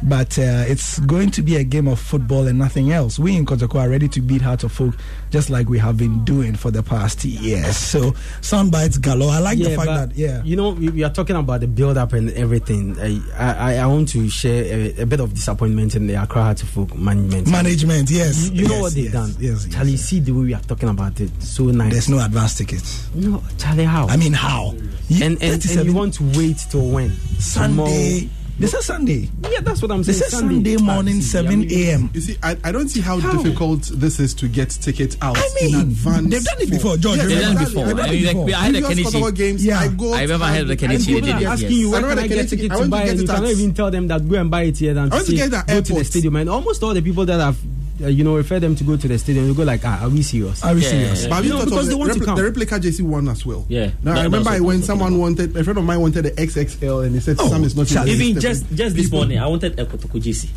but 0.04 0.38
uh, 0.38 0.64
it's 0.66 0.98
going 1.00 1.30
to 1.30 1.42
be 1.42 1.56
a 1.56 1.64
game 1.64 1.86
of 1.86 1.98
football 2.00 2.46
and 2.46 2.58
nothing 2.58 2.92
else. 2.92 3.18
We 3.18 3.36
in 3.36 3.46
Kotoko 3.46 3.80
are 3.80 3.88
ready 3.88 4.08
to 4.08 4.20
beat 4.20 4.42
Hearts 4.42 4.64
of 4.64 4.80
Oak 4.80 4.94
just 5.30 5.50
like 5.50 5.68
we 5.68 5.78
have 5.78 5.96
been 5.96 6.24
doing 6.24 6.54
for 6.54 6.70
the 6.70 6.82
past 6.82 7.24
years. 7.24 7.76
So, 7.76 8.12
soundbites 8.40 9.00
galore. 9.00 9.30
I 9.30 9.38
like 9.38 9.58
the 9.58 9.76
fact 9.76 9.86
that, 9.86 10.16
yeah. 10.16 10.42
You 10.42 10.56
know, 10.56 10.70
we, 10.70 11.04
are 11.04 11.10
talking 11.10 11.36
about 11.36 11.60
the 11.60 11.68
build 11.68 11.96
up 11.96 12.12
and 12.12 12.30
everything. 12.32 12.98
I, 12.98 13.20
I, 13.36 13.76
I 13.76 13.86
want 13.86 14.08
to 14.10 14.28
share 14.28 14.64
a, 14.64 15.02
a 15.02 15.06
bit 15.06 15.20
of 15.20 15.34
disappointment 15.34 15.94
in 15.94 16.06
the 16.06 16.14
Accra 16.14 16.42
Hearts 16.42 16.62
of 16.62 16.78
Oak 16.78 16.96
management. 16.96 17.48
Management, 17.48 18.10
yes. 18.10 18.50
You, 18.50 18.62
you 18.62 18.68
know 18.68 18.80
what 18.80 18.94
they've 18.94 19.04
yes, 19.04 19.12
done? 19.12 19.30
Yes, 19.38 19.66
yes. 19.66 19.74
Charlie, 19.74 19.96
see 19.96 20.20
the 20.20 20.32
way 20.32 20.42
we 20.42 20.54
are 20.54 20.60
talking 20.60 20.88
about 20.88 21.20
it. 21.20 21.30
So 21.42 21.64
nice. 21.64 21.92
There's 21.92 22.08
no 22.08 22.24
advance 22.24 22.58
tickets. 22.58 23.08
No, 23.14 23.42
Charlie, 23.58 23.84
how? 23.84 24.06
I 24.08 24.16
mean, 24.16 24.32
how? 24.32 24.74
You- 25.08 25.24
and, 25.24 25.34
and, 25.34 25.42
and 25.42 25.62
37 25.62 25.86
you 25.86 25.94
want 25.94 26.14
to 26.14 26.24
wait 26.38 26.58
till 26.70 26.88
when? 26.90 27.10
Sunday. 27.38 28.28
This 28.62 28.74
is 28.74 28.86
Sunday. 28.86 29.28
Yeah, 29.50 29.60
that's 29.60 29.82
what 29.82 29.90
I'm 29.90 30.04
saying. 30.04 30.18
This 30.20 30.32
is 30.32 30.38
Sunday 30.38 30.76
morning, 30.76 31.16
Ah, 31.18 31.20
see, 31.20 31.38
I 31.38 31.42
7 31.42 31.58
mean, 31.58 31.72
a.m. 31.72 32.10
You 32.14 32.20
see, 32.20 32.36
I, 32.44 32.56
I 32.62 32.70
don't 32.70 32.88
see 32.88 33.00
how, 33.00 33.18
How? 33.18 33.32
difficult 33.32 33.82
this 33.94 34.20
is 34.20 34.34
to 34.34 34.46
get 34.46 34.70
tickets 34.70 35.16
out 35.20 35.36
I 35.36 35.48
mean, 35.60 35.74
in 35.74 35.80
advance. 35.80 36.28
they've 36.30 36.44
done 36.44 36.60
it 36.60 36.70
before, 36.70 36.96
George. 36.96 37.16
Yes, 37.16 37.26
They've 37.26 37.40
done 37.40 37.56
it 37.56 37.58
before. 37.58 37.86
They've 37.86 37.96
done 37.96 38.08
I 38.08 38.12
it 38.12 38.14
mean, 38.14 38.24
like, 38.26 38.46
before. 38.46 38.48
I 38.54 38.64
had 38.64 38.76
a 38.76 38.82
Previous 38.86 39.10
Kaneshie. 39.14 39.34
Games, 39.34 39.64
Yeah. 39.66 39.80
I 39.80 39.88
go. 39.88 40.14
I 40.14 40.22
remember 40.22 40.44
I 40.46 40.52
had 40.52 40.66
the 40.68 40.72
and 40.72 40.80
Kaneshie, 40.80 41.06
people 41.06 41.20
they 41.26 41.32
are 41.32 41.38
did, 41.40 41.48
asking 41.48 41.70
yes. 41.70 41.78
you 41.80 41.88
I 41.88 41.90
where 41.90 42.00
remember 42.02 42.22
can 42.22 42.22
I 42.22 42.34
get 42.36 42.46
Kaneshie- 42.46 42.50
tickets 42.50 42.70
I 42.70 42.74
to 42.74 42.80
went 42.80 42.90
buy 42.92 42.96
to 43.02 43.02
and 43.02 43.10
get 43.10 43.18
you 43.18 43.24
it 43.24 43.34
cannot 43.34 43.44
at- 43.50 43.56
even 43.58 43.74
tell 43.74 43.90
them 43.90 44.06
that 44.08 44.28
go 44.28 44.36
and 44.36 44.50
buy 44.50 44.62
it 44.62 44.78
here 44.78 44.94
than 44.94 45.04
I 45.06 45.08
to 45.08 45.14
went 45.16 45.26
to 45.26 45.34
get 45.34 45.48
it 45.48 45.54
at 45.54 45.66
go 45.66 45.74
to 45.74 45.82
the 45.82 45.88
airport. 45.94 46.06
stadium 46.06 46.36
and 46.36 46.48
almost 46.50 46.82
all 46.84 46.94
the 46.94 47.02
people 47.02 47.26
that 47.26 47.40
have 47.40 47.58
uh, 48.00 48.06
you 48.08 48.24
know 48.24 48.36
refer 48.36 48.58
them 48.58 48.74
to 48.76 48.84
go 48.84 48.96
to 48.96 49.06
the 49.08 49.18
stadium 49.18 49.46
you 49.46 49.54
go 49.54 49.64
like 49.64 49.82
ah 49.84 50.04
are 50.04 50.08
we 50.08 50.22
serious 50.22 50.62
Are 50.64 50.74
we 50.74 50.80
Yeah. 50.82 50.88
serious? 50.88 51.26
But 51.26 51.34
have 51.36 51.44
you 51.44 51.50
No, 51.50 51.58
thought 51.58 51.64
because 51.66 51.78
of 51.80 51.84
they 51.86 51.90
the, 51.92 51.98
want 51.98 52.12
to 52.14 52.24
come. 52.24 52.36
the 52.36 52.44
replica 52.44 52.74
JC 52.80 53.00
one 53.02 53.28
as 53.28 53.44
well? 53.44 53.64
Yeah. 53.68 53.90
Now, 54.02 54.14
That- 54.14 54.20
I 54.20 54.24
remember 54.24 54.44
that's 54.50 54.56
I 54.56 54.60
what 54.60 54.66
when 54.68 54.76
I'm 54.76 54.82
someone 54.82 55.18
wanted, 55.18 55.56
a 55.56 55.64
friend 55.64 55.78
of 55.78 55.84
mine 55.84 56.00
wanted 56.00 56.22
the 56.24 56.30
XXL 56.32 57.04
and 57.06 57.14
he 57.14 57.20
said 57.20 57.36
Oh, 57.38 57.48
Sam 57.48 57.64
is 57.64 57.76
not 57.76 57.88
in 57.90 57.94
Charlie. 57.94 58.12
Even 58.12 58.40
just 58.40 58.64
just 58.74 58.96
this 58.96 59.10
morning, 59.12 59.38
I 59.38 59.46
wanted 59.46 59.78
a 59.78 59.84
Kotoko 59.84 60.20
JC. 60.22 60.48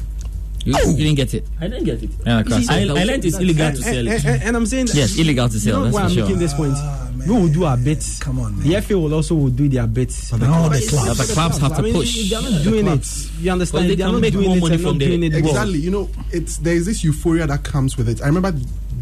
You, 0.65 0.73
Oh. 0.75 0.89
you 0.89 0.97
didn't 0.97 1.15
get 1.15 1.33
it. 1.35 1.47
I 1.61 1.67
didn't 1.67 1.83
get 1.85 2.01
it. 2.01 2.09
Yeah, 2.25 2.41
You 2.43 2.63
see, 2.63 2.73
I, 2.73 2.81
I 2.81 3.03
learned 3.03 3.23
it's 3.23 3.37
illegal 3.37 3.71
to 3.71 3.77
eh, 3.79 3.81
sell 3.83 3.97
and, 3.99 4.07
it. 4.07 4.25
and, 4.25 4.43
and 4.43 4.57
I'm 4.57 4.65
saying 4.65 4.87
that- 4.87 4.95
Yes, 4.95 5.15
illegal 5.17 5.47
to 5.47 5.53
you 5.53 5.59
sell. 5.59 5.77
know 5.77 5.83
That's 5.85 5.93
why 5.93 6.01
for 6.01 6.07
I'm 6.07 6.13
sure. 6.13 6.23
making 6.23 6.39
this 6.39 6.53
point 6.55 6.73
Ah, 6.75 7.09
man. 7.15 7.27
we 7.27 7.33
will 7.35 7.47
do 7.53 7.63
our 7.65 7.77
bit 7.77 8.03
Come 8.19 8.39
on, 8.39 8.57
man. 8.57 8.67
the 8.67 8.81
FA 8.81 8.97
will 8.97 9.13
also 9.13 9.35
will 9.35 9.49
do 9.49 9.69
their 9.69 9.85
bit 9.85 10.11
But 10.31 10.41
now 10.41 10.67
the 10.67 10.77
it's- 10.77 10.89
clubs. 10.89 11.27
The 11.27 11.33
clubs 11.33 11.57
have 11.59 11.71
to 11.73 11.77
I 11.77 11.81
mean, 11.81 11.93
push. 11.93 12.29
they're 12.31 12.41
not 12.41 12.63
doing 12.63 12.87
it 12.87 13.29
you 13.39 13.51
understand 13.51 13.83
But 13.83 13.87
they 13.89 13.95
they're 13.95 14.11
not 14.11 14.19
make 14.21 14.33
doing 14.33 14.47
more 14.47 14.57
it 14.57 14.61
money 14.61 14.77
from 14.77 14.97
there. 14.97 15.07
doing 15.09 15.23
it. 15.23 15.35
Exactly. 15.35 15.77
You 15.79 15.91
know, 15.91 16.09
it's 16.31 16.57
there 16.57 16.73
is 16.75 16.87
this 16.87 17.03
euphoria 17.03 17.45
that 17.45 17.63
comes 17.63 17.95
with 17.95 18.09
it. 18.09 18.21
I 18.23 18.25
remember 18.25 18.51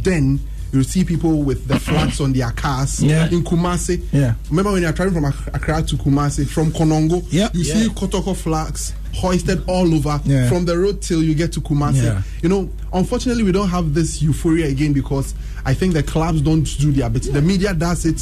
then 0.04 0.42
you 0.74 0.84
see 0.84 1.06
people 1.06 1.44
with 1.44 1.68
the 1.68 1.80
flags 1.80 2.20
on 2.20 2.34
their 2.34 2.52
cars 2.52 3.02
Yeah. 3.02 3.30
in 3.30 3.44
Kumasi. 3.44 4.04
Yeah. 4.12 4.34
Remember 4.50 4.72
when 4.74 4.82
you're 4.82 4.92
traveling 4.92 5.22
from 5.32 5.54
Accra 5.54 5.82
to 5.84 5.96
Kumasi 5.96 6.46
from 6.48 6.72
Konongo? 6.74 7.24
Yeah. 7.30 7.50
You 7.54 7.64
Yeah. 7.64 7.74
see 7.84 7.90
Kotoko 7.90 8.36
flags 8.36 8.94
hoisted 9.14 9.64
all 9.68 9.94
over 9.94 10.20
Yeah. 10.26 10.50
from 10.50 10.66
the 10.66 10.78
road 10.78 11.02
till 11.02 11.22
you 11.24 11.36
get 11.36 11.52
to 11.54 11.62
Kumasi. 11.62 12.04
Yeah. 12.04 12.22
You 12.42 12.50
know, 12.50 12.70
unfortunately, 12.92 13.44
we 13.44 13.52
don't 13.52 13.70
have 13.70 13.94
this 13.94 14.22
euphoria 14.22 14.68
again 14.68 14.92
because 14.94 15.36
I 15.66 15.74
think 15.74 15.94
the 15.94 16.04
clubs 16.04 16.42
don't 16.42 16.64
do 16.80 16.92
their 16.92 17.10
bit. 17.10 17.32
The 17.32 17.42
media 17.42 17.74
does 17.74 18.06
it. 18.06 18.20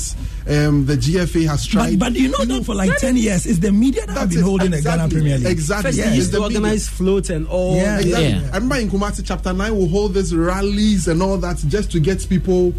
Um, 0.48 0.86
the 0.86 0.96
GFA 0.98 1.48
has 1.48 1.66
tried. 1.66 1.98
But, 1.98 2.14
but 2.14 2.20
you 2.20 2.30
know 2.30 2.44
that 2.46 2.66
for 2.66 2.76
like 2.76 2.96
10 2.98 3.16
years, 3.18 3.46
it's 3.46 3.60
the 3.60 3.72
media 3.72 4.06
that 4.06 4.18
have 4.18 4.30
been 4.30 4.40
it. 4.40 4.44
holding 4.44 4.72
the 4.72 4.82
Ghana 4.82 5.08
Premier 5.10 5.38
League. 5.38 5.48
Exactly. 5.48 5.90
First, 5.92 5.98
Yes, 5.98 6.10
they 6.10 6.16
used 6.16 6.32
the 6.34 6.38
to 6.38 6.44
media. 6.44 6.58
organize 6.60 6.88
floats 6.90 7.30
and 7.30 7.48
all. 7.48 7.76
Yeah, 7.78 8.00
Exactly. 8.00 8.28
Yeah. 8.30 8.50
I 8.52 8.56
remember 8.56 8.76
in 8.78 8.90
Kumasi 8.90 9.22
chapter 9.26 9.54
9 9.54 9.76
will 9.76 9.88
hold 9.88 10.14
these 10.14 10.36
rallies 10.36 11.08
and 11.08 11.22
all 11.24 11.38
that 11.38 11.58
just 11.68 11.92
to 11.94 12.00
get 12.00 12.28
people 12.30 12.74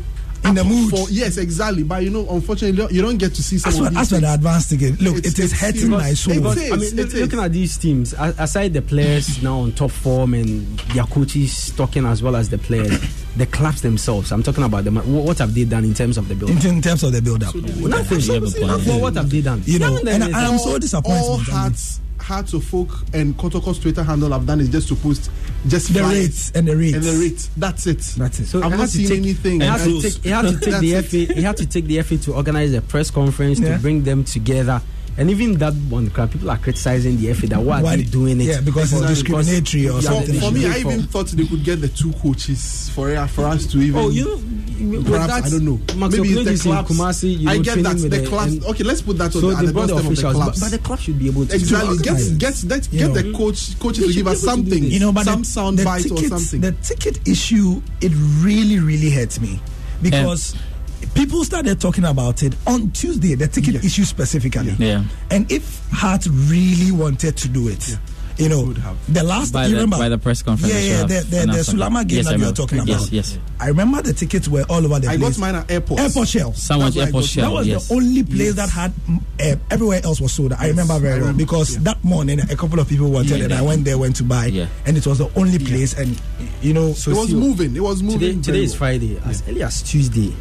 In 0.44 0.54
the 0.54 0.60
up 0.62 0.66
mood. 0.66 0.90
For, 0.90 1.08
yes, 1.10 1.36
exactly. 1.36 1.82
But 1.84 2.02
you 2.02 2.10
know, 2.10 2.26
unfortunately, 2.28 2.70
you 2.70 2.76
don't, 2.76 2.92
you 2.92 3.02
don't 3.02 3.16
get 3.18 3.34
to 3.34 3.42
see 3.42 3.58
some 3.58 3.70
As 3.70 3.78
of 3.78 3.84
for, 3.86 3.90
these 3.90 3.98
as 4.00 4.08
for 4.10 4.20
the 4.20 4.34
advanced 4.34 4.70
ticket, 4.70 5.00
look, 5.00 5.16
It's- 5.18 5.32
it 5.34 5.38
is 5.38 5.52
it's 5.52 5.60
hurting 5.60 5.80
serious. 5.82 5.98
my 6.02 6.14
soul. 6.14 6.34
It 6.34 6.42
But, 6.42 6.56
is, 6.58 6.72
I 6.72 6.76
mean, 6.76 6.96
look- 6.96 7.12
looking 7.14 7.38
at 7.40 7.52
these 7.52 7.76
teams, 7.78 8.14
aside 8.18 8.72
the 8.74 8.82
players 8.82 9.42
now 9.42 9.60
on 9.60 9.72
top 9.72 9.90
form 9.90 10.34
and 10.34 10.78
their 10.94 11.04
coaches 11.04 11.72
talking 11.76 12.04
as 12.06 12.22
well 12.22 12.34
as 12.36 12.48
the 12.48 12.58
players, 12.58 12.92
the 13.36 13.46
clubs 13.46 13.82
themselves. 13.82 14.32
I'm 14.32 14.42
talking 14.42 14.64
about 14.64 14.84
them. 14.84 14.96
What 14.96 15.38
have 15.38 15.54
they 15.54 15.64
done 15.64 15.84
in 15.84 15.94
terms 15.94 16.18
of 16.18 16.28
the 16.28 16.34
build? 16.34 16.50
In, 16.50 16.66
in 16.76 16.82
terms 16.82 17.02
of 17.04 17.12
the 17.12 17.22
build 17.22 17.44
up. 17.44 17.54
Nothing. 17.54 18.20
You 18.20 18.32
have 18.34 18.42
a 18.42 18.50
point. 18.50 18.86
Well, 18.86 19.00
what 19.00 19.14
have 19.14 19.30
they 19.30 19.40
done? 19.42 19.62
You 19.64 19.78
know, 19.78 19.98
They 20.02 20.12
and 20.14 20.24
I- 20.24 20.26
anything. 20.26 20.34
I'm 20.54 20.58
so 20.58 20.78
disappointed. 20.78 21.20
All 21.22 21.34
I 21.34 21.36
mean, 21.36 21.46
hearts, 21.46 22.00
hearts 22.22 22.52
to 22.52 22.60
folk 22.60 22.90
and 23.12 23.36
Kotoko's 23.36 23.78
Twitter 23.78 24.02
handle 24.02 24.30
have 24.32 24.46
done 24.46 24.60
is 24.60 24.68
just 24.68 24.88
to 24.88 24.94
post 24.96 25.30
just 25.66 25.92
the 25.92 26.02
rates 26.02 26.50
and 26.52 26.66
the 26.66 26.76
rates. 26.76 26.94
and 26.94 27.04
the 27.04 27.12
rate. 27.20 27.48
That's 27.56 27.86
it. 27.86 27.98
That's 28.16 28.40
it. 28.40 28.46
So 28.46 28.62
I've 28.62 28.70
not 28.70 28.80
had 28.80 28.88
to 28.90 28.96
seen 28.96 29.08
take- 29.08 29.18
anything. 29.18 29.60
He 29.60 29.66
had 29.66 29.80
to 29.80 30.00
take, 30.00 30.26
it 30.26 30.30
had 30.30 30.42
to 30.42 30.58
take 30.60 30.80
the 30.80 30.92
That's 30.94 31.08
FA. 31.10 31.16
it. 31.18 31.30
It 31.30 31.42
had 31.44 31.56
to 31.58 31.66
take 31.66 31.84
the 31.86 32.02
FA 32.02 32.16
to 32.18 32.34
organize 32.34 32.72
a 32.74 32.80
press 32.82 33.10
conference 33.10 33.58
Yeah. 33.60 33.76
to 33.76 33.82
bring 33.82 34.02
them 34.04 34.24
together. 34.24 34.80
And 35.18 35.28
even 35.30 35.54
that 35.58 35.74
one, 35.90 36.08
crowd, 36.08 36.30
people 36.32 36.50
are 36.50 36.56
criticizing 36.56 37.18
the 37.18 37.34
FA 37.34 37.46
that 37.48 37.60
why, 37.60 37.82
Why 37.82 37.94
are 37.94 37.96
they 37.98 38.02
they- 38.04 38.10
doing 38.10 38.40
it? 38.40 38.44
yeah, 38.44 38.60
because 38.62 38.92
it's 38.94 39.06
discriminatory 39.06 39.88
or 39.88 40.00
Yeah, 40.00 40.08
For, 40.08 40.14
something. 40.26 40.40
for 40.40 40.50
me, 40.50 40.66
I 40.66 40.78
even 40.78 41.02
thought 41.02 41.26
they 41.28 41.44
could 41.46 41.62
get 41.64 41.80
the 41.82 41.88
two 41.88 42.12
coaches 42.14 42.88
for 42.94 43.14
for 43.28 43.44
us 43.46 43.66
to 43.66 43.78
even. 43.82 44.00
Oh, 44.00 44.08
you 44.08 44.24
know, 44.24 44.36
with 44.98 45.06
Perhaps 45.06 45.46
I 45.46 45.50
don't 45.50 45.64
know. 45.64 45.80
Max 45.96 46.16
Maybe 46.16 46.28
it's 46.32 46.44
the 46.44 46.50
is 46.52 46.62
clubs. 46.62 46.90
Kumasi, 46.90 47.38
you 47.40 47.48
I 47.48 47.58
get 47.58 47.82
that 47.82 47.98
the 47.98 48.08
the- 48.08 48.26
clubs. 48.26 48.52
and- 48.54 48.64
Okay, 48.64 48.84
let's 48.84 49.02
put 49.02 49.18
that 49.18 49.26
on 49.36 49.40
So 49.42 49.50
the, 49.50 49.56
at 49.56 49.60
they 49.60 49.66
the 49.66 49.72
brought 49.74 49.86
the 49.88 49.92
doorstep 49.92 50.10
of 50.10 50.16
the 50.16 50.22
officials, 50.28 50.34
but, 50.34 50.42
clubs. 50.44 50.60
but 50.60 50.70
the 50.70 50.78
club 50.78 50.98
should 50.98 51.18
be 51.18 51.26
able 51.28 51.46
to 51.46 51.54
Exactly. 51.54 51.96
to 51.98 52.02
Get 52.02 52.12
organize. 52.12 52.30
get 52.38 52.54
that 52.68 52.90
get 52.90 53.08
know. 53.08 53.14
the 53.14 53.32
coach 53.36 53.78
coaches 53.78 54.06
to 54.06 54.12
give 54.14 54.26
us 54.26 54.42
be 54.42 54.48
able 54.48 54.56
to 54.56 54.62
do 54.64 54.70
something. 54.72 54.84
you 54.90 54.98
know, 54.98 55.12
but 55.12 55.24
some 55.24 55.44
sound 55.44 55.78
the 55.78 55.84
bite 55.84 56.10
or 56.10 56.24
something. 56.24 56.60
The 56.62 56.72
ticket 56.72 57.20
issue, 57.28 57.82
it 58.00 58.12
really, 58.40 58.78
really 58.80 59.10
hurts 59.10 59.40
me 59.40 59.60
because 60.00 60.54
people 61.14 61.44
started 61.44 61.80
talking 61.80 62.04
about 62.04 62.42
it 62.42 62.54
on 62.66 62.90
Tuesday. 62.92 63.34
The 63.34 63.48
ticket 63.48 63.84
issue 63.84 64.04
specifically. 64.04 64.74
Yeah. 64.78 65.04
And 65.30 65.50
if 65.50 65.80
Hart 65.90 66.26
really 66.26 66.92
wanted 66.92 67.36
to 67.38 67.48
do 67.48 67.68
it, 67.68 67.96
You 68.38 68.48
know, 68.48 68.72
the 69.12 69.22
last 69.22 69.52
By 69.52 69.64
you 69.66 69.68
the- 69.68 69.74
remember 69.84 69.98
by 69.98 70.08
the 70.08 70.16
press 70.16 70.42
conference 70.42 70.72
Yeah, 70.72 70.80
they 70.80 71.14
yeah, 71.16 71.20
the, 71.20 71.46
the, 71.46 71.52
the. 71.52 71.62
Sulama 71.68 72.00
game 72.08 72.16
Yes, 72.24 72.26
that 72.28 72.38
you 72.40 72.46
are 72.48 72.52
talking 72.52 72.78
about. 72.78 72.88
yes. 72.88 73.12
Yes. 73.12 73.38
I 73.60 73.68
remember 73.68 74.00
the 74.00 74.14
tickets 74.14 74.48
were 74.48 74.64
all 74.70 74.82
over 74.84 74.98
the 75.00 75.08
I 75.08 75.18
place. 75.18 75.36
I 75.36 75.40
got 75.42 75.52
mine 75.52 75.54
at 75.54 75.70
airports. 75.70 76.02
Airport 76.02 76.28
Shell. 76.28 76.52
Someone 76.54 76.86
That's 76.86 76.96
where 76.96 77.04
I 77.04 77.06
airport 77.08 77.24
shell. 77.26 77.50
That 77.50 77.56
was 77.58 77.66
yes. 77.68 77.88
the 77.88 77.94
only 77.94 78.22
place 78.24 78.40
Yes. 78.40 78.54
that 78.56 78.70
had 78.70 78.92
uh, 79.38 79.56
everywhere 79.70 80.00
else 80.02 80.18
was 80.18 80.32
sold. 80.32 80.54
I 80.54 80.68
remember 80.68 80.98
very 80.98 81.20
I 81.20 81.24
well 81.24 81.34
because 81.34 81.74
yeah. 81.76 81.82
that 81.82 82.02
morning 82.02 82.40
a 82.40 82.56
couple 82.56 82.80
of 82.80 82.88
people 82.88 83.10
wanted 83.10 83.36
Yeah, 83.36 83.44
and 83.44 83.50
yeah. 83.52 83.58
I 83.60 83.62
went 83.62 83.84
there, 83.84 83.98
went 83.98 84.16
to 84.16 84.24
buy, 84.24 84.46
Yeah. 84.46 84.66
and 84.86 84.96
it 84.96 85.06
was 85.06 85.18
the 85.18 85.28
only 85.36 85.58
place. 85.58 85.92
And 85.92 86.18
you 86.62 86.72
know, 86.72 86.88
It 86.88 87.06
was 87.08 87.34
moving. 87.34 87.76
It 87.76 87.82
was 87.82 88.02
moving. 88.02 88.40
Today, 88.40 88.52
today 88.58 88.64
is. 88.64 88.74
Friday. 88.74 89.20
As 89.26 89.42
early 89.46 89.62
as 89.62 89.82
Tuesday, 89.82 90.32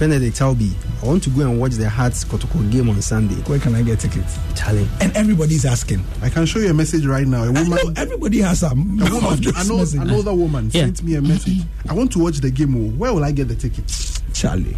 Benedict 0.00 0.34
Talbi, 0.34 0.72
I 1.02 1.06
want 1.06 1.22
to 1.24 1.30
go 1.30 1.42
and 1.42 1.60
watch 1.60 1.72
the 1.72 1.86
Hearts 1.86 2.24
Kotoko 2.24 2.72
game 2.72 2.88
on 2.88 3.00
Sunday. 3.02 3.34
where 3.42 3.58
can 3.58 3.74
I 3.74 3.82
get 3.82 4.00
tickets? 4.00 4.38
Charlie. 4.56 4.88
And 5.02 5.14
everybody's 5.14 5.66
asking. 5.66 6.02
I 6.22 6.30
can 6.30 6.46
show 6.46 6.58
you 6.58 6.70
a 6.70 6.74
message 6.74 7.04
right 7.04 7.26
now. 7.26 7.42
A 7.42 7.46
I 7.48 7.50
woman. 7.50 7.68
know 7.70 7.92
everybody 7.96 8.38
has 8.40 8.60
some. 8.60 8.98
A 8.98 9.10
woman, 9.14 9.44
another, 9.56 10.00
another 10.00 10.34
woman 10.34 10.70
Yeah. 10.72 10.86
sent 10.86 11.02
me 11.02 11.16
a 11.16 11.20
message. 11.22 11.58
I 11.86 11.92
want 11.92 12.12
to 12.12 12.18
watch 12.18 12.38
the 12.38 12.50
game. 12.50 12.74
oh. 12.76 12.90
Where 12.96 13.12
will 13.12 13.24
I 13.24 13.30
get 13.32 13.48
the 13.48 13.54
tickets? 13.54 14.22
Charlie. 14.32 14.74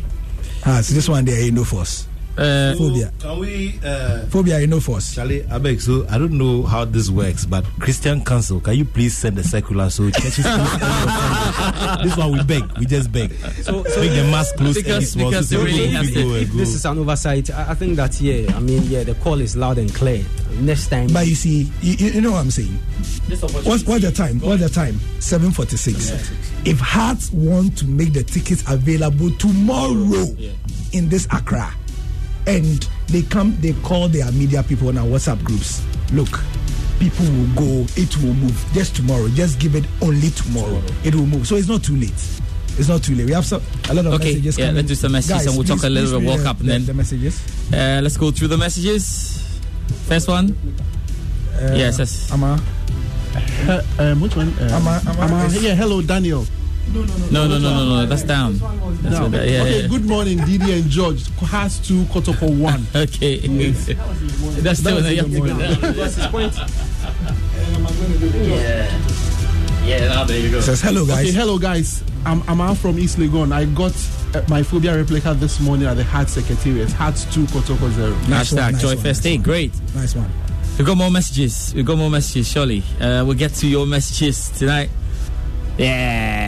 Ah, 0.67 0.81
so 0.83 0.93
this 0.93 1.09
one 1.09 1.25
there 1.25 1.41
ain't 1.41 1.55
no 1.55 1.63
force. 1.63 2.09
Uh, 2.37 2.75
Phobia. 2.77 3.13
Can 3.21 3.39
we, 3.39 3.79
uh, 3.85 4.21
Phobia 4.27 4.59
ain't 4.59 4.71
no 4.71 4.81
force. 4.81 5.15
Charlie, 5.15 5.45
I 5.51 5.59
beg, 5.59 5.81
so 5.81 6.07
I 6.09 6.17
don't 6.19 6.33
know 6.39 6.63
how 6.63 6.85
this 6.87 7.11
works, 7.11 7.45
but 7.45 7.65
Christian 7.79 8.25
Council, 8.25 8.59
can 8.61 8.75
you 8.75 8.85
please 8.87 9.17
send 9.17 9.39
a 9.39 9.45
circular 9.45 9.91
so 9.91 10.09
churches 10.11 10.45
close 10.47 10.73
This 12.03 12.17
one 12.17 12.33
we 12.33 12.43
beg, 12.45 12.79
we 12.79 12.87
just 12.87 13.13
beg. 13.13 13.33
So, 13.63 13.83
Make 13.83 14.13
the 14.13 14.29
mask 14.31 14.57
close 14.57 14.75
Because- 14.77 15.15
because 15.15 15.49
so 15.51 15.59
really 15.63 15.73
we 15.81 15.89
have 15.89 16.15
go 16.15 16.21
and 16.21 16.37
if 16.43 16.53
go. 16.53 16.57
this 16.59 16.75
is 16.75 16.85
an 16.87 16.99
oversight, 16.99 17.51
I, 17.51 17.71
I 17.71 17.75
think 17.75 17.97
that 17.97 18.19
yeah, 18.21 18.57
I 18.57 18.61
mean 18.61 18.83
yeah, 18.85 19.05
the 19.05 19.15
call 19.17 19.41
is 19.41 19.57
loud 19.57 19.77
and 19.79 19.95
clear. 19.95 20.25
Next 20.61 20.89
time, 20.89 21.09
But 21.13 21.27
you 21.27 21.35
see, 21.35 21.71
you, 21.83 21.95
you 21.95 22.07
you 22.15 22.21
know 22.21 22.33
what 22.33 22.41
I'm 22.41 22.51
saying. 22.51 22.79
What's, 23.29 23.85
what's 23.87 24.03
the 24.05 24.13
time? 24.15 24.41
What's 24.41 24.63
the 24.63 24.69
time? 24.69 24.99
Seven 25.21 25.51
forty-six. 25.51 26.11
If 26.67 26.79
Hearts 26.79 27.31
want 27.33 27.77
to 27.79 27.87
make 27.87 28.13
the 28.13 28.23
tickets 28.23 28.63
available 28.71 29.31
tomorrow 29.33 30.27
in 30.93 31.09
this 31.09 31.27
Accra, 31.33 31.73
and 32.47 32.89
they 33.09 33.23
come, 33.23 33.57
they 33.61 33.73
call 33.83 34.09
their 34.09 34.31
media 34.33 34.63
people 34.63 34.89
on 34.89 34.99
our 34.99 35.07
WhatsApp 35.07 35.43
groups. 35.45 35.83
Look, 36.13 36.41
people 36.99 37.25
will 37.27 37.55
go. 37.55 37.87
It 37.97 38.17
will 38.19 38.35
move 38.35 38.65
just 38.73 38.97
tomorrow. 38.97 39.29
Just 39.29 39.59
give 39.59 39.75
it 39.75 39.85
only 40.01 40.31
tomorrow. 40.31 40.83
It 41.05 41.15
will 41.15 41.27
move. 41.27 41.47
So 41.47 41.57
it's 41.57 41.69
not 41.69 41.83
too 41.85 41.97
late. 41.97 42.13
It's 42.79 42.89
not 42.89 43.03
too 43.03 43.15
late. 43.15 43.27
We 43.27 43.33
have 43.33 43.45
some, 43.45 43.63
a 43.91 43.95
lot 43.95 44.07
of 44.07 44.15
Okay, 44.15 44.33
messages. 44.33 44.59
yeah, 44.59 44.71
let's 44.71 44.89
do 44.89 44.95
some 44.95 45.13
messages 45.13 45.37
Guys, 45.39 45.47
and 45.47 45.57
we'll 45.57 45.67
talk 45.67 45.83
a 45.85 45.89
little 45.91 46.09
please 46.09 46.13
bit 46.13 46.19
read 46.21 46.27
World 46.29 46.41
the- 46.41 46.45
Cup 46.45 46.59
the, 46.59 46.65
then. 46.65 46.87
the 46.87 46.95
messages. 46.95 47.43
uh, 47.73 48.01
let's 48.03 48.17
go 48.17 48.31
through 48.31 48.49
the 48.49 48.57
messages. 48.57 49.39
First 50.09 50.27
one. 50.29 50.57
Uh, 51.55 51.75
yes, 51.77 51.99
yes. 51.99 52.33
Ama. 52.33 52.61
Uh, 53.69 53.83
um, 53.99 54.21
which 54.21 54.35
one? 54.37 54.49
Uh, 54.59 54.71
Ama- 54.75 55.03
Ama 55.07 55.23
Ama- 55.23 55.45
is- 55.47 55.63
yeah, 55.63 55.75
hello, 55.75 56.01
Daniel. 56.03 56.47
No, 56.91 57.03
no, 57.47 57.47
no, 57.47 57.59
no, 57.59 57.59
no. 57.59 57.85
no 58.01 58.07
That's 58.07 58.23
down. 58.25 58.59
That's 58.59 59.03
Now, 59.03 59.23
what 59.23 59.31
that- 59.33 59.49
yeah, 59.49 59.63
okay, 59.63 59.83
yeah. 59.83 59.89
good 59.89 60.05
morning, 60.05 60.39
Didi 60.45 60.73
and 60.73 60.91
George. 60.91 61.27
Has 61.39 61.79
two, 61.79 62.03
Kotoko 62.05 62.57
one. 62.59 62.87
Okay. 62.95 63.39
That's 64.61 64.81
still 64.81 64.97
That 64.97 65.03
was 65.03 65.13
yeah. 65.13 65.23
a 65.23 65.25
good 65.25 65.39
morning. 65.57 65.97
what's 65.99 66.17
his 66.17 66.27
point? 66.27 66.55
Yeah. 68.47 69.01
Yeah, 69.85 70.09
now 70.09 70.25
there 70.25 70.39
you 70.39 70.51
go. 70.51 70.61
Says 70.61 70.81
hello, 70.81 71.05
guys. 71.05 71.27
Okay, 71.29 71.33
hello 71.33 71.59
guys. 71.59 72.05
I'm 72.25 72.43
I'm 72.49 72.61
out 72.61 72.77
from 72.77 72.99
East 73.01 73.19
Legon. 73.19 73.53
I 73.53 73.65
got 73.65 73.93
uh, 74.37 74.43
my 74.49 74.63
phobia 74.63 74.97
replica 74.97 75.35
this 75.35 75.59
morning 75.61 75.87
at 75.89 75.95
the 75.95 76.05
Heart 76.05 76.29
Secretariat. 76.29 76.93
Heart 76.93 77.17
two, 77.33 77.45
Kotoko 77.47 77.91
zero. 77.91 78.11
Nice 78.29 78.53
one, 78.53 78.63
Hashtag 78.63 78.73
nice 78.73 78.81
Joy 78.81 78.89
one, 78.95 78.97
Fest 78.99 79.07
nice 79.07 79.21
Day. 79.25 79.35
one. 79.37 79.43
Great. 79.43 79.73
Nice 79.95 80.15
one. 80.15 80.31
We 80.79 80.85
got 80.85 80.97
more 80.97 81.11
messages. 81.11 81.75
We 81.75 81.83
got 81.83 81.99
more 81.99 82.11
messages. 82.11 82.49
Surely, 82.49 82.83
uh, 83.01 83.25
we'll 83.27 83.35
get 83.35 83.55
to 83.55 83.67
your 83.67 83.85
messages 83.87 84.51
tonight. 84.51 84.91
Yeah. 85.79 86.42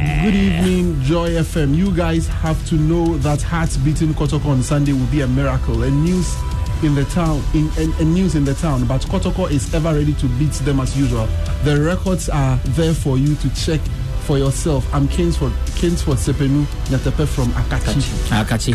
Good 0.00 0.34
evening, 0.34 1.02
Joy 1.02 1.32
FM. 1.32 1.74
You 1.74 1.94
guys 1.94 2.26
have 2.26 2.66
to 2.68 2.76
know 2.76 3.18
that 3.18 3.42
Hearts 3.42 3.76
beating 3.76 4.14
Kotoko 4.14 4.46
on 4.46 4.62
Sunday 4.62 4.94
will 4.94 5.06
be 5.06 5.20
a 5.20 5.26
miracle. 5.26 5.82
And 5.82 6.02
news 6.02 6.34
in 6.82 6.94
the 6.94 7.04
town, 7.04 7.42
in 7.52 7.68
and 7.76 8.14
news 8.14 8.34
in 8.34 8.44
the 8.46 8.54
town. 8.54 8.86
But 8.86 9.02
Kotoko 9.02 9.50
is 9.50 9.74
ever 9.74 9.92
ready 9.92 10.14
to 10.14 10.26
beat 10.38 10.52
them 10.52 10.80
as 10.80 10.96
usual. 10.98 11.28
The 11.64 11.78
records 11.82 12.30
are 12.30 12.56
there 12.68 12.94
for 12.94 13.18
you 13.18 13.34
to 13.34 13.54
check 13.54 13.80
for 14.20 14.38
yourself. 14.38 14.86
I'm 14.94 15.08
Kingsford, 15.08 15.52
Kingsford 15.76 16.16
Sepenu 16.18 16.64
Natepe 16.88 17.26
from 17.26 17.48
Akachi. 17.48 18.00
Akachi. 18.44 18.74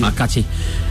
Akachi. 0.00 0.44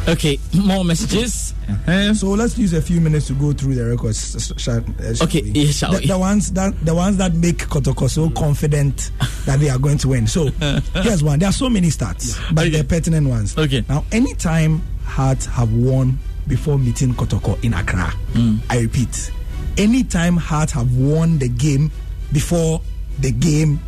Okay, 0.07 0.39
more 0.65 0.83
messages. 0.83 1.53
Uh-huh. 1.69 2.13
So 2.13 2.29
let's 2.31 2.57
use 2.57 2.73
a 2.73 2.81
few 2.81 2.99
minutes 2.99 3.27
to 3.27 3.33
go 3.33 3.53
through 3.53 3.75
the 3.75 3.85
records. 3.85 4.17
sh- 4.43 4.61
sh- 4.61 4.67
uh, 4.67 4.81
shall 5.13 5.27
Okay, 5.27 5.41
we? 5.41 5.49
yeah, 5.51 5.71
shall 5.71 5.91
the, 5.93 5.99
we? 5.99 6.07
the 6.07 6.17
ones 6.17 6.51
that 6.53 6.73
the 6.85 6.93
ones 6.95 7.17
that 7.17 7.33
make 7.35 7.57
Kotoko 7.59 8.09
so 8.09 8.29
confident 8.31 9.11
that 9.45 9.59
they 9.59 9.69
are 9.69 9.79
going 9.79 9.97
to 9.99 10.09
win. 10.09 10.27
So 10.27 10.45
here's 10.95 11.23
one. 11.23 11.39
There 11.39 11.49
are 11.49 11.53
so 11.53 11.69
many 11.69 11.87
stats, 11.89 12.37
but 12.53 12.61
Okay. 12.67 12.69
they're 12.71 12.83
pertinent 12.83 13.27
ones. 13.27 13.57
Okay. 13.57 13.83
Now, 13.87 14.05
anytime 14.11 14.81
Hearts 15.05 15.45
have 15.47 15.71
won 15.73 16.17
before 16.47 16.77
meeting 16.79 17.13
Kotoko 17.13 17.61
in 17.63 17.73
Accra, 17.73 18.09
Hmm. 18.33 18.57
I 18.69 18.79
repeat, 18.79 19.31
anytime 19.77 20.37
Hearts 20.37 20.71
have 20.73 20.95
won 20.97 21.37
the 21.37 21.47
game 21.49 21.91
before 22.33 22.81
the 23.19 23.31
game 23.31 23.79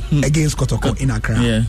against 0.24 0.56
Kotoko 0.56 1.00
in 1.00 1.10
Accra, 1.10 1.40
Yeah. 1.40 1.64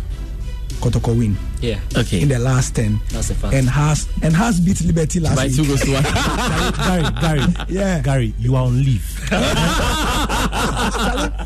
Kotoko 0.82 1.17
win 1.17 1.38
Yeah. 1.61 1.80
Okay. 1.95 2.21
in 2.21 2.28
the 2.30 2.39
last 2.39 2.76
ten. 2.76 2.99
That's 3.11 3.30
a 3.30 3.36
fact. 3.36 3.53
And 3.53 3.69
has 3.69 4.07
and 4.21 4.36
has 4.36 4.59
beat 4.59 4.82
Liberty 4.82 5.19
last 5.21 5.36
By 5.38 5.47
week. 5.47 5.55
two 5.55 5.65
goes 5.65 5.82
to 5.82 5.91
one. 5.93 6.03
Gary, 6.84 7.03
Gary, 7.21 7.53
Yeah. 7.69 7.99
Gary, 8.01 8.34
you 8.39 8.55
are 8.55 8.65
on 8.65 8.78
leave. 8.84 9.03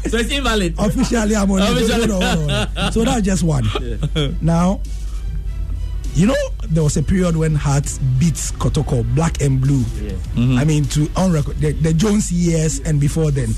so 0.07 0.17
it's 0.17 0.31
invalid. 0.31 0.75
Officially, 0.79 1.35
I'm 1.35 1.51
on. 1.51 1.61
it. 1.61 1.71
Officially. 1.71 2.07
Hold 2.09 2.23
on, 2.23 2.37
hold 2.37 2.51
on. 2.77 2.91
So 2.91 3.03
that's 3.03 3.21
just 3.21 3.43
one. 3.43 3.65
Now, 4.41 4.81
you 6.17 6.25
know, 6.25 6.49
there 6.63 6.83
was 6.83 6.97
a 6.97 7.03
period 7.03 7.37
when 7.37 7.53
Hearts 7.53 7.99
beats 8.19 8.51
Kotoko, 8.51 9.03
black 9.13 9.39
and 9.39 9.61
blue. 9.61 9.83
I 10.57 10.63
mean, 10.65 10.85
to 10.85 11.07
on 11.15 11.31
record, 11.31 11.57
the, 11.57 11.73
the 11.73 11.93
Jones 11.93 12.31
years 12.31 12.79
and 12.79 12.99
before 12.99 13.29
then, 13.29 13.49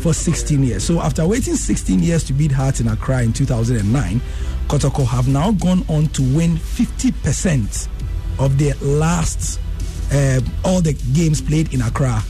for 0.00 0.14
16 0.14 0.64
years. 0.64 0.84
So 0.84 1.02
after 1.02 1.26
waiting 1.26 1.54
16 1.54 2.02
years 2.02 2.24
to 2.24 2.32
beat 2.32 2.50
Hearts 2.50 2.80
in 2.80 2.88
Accra 2.88 3.22
in 3.22 3.34
2009, 3.34 4.22
Kotoko 4.68 5.06
have 5.06 5.28
now 5.28 5.52
gone 5.52 5.84
on 5.90 6.06
to 6.08 6.22
win 6.34 6.56
50% 6.56 7.88
of 8.38 8.58
their 8.58 8.74
last, 8.76 9.60
uh, 10.10 10.40
all 10.64 10.80
the 10.80 10.94
games 11.12 11.42
played 11.42 11.74
in 11.74 11.82
Accra 11.82 12.22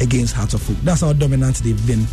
against 0.00 0.34
Hearts 0.34 0.54
of 0.54 0.70
Oak. 0.70 0.76
That's 0.84 1.00
how 1.00 1.12
dominant 1.14 1.56
they've 1.56 1.86
been. 1.86 2.06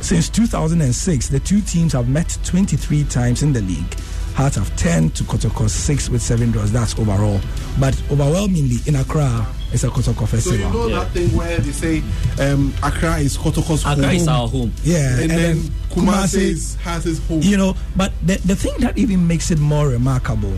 Since 0.00 0.30
2006, 0.30 1.28
the 1.28 1.38
two 1.38 1.60
teams 1.60 1.92
have 1.92 2.08
met 2.08 2.36
23 2.42 3.04
times 3.04 3.44
in 3.44 3.52
the 3.52 3.60
league. 3.60 3.94
Hearts 4.40 4.56
have 4.56 4.74
10 4.76 5.10
to 5.10 5.24
Kotoko 5.24 5.68
6 5.68 6.08
with 6.08 6.22
7 6.22 6.50
draws. 6.50 6.72
That's 6.72 6.98
overall. 6.98 7.38
But 7.78 7.94
overwhelmingly, 8.10 8.76
in 8.86 8.96
Accra, 8.96 9.46
it's 9.70 9.84
a 9.84 9.88
Kotoko 9.88 10.26
festival. 10.26 10.40
So 10.40 10.50
you 10.52 10.62
festival. 10.62 10.88
know 10.88 10.88
that 10.88 11.10
thing 11.10 11.28
where 11.36 11.58
they 11.58 11.72
say 11.72 12.02
um, 12.40 12.72
Accra 12.82 13.18
is 13.18 13.36
Kotoko's 13.36 13.82
Accra 13.84 13.96
home. 14.06 14.14
is 14.16 14.28
our 14.28 14.48
home. 14.48 14.72
yeah, 14.82 15.20
and, 15.20 15.30
then, 15.30 15.56
Kumasi 15.90 16.36
is- 16.36 16.74
has 16.76 17.04
his 17.04 17.18
home. 17.28 17.40
you 17.42 17.58
know 17.58 17.74
but 17.96 18.12
the, 18.24 18.36
the 18.46 18.56
thing 18.56 18.72
that 18.78 18.96
even 18.96 19.26
makes 19.26 19.50
it 19.50 19.58
more 19.58 19.88
remarkable 19.88 20.56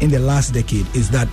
in 0.00 0.08
the 0.10 0.18
last 0.18 0.54
decade 0.54 0.86
is 0.96 1.10
that 1.10 1.28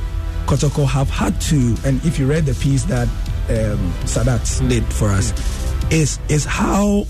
Kotoko 0.47 0.86
have 0.86 1.09
had 1.09 1.39
to 1.41 1.77
and 1.86 2.03
if 2.03 2.19
you 2.19 2.27
read 2.27 2.45
the 2.45 2.55
piece 2.55 2.84
that 2.86 3.07
um, 3.49 3.93
Sadat 4.03 4.67
did 4.67 4.84
for 4.84 5.07
us 5.07 5.32
is 5.91 6.19
is 6.27 6.43
how 6.43 7.05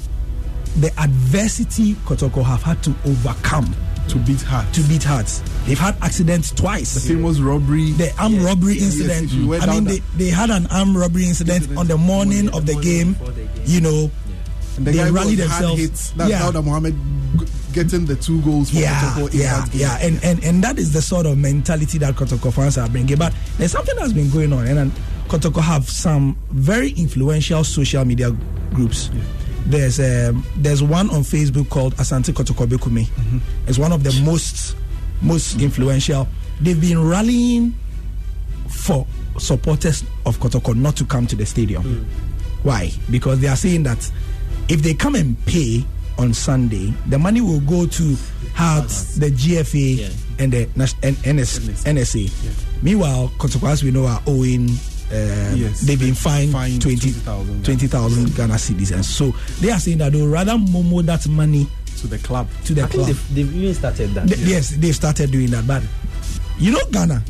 the 0.78 0.91
adversity 0.99 1.93
Kotoko 2.05 2.43
have 2.43 2.61
had 2.61 2.84
to 2.84 2.93
overcome 3.05 3.74
to 4.10 4.18
beat 4.20 4.41
Heart. 4.41 4.74
to 4.74 4.82
beat 4.84 5.03
Hearts. 5.03 5.41
They've 5.66 5.78
had 5.80 5.95
accidents 6.01 6.51
twice. 6.51 6.93
The 6.95 7.14
famous 7.14 7.39
robbery. 7.39 7.91
The 7.91 8.14
armed 8.20 8.41
robbery 8.41 8.78
incident. 8.80 9.26
if 9.26 9.34
you 9.34 9.47
went 9.47 9.64
I 9.64 9.74
mean, 9.76 9.84
they, 9.86 9.99
they 10.18 10.30
had 10.30 10.49
an 10.49 10.68
armed 10.68 10.95
robbery 10.95 11.26
incident 11.26 11.78
on 11.78 11.88
the 11.88 11.97
morning 11.97 12.49
of 12.53 12.66
the 12.66 12.76
game. 12.82 13.16
You 13.66 13.82
know, 13.82 14.12
And 14.78 14.86
the 14.88 14.91
they 14.91 15.12
rallied 15.12 15.39
themselves. 15.39 15.80
hits. 15.82 16.10
That's 16.12 16.30
Yeah. 16.30 16.39
how 16.39 16.51
the 16.51 16.62
Mohammed 16.62 16.95
g- 17.39 17.45
getting 17.74 18.05
the 18.05 18.16
two 18.16 18.41
goals 18.41 18.70
for 18.72 18.78
yeah, 18.78 18.99
Kotoko 19.16 19.34
yeah, 19.34 19.66
yeah, 19.74 19.97
and, 20.01 20.24
and 20.24 20.43
and 20.43 20.64
that 20.64 20.80
is 20.80 20.91
the 20.91 21.01
sort 21.03 21.26
of 21.28 21.38
mentality 21.38 21.97
that 21.99 22.16
Kotoko 22.16 22.51
fans 22.51 22.78
are 22.80 22.89
bringing. 22.89 23.18
But 23.18 23.34
there's 23.57 23.72
something 23.72 23.95
that's 23.97 24.14
been 24.14 24.30
going 24.32 24.51
on, 24.53 24.66
and, 24.68 24.78
then 24.78 24.91
Kotoko 25.28 25.62
have 25.62 25.88
some 25.88 26.36
very 26.49 26.89
influential 26.91 27.64
social 27.64 28.03
media 28.05 28.32
groups. 28.74 29.12
There's 29.70 29.99
um, 29.99 30.43
there's 30.57 30.82
one 30.82 31.09
on 31.11 31.22
Facebook 31.22 31.70
called 31.70 31.95
Asante 31.97 32.34
Kotoko 32.34 32.65
Bekume. 32.67 33.07
It's 33.67 33.78
one 33.78 33.91
of 33.91 34.03
the 34.03 34.11
most 34.24 34.76
most 35.22 35.61
influential. 35.61 36.28
They've 36.59 36.80
been 36.80 37.07
rallying 37.07 37.76
for 38.67 39.05
supporters 39.38 40.03
of 40.26 40.38
Kotoko 40.39 40.76
not 40.76 40.95
to 40.97 41.05
come 41.05 41.28
to 41.28 41.36
the 41.36 41.45
stadium. 41.45 42.07
Why? 42.63 42.91
Because 43.11 43.39
they 43.41 43.47
are 43.47 43.55
saying 43.55 43.84
that 43.84 44.11
if 44.70 44.82
they 44.82 44.93
come 44.93 45.15
and 45.15 45.38
pay 45.45 45.86
on 46.17 46.34
Sunday, 46.34 46.93
the 47.07 47.17
money 47.20 47.39
will 47.41 47.61
go 47.61 47.86
to 47.88 48.15
Hearts, 48.55 49.15
the 49.15 49.30
GFA, 49.32 49.97
Yeah. 49.99 50.09
and 50.43 50.51
the 50.51 50.63
and 51.03 51.15
NS, 51.39 51.59
NSA. 51.86 52.30
Meanwhile, 52.84 53.32
Kotoko, 53.38 53.70
as 53.70 53.84
we 53.84 53.91
know, 53.91 54.05
are 54.05 54.22
owing 54.28 54.67
uh, 55.12 55.55
Yes. 55.55 55.82
they've 55.82 55.99
been 55.99 56.14
fined, 56.16 56.51
Fined 56.51 56.82
20 56.82 57.12
20,000 57.14 57.64
20,000 57.66 58.36
Ghana 58.36 58.53
cedis. 58.55 58.91
And 58.91 59.03
so 59.05 59.34
they 59.62 59.72
are 59.72 59.80
saying 59.80 59.97
that 59.99 60.12
they 60.14 60.22
would 60.22 60.32
rather 60.32 60.53
momo 60.53 61.03
that 61.05 61.28
money 61.28 61.68
to 61.97 62.07
the 62.07 62.18
club. 62.20 62.47
to 62.66 62.74
the 62.74 62.84
I 62.84 62.86
think 62.88 62.93
club. 63.05 63.07
they've, 63.07 63.36
they've 63.36 63.55
even 63.55 63.74
started 63.76 64.14
that. 64.14 64.28
Th- 64.28 64.39
Yes, 64.39 64.70
they've 64.78 64.95
started 64.95 65.32
doing 65.32 65.49
that. 65.51 65.66
But 65.68 65.84
you 66.57 66.72
know, 66.72 66.82
Ghana, 66.91 67.24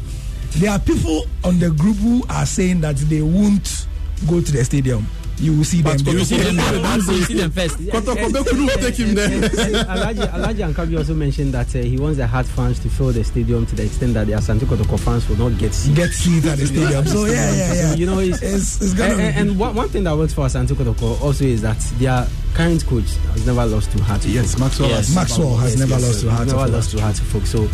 there 0.57 0.71
are 0.71 0.79
people 0.79 1.25
on 1.43 1.59
the 1.59 1.69
group 1.71 1.97
who 1.97 2.23
are 2.29 2.45
saying 2.45 2.81
that 2.81 2.97
they 2.97 3.21
won't 3.21 3.87
go 4.27 4.41
to 4.41 4.51
the 4.51 4.63
stadium. 4.65 5.07
You 5.39 5.55
will 5.55 5.63
see 5.63 5.81
them. 5.81 5.95
But 5.97 6.05
there. 6.05 6.13
You 6.15 6.25
see 6.25 6.37
them, 6.37 6.55
you 6.55 7.23
see 7.23 7.33
them 7.35 7.51
first. 7.51 7.77
Kotoko 7.79 8.29
Bekunu 8.29 8.67
will 8.67 8.77
take 8.77 8.95
him 8.95 9.15
there. 9.15 9.29
Alhaji, 9.29 10.27
Alhaji 10.27 10.73
Akambi 10.73 10.97
also 10.97 11.13
mentioned 11.13 11.53
that 11.53 11.73
uh, 11.75 11.79
he 11.79 11.97
wants 11.97 12.17
the 12.17 12.27
hard 12.27 12.45
fans 12.45 12.79
to 12.79 12.89
fill 12.89 13.11
the 13.11 13.23
stadium 13.23 13.65
to 13.67 13.75
the 13.75 13.83
extent 13.85 14.13
that 14.15 14.27
the 14.27 14.33
Asante 14.33 14.61
Kotoko 14.65 14.99
fans 14.99 15.27
will 15.29 15.37
not 15.37 15.57
get 15.57 15.73
seats. 15.73 15.95
Get 15.97 16.09
seats 16.11 16.45
at 16.45 16.57
the 16.57 16.65
stadium. 16.67 17.05
So 17.09 17.25
yeah, 17.25 17.51
yeah, 17.55 17.73
yeah. 17.73 17.93
You 17.95 18.05
know, 18.05 18.19
it's, 18.19 18.41
It's, 18.41 18.81
it's 18.81 18.93
gonna 18.93 19.13
and, 19.13 19.21
and, 19.21 19.49
and 19.51 19.59
one, 19.59 19.73
one 19.75 19.89
thing 19.89 20.03
that 20.03 20.15
works 20.17 20.33
for 20.33 20.45
Asante 20.45 20.73
Kotoko 20.75 21.19
also 21.21 21.45
is 21.45 21.61
that 21.61 21.77
their 21.97 22.27
current 22.53 22.85
coach 22.85 23.15
has 23.33 23.45
never 23.45 23.65
lost 23.65 23.91
to 23.91 24.03
Hearts. 24.03 24.25
Yes, 24.25 24.57
Maxwell. 24.59 24.89
Yes. 24.89 25.07
has- 25.07 25.15
Maxwell 25.15 25.55
has 25.57 25.71
Yes, 25.71 25.79
never 25.79 25.91
yes, 25.93 26.03
lost 26.03 26.19
to 26.21 26.25
he's 26.29 26.35
Hearts. 26.37 26.51
Never 26.53 26.67
lost 26.71 26.91
to 26.91 27.01
Hearts 27.01 27.19
folk. 27.19 27.45
So 27.45 27.65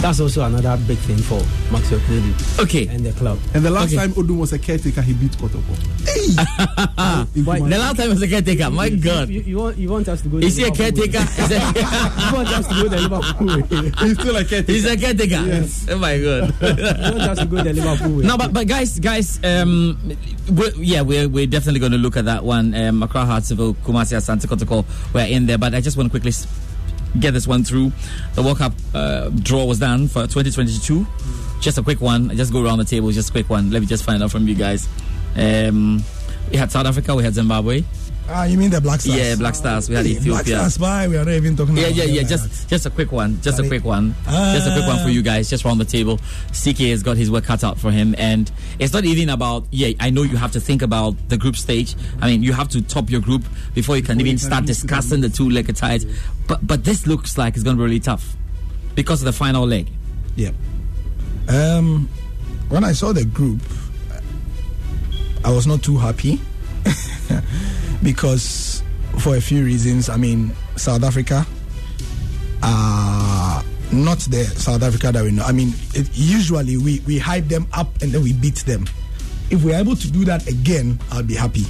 that's 0.00 0.20
also 0.20 0.44
another 0.44 0.76
big 0.86 0.98
thing 0.98 1.18
for 1.18 1.40
Maxwell 1.72 2.00
Konadu 2.00 2.60
Okay. 2.60 2.86
and 2.88 3.04
the 3.04 3.12
club. 3.12 3.38
And 3.54 3.64
the 3.64 3.70
last 3.70 3.86
Okay. 3.92 3.96
time 3.96 4.12
Odoom 4.14 4.38
was 4.38 4.52
a 4.52 4.58
caretaker, 4.58 5.02
he 5.02 5.12
beat 5.12 5.32
Kotoko. 5.32 5.74
In 7.36 7.44
Why- 7.44 7.60
The 7.60 7.78
last 7.78 7.96
time 7.96 8.08
was 8.10 8.22
a 8.22 8.28
caretaker. 8.28 8.70
My 8.70 8.88
God. 8.88 9.28
You, 9.28 9.40
you, 9.42 9.58
want, 9.58 9.78
you 9.78 9.88
want 9.88 10.08
us 10.08 10.22
to 10.22 10.28
go? 10.28 10.38
Is 10.38 10.56
he 10.56 10.64
a 10.64 10.70
caretaker? 10.70 11.18
Is 11.38 11.48
he- 11.48 11.54
you 11.54 12.32
want 12.34 12.48
us 12.48 12.66
to 12.68 12.74
go 12.74 12.88
the 12.88 13.00
Liverpool 13.00 13.46
way? 13.46 13.92
He's 14.08 14.18
still 14.18 14.36
a 14.36 14.44
caretaker. 14.44 14.72
He's 14.72 14.84
a 14.86 14.96
caretaker. 14.96 15.42
Yes. 15.46 15.86
Oh 15.90 15.98
my 15.98 16.18
God. 16.18 16.54
you 16.60 16.66
want 17.18 17.20
us 17.30 17.38
to 17.40 17.46
go 17.46 17.62
the 17.62 17.72
Liverpool 17.72 18.16
way? 18.16 18.24
No, 18.24 18.36
but 18.38 18.52
but 18.52 18.66
guys, 18.66 18.98
guys, 19.00 19.38
um, 19.44 19.98
we're, 20.50 20.72
yeah, 20.76 21.02
we're 21.02 21.28
we're 21.28 21.46
definitely 21.46 21.80
going 21.80 21.92
to 21.92 21.98
look 21.98 22.16
at 22.16 22.24
that 22.26 22.44
one. 22.44 22.74
Um, 22.74 23.02
Accra 23.02 23.24
Hartsville, 23.24 23.74
Kumasi, 23.84 24.16
Asante 24.30 24.46
Kotoko, 24.46 24.84
we're 25.14 25.26
in 25.26 25.46
there. 25.46 25.58
But 25.58 25.74
I 25.74 25.80
just 25.80 25.96
want 25.96 26.06
to 26.06 26.10
quickly 26.10 26.32
get 27.18 27.32
this 27.32 27.46
one 27.46 27.64
through. 27.64 27.92
The 28.34 28.42
World 28.42 28.58
Cup 28.58 28.72
uh, 28.94 29.30
draw 29.30 29.64
was 29.64 29.78
done 29.78 30.08
for 30.08 30.22
2022. 30.22 31.06
Just 31.60 31.78
a 31.78 31.82
quick 31.82 32.00
one. 32.00 32.30
I 32.30 32.34
just 32.34 32.52
go 32.52 32.64
around 32.64 32.78
the 32.78 32.84
table. 32.84 33.10
Just 33.10 33.30
a 33.30 33.32
quick 33.32 33.50
one. 33.50 33.70
Let 33.70 33.80
me 33.80 33.86
just 33.86 34.04
find 34.04 34.22
out 34.22 34.30
from 34.30 34.48
you 34.48 34.54
guys. 34.54 34.88
Um, 35.36 36.02
we 36.50 36.56
had 36.56 36.70
South 36.72 36.86
Africa. 36.86 37.14
We 37.14 37.22
had 37.24 37.34
Zimbabwe. 37.34 37.84
Ah, 38.32 38.44
you 38.44 38.56
mean 38.58 38.70
the 38.70 38.80
Black 38.80 39.00
Stars? 39.00 39.18
Yeah, 39.18 39.34
Black 39.34 39.56
Stars. 39.56 39.88
We 39.88 39.96
had 39.96 40.06
Hey, 40.06 40.12
Black 40.12 40.22
Ethiopia. 40.46 40.56
Stars, 40.58 40.78
why 40.78 41.08
we 41.08 41.16
are 41.16 41.24
not 41.24 41.34
even 41.34 41.56
talking 41.56 41.76
Yeah, 41.76 41.86
about 41.86 41.96
yeah, 41.96 42.04
yeah. 42.04 42.20
like 42.20 42.28
Just, 42.28 42.68
just 42.68 42.86
a 42.86 42.90
quick 42.90 43.10
one. 43.10 43.40
Just 43.42 43.58
a 43.58 43.66
quick 43.66 43.84
one. 43.84 44.14
just 44.24 44.68
a 44.68 44.72
quick 44.72 44.86
one 44.86 45.02
for 45.02 45.08
you 45.10 45.20
guys. 45.20 45.50
Just 45.50 45.64
round 45.64 45.80
the 45.80 45.84
table. 45.84 46.18
CK 46.52 46.78
has 46.94 47.02
got 47.02 47.16
his 47.16 47.28
work 47.28 47.42
cut 47.44 47.64
out 47.64 47.76
for 47.76 47.90
him, 47.90 48.14
and 48.18 48.48
it's 48.78 48.92
not 48.92 49.04
even 49.04 49.30
about. 49.30 49.66
Yeah, 49.72 49.88
I 49.98 50.10
know 50.10 50.22
you 50.22 50.36
have 50.36 50.52
to 50.52 50.60
think 50.60 50.80
about 50.82 51.16
the 51.28 51.36
group 51.36 51.56
stage. 51.56 51.96
I 52.20 52.28
mean, 52.30 52.44
you 52.44 52.52
have 52.52 52.68
to 52.68 52.82
top 52.82 53.10
your 53.10 53.20
group 53.20 53.42
before 53.74 53.96
you 53.96 54.02
can 54.02 54.20
even 54.20 54.38
start 54.38 54.64
discussing 54.64 55.22
the 55.22 55.28
two 55.28 55.50
leg 55.50 55.74
ties. 55.74 56.06
But 56.46 56.64
but 56.64 56.84
this 56.84 57.08
looks 57.08 57.36
like 57.36 57.54
it's 57.54 57.64
going 57.64 57.76
to 57.76 57.80
be 57.80 57.84
really 57.84 58.00
tough 58.00 58.36
because 58.94 59.22
of 59.22 59.26
the 59.26 59.32
final 59.32 59.66
leg. 59.66 59.88
Yeah. 60.36 60.50
Um, 61.48 62.08
when 62.68 62.84
I 62.84 62.92
saw 62.92 63.12
the 63.12 63.24
group, 63.24 63.60
I 65.44 65.52
was 65.52 65.66
not 65.66 65.82
too 65.82 65.96
happy 65.96 66.40
because 68.02 68.82
for 69.18 69.36
a 69.36 69.40
few 69.40 69.64
reasons. 69.64 70.08
I 70.08 70.16
mean, 70.16 70.52
South 70.76 71.02
Africa 71.02 71.46
are 72.62 73.62
not 73.92 74.18
the 74.20 74.44
South 74.44 74.82
Africa 74.82 75.12
that 75.12 75.22
we 75.22 75.30
know. 75.30 75.42
I 75.42 75.52
mean, 75.52 75.72
it, 75.94 76.08
usually 76.14 76.76
we, 76.76 77.00
we 77.00 77.18
hype 77.18 77.46
them 77.46 77.66
up 77.72 77.88
and 78.02 78.12
then 78.12 78.22
we 78.22 78.32
beat 78.32 78.56
them. 78.56 78.86
If 79.50 79.64
we're 79.64 79.78
able 79.78 79.96
to 79.96 80.10
do 80.10 80.24
that 80.26 80.46
again, 80.48 80.98
I'll 81.10 81.22
be 81.22 81.34
happy. 81.34 81.64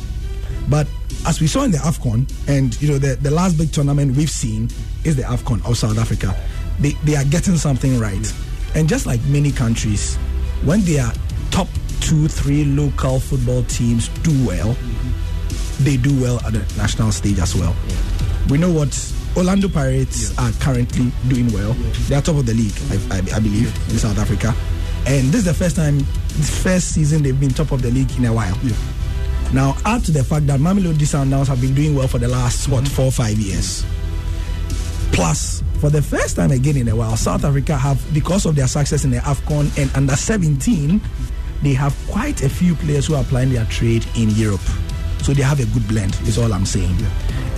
But 0.68 0.87
as 1.27 1.41
we 1.41 1.47
saw 1.47 1.64
in 1.64 1.71
the 1.71 1.79
AFCON, 1.79 2.31
and 2.49 2.81
you 2.81 2.89
know, 2.89 2.99
the, 2.99 3.16
the 3.16 3.31
last 3.31 3.57
big 3.57 3.73
tournament 3.73 4.16
we've 4.16 4.31
seen 4.31 4.68
is 5.05 5.16
the 5.16 5.23
AFCON 5.23 5.68
of 5.68 5.79
South 5.79 5.99
Africa. 5.99 6.37
They, 6.79 6.93
they 7.05 7.16
are 7.16 7.25
getting 7.25 7.57
something 7.57 7.99
right. 7.99 8.33
And 8.75 8.89
just 8.89 9.07
like 9.07 9.23
many 9.25 9.51
countries, 9.51 10.16
when 10.64 10.83
they 10.83 10.99
are 10.99 11.12
top 11.51 11.68
two, 12.11 12.27
three 12.27 12.65
local 12.65 13.21
football 13.21 13.63
teams 13.65 14.09
do 14.25 14.33
well, 14.45 14.77
they 15.79 15.97
do 15.97 16.11
well 16.21 16.45
at 16.45 16.53
the 16.53 16.59
national 16.77 17.13
stage 17.13 17.39
as 17.39 17.55
well. 17.55 17.73
We 18.51 18.59
know 18.59 18.73
what 18.73 18.91
Orlando 19.37 19.69
Pirates 19.69 20.37
are 20.37 20.51
currently 20.59 21.13
doing 21.29 21.53
well. 21.53 21.73
They 22.09 22.17
are 22.17 22.21
top 22.21 22.35
of 22.35 22.47
the 22.47 22.55
league, 22.55 22.75
I, 22.91 23.19
I, 23.19 23.37
I 23.37 23.39
believe, 23.39 23.73
in 23.91 23.99
South 23.99 24.19
Africa. 24.19 24.53
And 25.07 25.29
this 25.29 25.37
is 25.37 25.45
the 25.45 25.55
first 25.55 25.77
time, 25.77 25.99
this 26.35 26.61
first 26.61 26.89
season 26.89 27.23
they've 27.23 27.39
been 27.39 27.51
top 27.51 27.71
of 27.71 27.81
the 27.81 27.93
league 27.93 28.11
in 28.19 28.25
a 28.25 28.33
while. 28.33 28.59
Now, 29.55 29.77
add 29.85 30.05
to 30.07 30.11
the 30.11 30.25
fact 30.25 30.49
that 30.49 30.59
Mamelodi 30.59 31.07
Sundowns 31.07 31.47
have 31.47 31.61
been 31.61 31.75
doing 31.75 31.95
well 31.95 32.09
for 32.09 32.19
the 32.19 32.27
last, 32.29 32.69
what, 32.69 32.83
mm-hmm. 32.83 32.93
four 32.93 33.05
or 33.05 33.13
five 33.13 33.39
years. 33.39 33.87
Plus, 35.13 35.63
for 35.81 35.91
the 35.91 36.03
first 36.03 36.35
time 36.35 36.51
again 36.51 36.77
in 36.77 36.89
a 36.89 36.97
while, 36.97 37.17
South 37.17 37.45
Africa 37.45 37.77
have, 37.77 38.03
because 38.13 38.47
of 38.47 38.57
their 38.57 38.67
success 38.67 39.05
in 39.05 39.13
the 39.13 39.19
AFCON 39.19 39.79
and 39.79 39.95
under 39.97 40.17
17, 40.17 41.01
they 41.63 41.75
have 41.75 41.97
quite 42.09 42.43
a 42.43 42.49
few 42.49 42.75
players 42.75 43.07
who 43.07 43.15
are 43.15 43.23
applying 43.23 43.53
their 43.53 43.65
trade 43.67 44.07
in 44.17 44.31
Europe. 44.31 44.61
So 45.23 45.33
they 45.35 45.43
have 45.43 45.61
a 45.61 45.67
good 45.67 45.87
blend, 45.87 46.15
is 46.23 46.39
all 46.39 46.53
I'm 46.53 46.65
saying. 46.65 46.97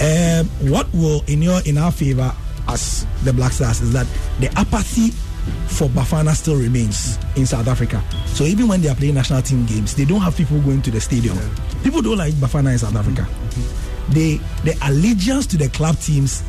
Um, 0.00 0.46
what 0.70 0.92
will, 0.92 1.22
in 1.28 1.42
your 1.42 1.60
in 1.64 1.78
our 1.78 1.92
favor 1.92 2.34
as 2.68 3.06
the 3.22 3.32
Black 3.32 3.52
Stars, 3.52 3.80
is 3.80 3.92
that 3.92 4.06
the 4.40 4.48
apathy 4.58 5.10
for 5.68 5.88
Bafana 5.88 6.34
still 6.34 6.56
remains 6.56 7.18
in 7.36 7.46
South 7.46 7.68
Africa. 7.68 8.02
So 8.26 8.44
even 8.44 8.68
when 8.68 8.80
they 8.80 8.88
are 8.88 8.94
playing 8.94 9.14
national 9.14 9.42
team 9.42 9.64
games, 9.66 9.94
they 9.94 10.04
don't 10.04 10.20
have 10.20 10.36
people 10.36 10.60
going 10.60 10.82
to 10.82 10.90
the 10.90 11.00
stadium. 11.00 11.38
People 11.82 12.02
don't 12.02 12.18
like 12.18 12.34
Bafana 12.34 12.72
in 12.72 12.78
South 12.78 12.96
Africa. 12.96 13.22
Mm-hmm. 13.22 14.12
They 14.12 14.36
the 14.64 14.76
allegiance 14.82 15.46
to 15.48 15.56
the 15.56 15.68
club 15.68 15.98
teams 15.98 16.42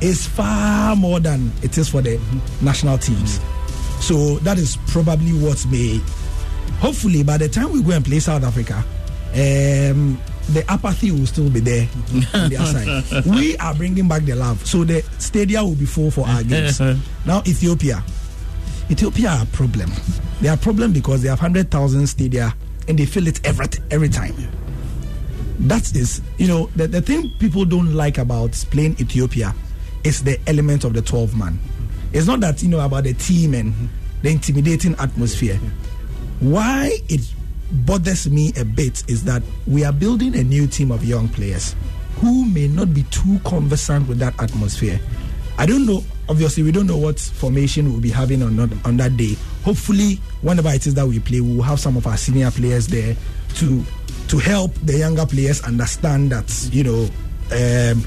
is 0.00 0.26
far 0.26 0.94
more 0.96 1.20
than 1.20 1.52
it 1.62 1.76
is 1.78 1.88
for 1.88 2.02
the 2.02 2.16
mm-hmm. 2.16 2.64
national 2.64 2.98
teams. 2.98 3.38
Mm-hmm. 3.38 4.00
So 4.00 4.38
that 4.40 4.58
is 4.58 4.76
probably 4.88 5.32
what 5.32 5.64
may 5.66 6.00
hopefully 6.80 7.22
by 7.22 7.36
the 7.38 7.48
time 7.48 7.72
we 7.72 7.82
go 7.82 7.90
and 7.92 8.04
play 8.04 8.18
South 8.20 8.42
Africa, 8.44 8.84
um, 9.34 10.18
the 10.52 10.64
apathy 10.68 11.10
will 11.10 11.26
still 11.26 11.50
be 11.50 11.60
there 11.60 11.86
on 12.34 12.48
their 12.50 12.64
side. 13.12 13.26
We 13.26 13.56
are 13.58 13.74
bringing 13.74 14.08
back 14.08 14.22
the 14.24 14.34
love, 14.34 14.64
so 14.66 14.84
the 14.84 15.02
stadia 15.18 15.62
will 15.62 15.74
be 15.74 15.84
full 15.86 16.10
for 16.10 16.26
our 16.26 16.42
games. 16.42 16.80
now 17.26 17.42
Ethiopia, 17.46 18.02
Ethiopia 18.90 19.30
are 19.30 19.42
a 19.42 19.46
problem. 19.46 19.90
They 20.40 20.48
are 20.48 20.54
a 20.54 20.58
problem 20.58 20.92
because 20.92 21.22
they 21.22 21.28
have 21.28 21.40
hundred 21.40 21.70
thousand 21.70 22.06
stadia 22.06 22.54
and 22.88 22.98
they 22.98 23.04
fill 23.04 23.26
it 23.26 23.44
every 23.44 23.66
every 23.90 24.08
time. 24.08 24.34
That 25.60 25.94
is, 25.96 26.22
you 26.38 26.46
know, 26.46 26.66
the, 26.76 26.86
the 26.86 27.00
thing 27.02 27.32
people 27.40 27.64
don't 27.64 27.92
like 27.92 28.18
about 28.18 28.52
playing 28.70 28.92
Ethiopia 29.00 29.52
is 30.04 30.22
the 30.22 30.38
element 30.46 30.84
of 30.84 30.94
the 30.94 31.02
12 31.02 31.36
man. 31.36 31.58
It's 32.12 32.28
not 32.28 32.38
that, 32.40 32.62
you 32.62 32.68
know, 32.68 32.78
about 32.78 33.04
the 33.04 33.12
team 33.14 33.54
and 33.54 33.74
the 34.22 34.30
intimidating 34.30 34.94
atmosphere. 35.00 35.58
Why 36.40 36.98
it 37.08 37.20
bothers 37.84 38.28
me 38.30 38.52
a 38.58 38.64
bit 38.64 39.04
is 39.08 39.24
that 39.24 39.42
we 39.66 39.84
are 39.84 39.92
building 39.92 40.34
a 40.36 40.42
new 40.44 40.66
team 40.66 40.90
of 40.90 41.04
young 41.04 41.28
players 41.28 41.74
who 42.16 42.44
may 42.46 42.68
not 42.68 42.94
be 42.94 43.02
too 43.04 43.38
conversant 43.44 44.08
with 44.08 44.18
that 44.18 44.34
atmosphere. 44.40 45.00
I 45.58 45.66
don't 45.66 45.86
know. 45.86 46.02
Obviously, 46.28 46.62
we 46.62 46.72
don't 46.72 46.86
know 46.86 46.96
what 46.96 47.18
formation 47.18 47.90
we'll 47.90 48.00
be 48.00 48.10
having 48.10 48.42
on 48.42 48.56
that, 48.56 48.70
on 48.86 48.96
that 48.98 49.16
day. 49.16 49.34
Hopefully, 49.64 50.20
whenever 50.42 50.68
it 50.70 50.86
is 50.86 50.94
that 50.94 51.06
we 51.06 51.18
play, 51.18 51.40
we 51.40 51.56
will 51.56 51.62
have 51.62 51.80
some 51.80 51.96
of 51.96 52.06
our 52.06 52.16
senior 52.16 52.50
players 52.50 52.86
there 52.86 53.16
to 53.54 53.82
to 54.28 54.38
help 54.38 54.74
the 54.84 54.96
younger 54.98 55.24
players 55.24 55.62
understand 55.62 56.30
that 56.30 56.68
you 56.70 56.84
know, 56.84 57.02
um, 57.50 58.04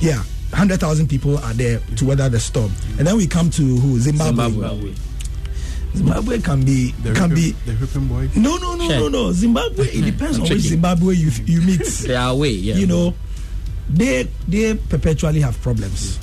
yeah, 0.00 0.22
hundred 0.52 0.78
thousand 0.80 1.08
people 1.08 1.38
are 1.38 1.54
there 1.54 1.80
to 1.96 2.04
weather 2.04 2.28
the 2.28 2.38
storm. 2.38 2.70
And 2.98 3.06
then 3.06 3.16
we 3.16 3.26
come 3.26 3.50
to 3.50 3.62
who 3.62 3.98
Zimbabwe. 3.98 4.50
Zimbabwe. 4.50 4.94
Zimbabwe 5.96 6.38
can 6.40 6.64
be 6.64 6.92
The 7.02 7.12
can 7.14 7.30
Ripping- 7.30 7.34
be 7.34 7.50
the 7.66 7.72
Ripping 7.76 8.06
Boy. 8.06 8.28
no 8.36 8.56
no 8.58 8.74
no 8.74 8.88
Sure. 8.88 8.98
no 9.00 9.08
no 9.08 9.32
Zimbabwe. 9.32 9.84
It 9.86 10.04
depends 10.12 10.36
on 10.36 10.42
which 10.42 10.50
tricky. 10.52 10.68
Zimbabwe 10.68 11.14
you 11.14 11.30
you 11.46 11.60
meet. 11.62 11.80
They 12.06 12.14
are 12.16 12.30
away. 12.32 12.50
Yeah. 12.50 12.76
You 12.76 12.86
know, 12.86 13.14
they 13.88 14.28
they 14.48 14.74
perpetually 14.74 15.40
have 15.40 15.60
problems. 15.62 16.18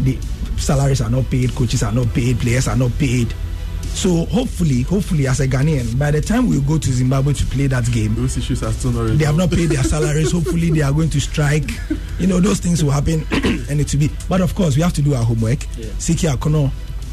The 0.00 0.18
salaries 0.56 1.00
are 1.00 1.10
not 1.10 1.30
paid, 1.30 1.54
coaches 1.54 1.82
are 1.82 1.92
not 1.92 2.12
paid, 2.14 2.38
players 2.40 2.68
are 2.68 2.76
not 2.76 2.90
paid. 2.98 3.32
So 3.94 4.24
hopefully, 4.26 4.82
hopefully, 4.82 5.26
as 5.26 5.40
a 5.40 5.46
Ghanaian, 5.46 5.98
by 5.98 6.10
the 6.10 6.20
time 6.22 6.48
we 6.48 6.58
go 6.62 6.78
to 6.78 6.90
Zimbabwe 6.90 7.34
to 7.34 7.44
play 7.46 7.66
that 7.66 7.84
game, 7.92 8.14
Those 8.14 8.38
issues 8.38 8.62
are 8.62 8.72
still 8.72 8.90
not 8.92 9.02
resolved. 9.02 9.20
they 9.20 9.26
have 9.26 9.36
not 9.36 9.50
paid 9.50 9.68
their 9.68 9.82
salaries. 9.84 10.32
Hopefully, 10.38 10.70
they 10.70 10.80
are 10.80 10.92
going 10.92 11.10
to 11.10 11.20
strike. 11.20 11.70
You 12.18 12.26
know, 12.26 12.40
those 12.40 12.58
things 12.58 12.82
will 12.82 12.90
happen, 12.92 13.26
and 13.68 13.80
it 13.80 13.92
will 13.92 14.00
be. 14.00 14.10
But 14.30 14.40
of 14.40 14.54
course, 14.54 14.76
we 14.76 14.82
have 14.82 14.94
to 14.94 15.02
do 15.02 15.12
our 15.14 15.22
homework. 15.24 15.58
CK 16.00 16.32
Akonnor 16.32 16.70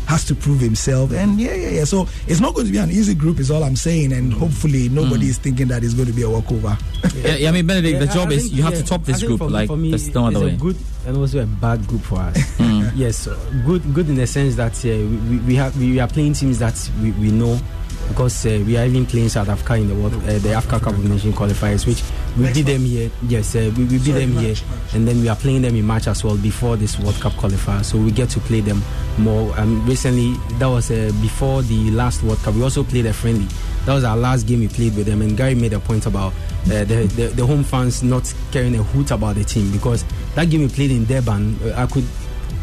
has 0.10 0.26
to 0.26 0.34
prove 0.34 0.60
himself, 0.60 1.12
and 1.14 1.40
yeah, 1.40 1.54
yeah, 1.54 1.70
yeah. 1.70 1.84
So 1.86 2.08
it's 2.28 2.40
not 2.42 2.56
going 2.56 2.66
to 2.66 2.72
be 2.74 2.80
an 2.80 2.90
easy 2.90 3.14
group, 3.14 3.40
is 3.40 3.52
all 3.52 3.64
I'm 3.64 3.76
saying. 3.76 4.12
And 4.12 4.34
hopefully, 4.34 4.90
nobody 4.90 5.28
is 5.28 5.38
thinking 5.38 5.68
that 5.68 5.84
it's 5.84 5.94
going 5.94 6.08
to 6.08 6.14
be 6.14 6.24
a 6.24 6.30
walkover. 6.30 6.76
yeah, 7.16 7.36
yeah, 7.36 7.50
I 7.50 7.52
mean, 7.52 7.68
Benedict, 7.68 8.00
the 8.00 8.06
Yeah, 8.06 8.12
I- 8.12 8.16
job 8.16 8.30
I 8.30 8.32
is 8.34 8.42
think, 8.46 8.56
you 8.56 8.64
have 8.64 8.74
yeah, 8.74 8.80
to 8.82 8.86
top 8.88 9.04
this 9.06 9.22
group. 9.24 9.38
For, 9.38 9.50
like 9.50 9.68
for 9.68 9.78
me, 9.78 9.92
there's 9.92 10.12
no 10.14 10.26
other 10.26 10.48
it's 10.48 10.54
way. 10.54 10.58
good 10.74 10.78
and 11.06 11.16
also 11.18 11.44
a 11.44 11.46
bad 11.46 11.86
group 11.88 12.02
for 12.02 12.16
us. 12.18 12.38
Mm. 12.60 12.92
yes, 12.96 13.28
good, 13.66 13.82
good 13.94 14.10
in 14.10 14.16
the 14.16 14.26
sense 14.28 14.56
that 14.56 14.74
uh, 14.86 14.90
we, 14.90 15.38
we 15.48 15.56
have 15.56 15.78
we 15.80 16.00
are 16.00 16.08
playing 16.08 16.34
teams 16.34 16.60
that 16.60 16.76
we, 17.02 17.12
we 17.14 17.30
know 17.32 17.60
because 18.10 18.46
uh, 18.46 18.62
we 18.66 18.76
are 18.76 18.86
even 18.86 19.06
playing 19.06 19.30
South 19.30 19.48
Africa 19.48 19.76
in 19.76 19.88
the 19.88 19.96
World, 19.96 20.14
uh, 20.16 20.38
the 20.40 20.54
Africa 20.54 20.80
Cup 20.80 20.94
of 20.94 21.10
Nations 21.10 21.36
qualifiers, 21.36 21.88
which 21.88 22.04
we 22.38 22.52
beat 22.52 22.66
them 22.66 22.82
here. 22.82 23.10
Yes, 23.28 23.56
uh, 23.56 23.72
we, 23.78 23.84
we 23.86 23.98
beat 23.98 24.02
Sorry, 24.02 24.26
them 24.26 24.38
here, 24.38 24.56
and 24.94 25.08
then 25.08 25.22
we 25.22 25.30
are 25.30 25.36
playing 25.36 25.62
them 25.62 25.76
in 25.76 25.86
March 25.86 26.08
as 26.08 26.24
well 26.24 26.36
before 26.38 26.76
this 26.76 27.00
World 27.00 27.16
Cup 27.16 27.34
qualifier. 27.34 27.86
So 27.86 27.98
we 27.98 28.12
get 28.12 28.30
to 28.32 28.40
play 28.42 28.62
them 28.62 28.82
more. 29.18 29.58
Um, 29.60 29.86
recently, 29.86 30.34
that 30.58 30.68
was 30.68 30.92
uh, 30.92 31.12
before 31.22 31.62
the 31.62 31.92
last 31.92 32.24
World 32.24 32.40
Cup. 32.40 32.56
We 32.56 32.64
also 32.64 32.84
played 32.84 33.06
a 33.06 33.14
friendly. 33.14 33.48
That 33.86 33.94
was 33.94 34.04
our 34.04 34.18
last 34.18 34.46
game 34.48 34.60
we 34.60 34.68
played 34.68 34.96
with 34.96 35.06
them, 35.06 35.22
and 35.22 35.38
Gary 35.38 35.56
made 35.56 35.74
a 35.74 35.80
point 35.80 36.06
about 36.06 36.34
uh, 36.66 36.84
the, 36.84 37.10
the 37.16 37.28
the 37.36 37.46
home 37.46 37.64
fans 37.64 38.04
not 38.04 38.34
caring 38.52 38.76
a 38.76 38.84
hoot 38.84 39.12
about 39.12 39.36
the 39.36 39.44
team 39.44 39.72
because 39.72 40.04
that 40.36 40.50
game 40.50 40.62
we 40.62 40.68
played 40.68 40.92
in 40.92 41.06
Durban, 41.06 41.58
uh, 41.64 41.76
I 41.78 41.86
could 41.86 42.06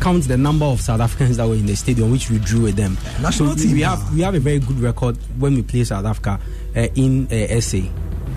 count 0.01 0.25
the 0.29 0.37
number 0.37 0.65
of 0.67 0.81
South 0.81 1.01
Africans 1.01 1.37
that 1.39 1.47
were 1.49 1.55
in 1.55 1.67
the 1.67 1.75
stadium, 1.77 2.11
which 2.11 2.31
we 2.31 2.39
drew 2.39 2.63
with 2.63 2.77
them. 2.77 2.97
National 3.23 3.57
so 3.57 3.63
team, 3.63 3.73
we 3.73 3.81
have 3.83 4.15
we 4.15 4.21
have 4.23 4.35
a 4.35 4.41
very 4.41 4.59
good 4.59 4.79
record 4.81 5.17
when 5.39 5.55
we 5.55 5.63
play 5.63 5.85
South 5.85 6.05
Africa 6.05 6.39
uh, 6.77 6.81
in 6.95 7.27
uh, 7.33 7.61
SA. 7.61 7.79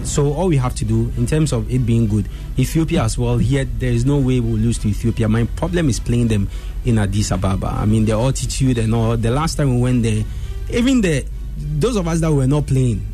So 0.04 0.32
all 0.34 0.48
we 0.48 0.58
have 0.58 0.74
to 0.76 0.86
do 0.86 1.12
in 1.18 1.26
terms 1.26 1.52
of 1.52 1.70
it 1.72 1.86
being 1.86 2.08
good, 2.08 2.28
Ethiopia 2.58 3.04
as 3.04 3.18
well. 3.18 3.38
Here 3.38 3.66
there 3.66 3.92
is 3.92 4.06
no 4.06 4.18
way 4.18 4.40
we'll 4.40 4.58
lose 4.58 4.78
to 4.80 4.88
Ethiopia. 4.88 5.28
My 5.28 5.44
problem 5.44 5.90
is 5.90 6.00
playing 6.00 6.30
them 6.30 6.48
in 6.86 6.98
Addis 6.98 7.32
Ababa. 7.32 7.68
I 7.68 7.86
mean 7.86 8.06
the 8.06 8.14
altitude 8.14 8.78
and 8.78 8.96
all. 8.96 9.18
The 9.18 9.32
last 9.32 9.56
time 9.56 9.76
we 9.76 9.82
went 9.82 10.04
there, 10.04 10.24
even 10.72 11.02
the 11.02 11.26
those 11.58 11.98
of 11.98 12.08
us 12.08 12.22
that 12.22 12.32
were 12.32 12.48
not 12.48 12.66
playing, 12.68 13.06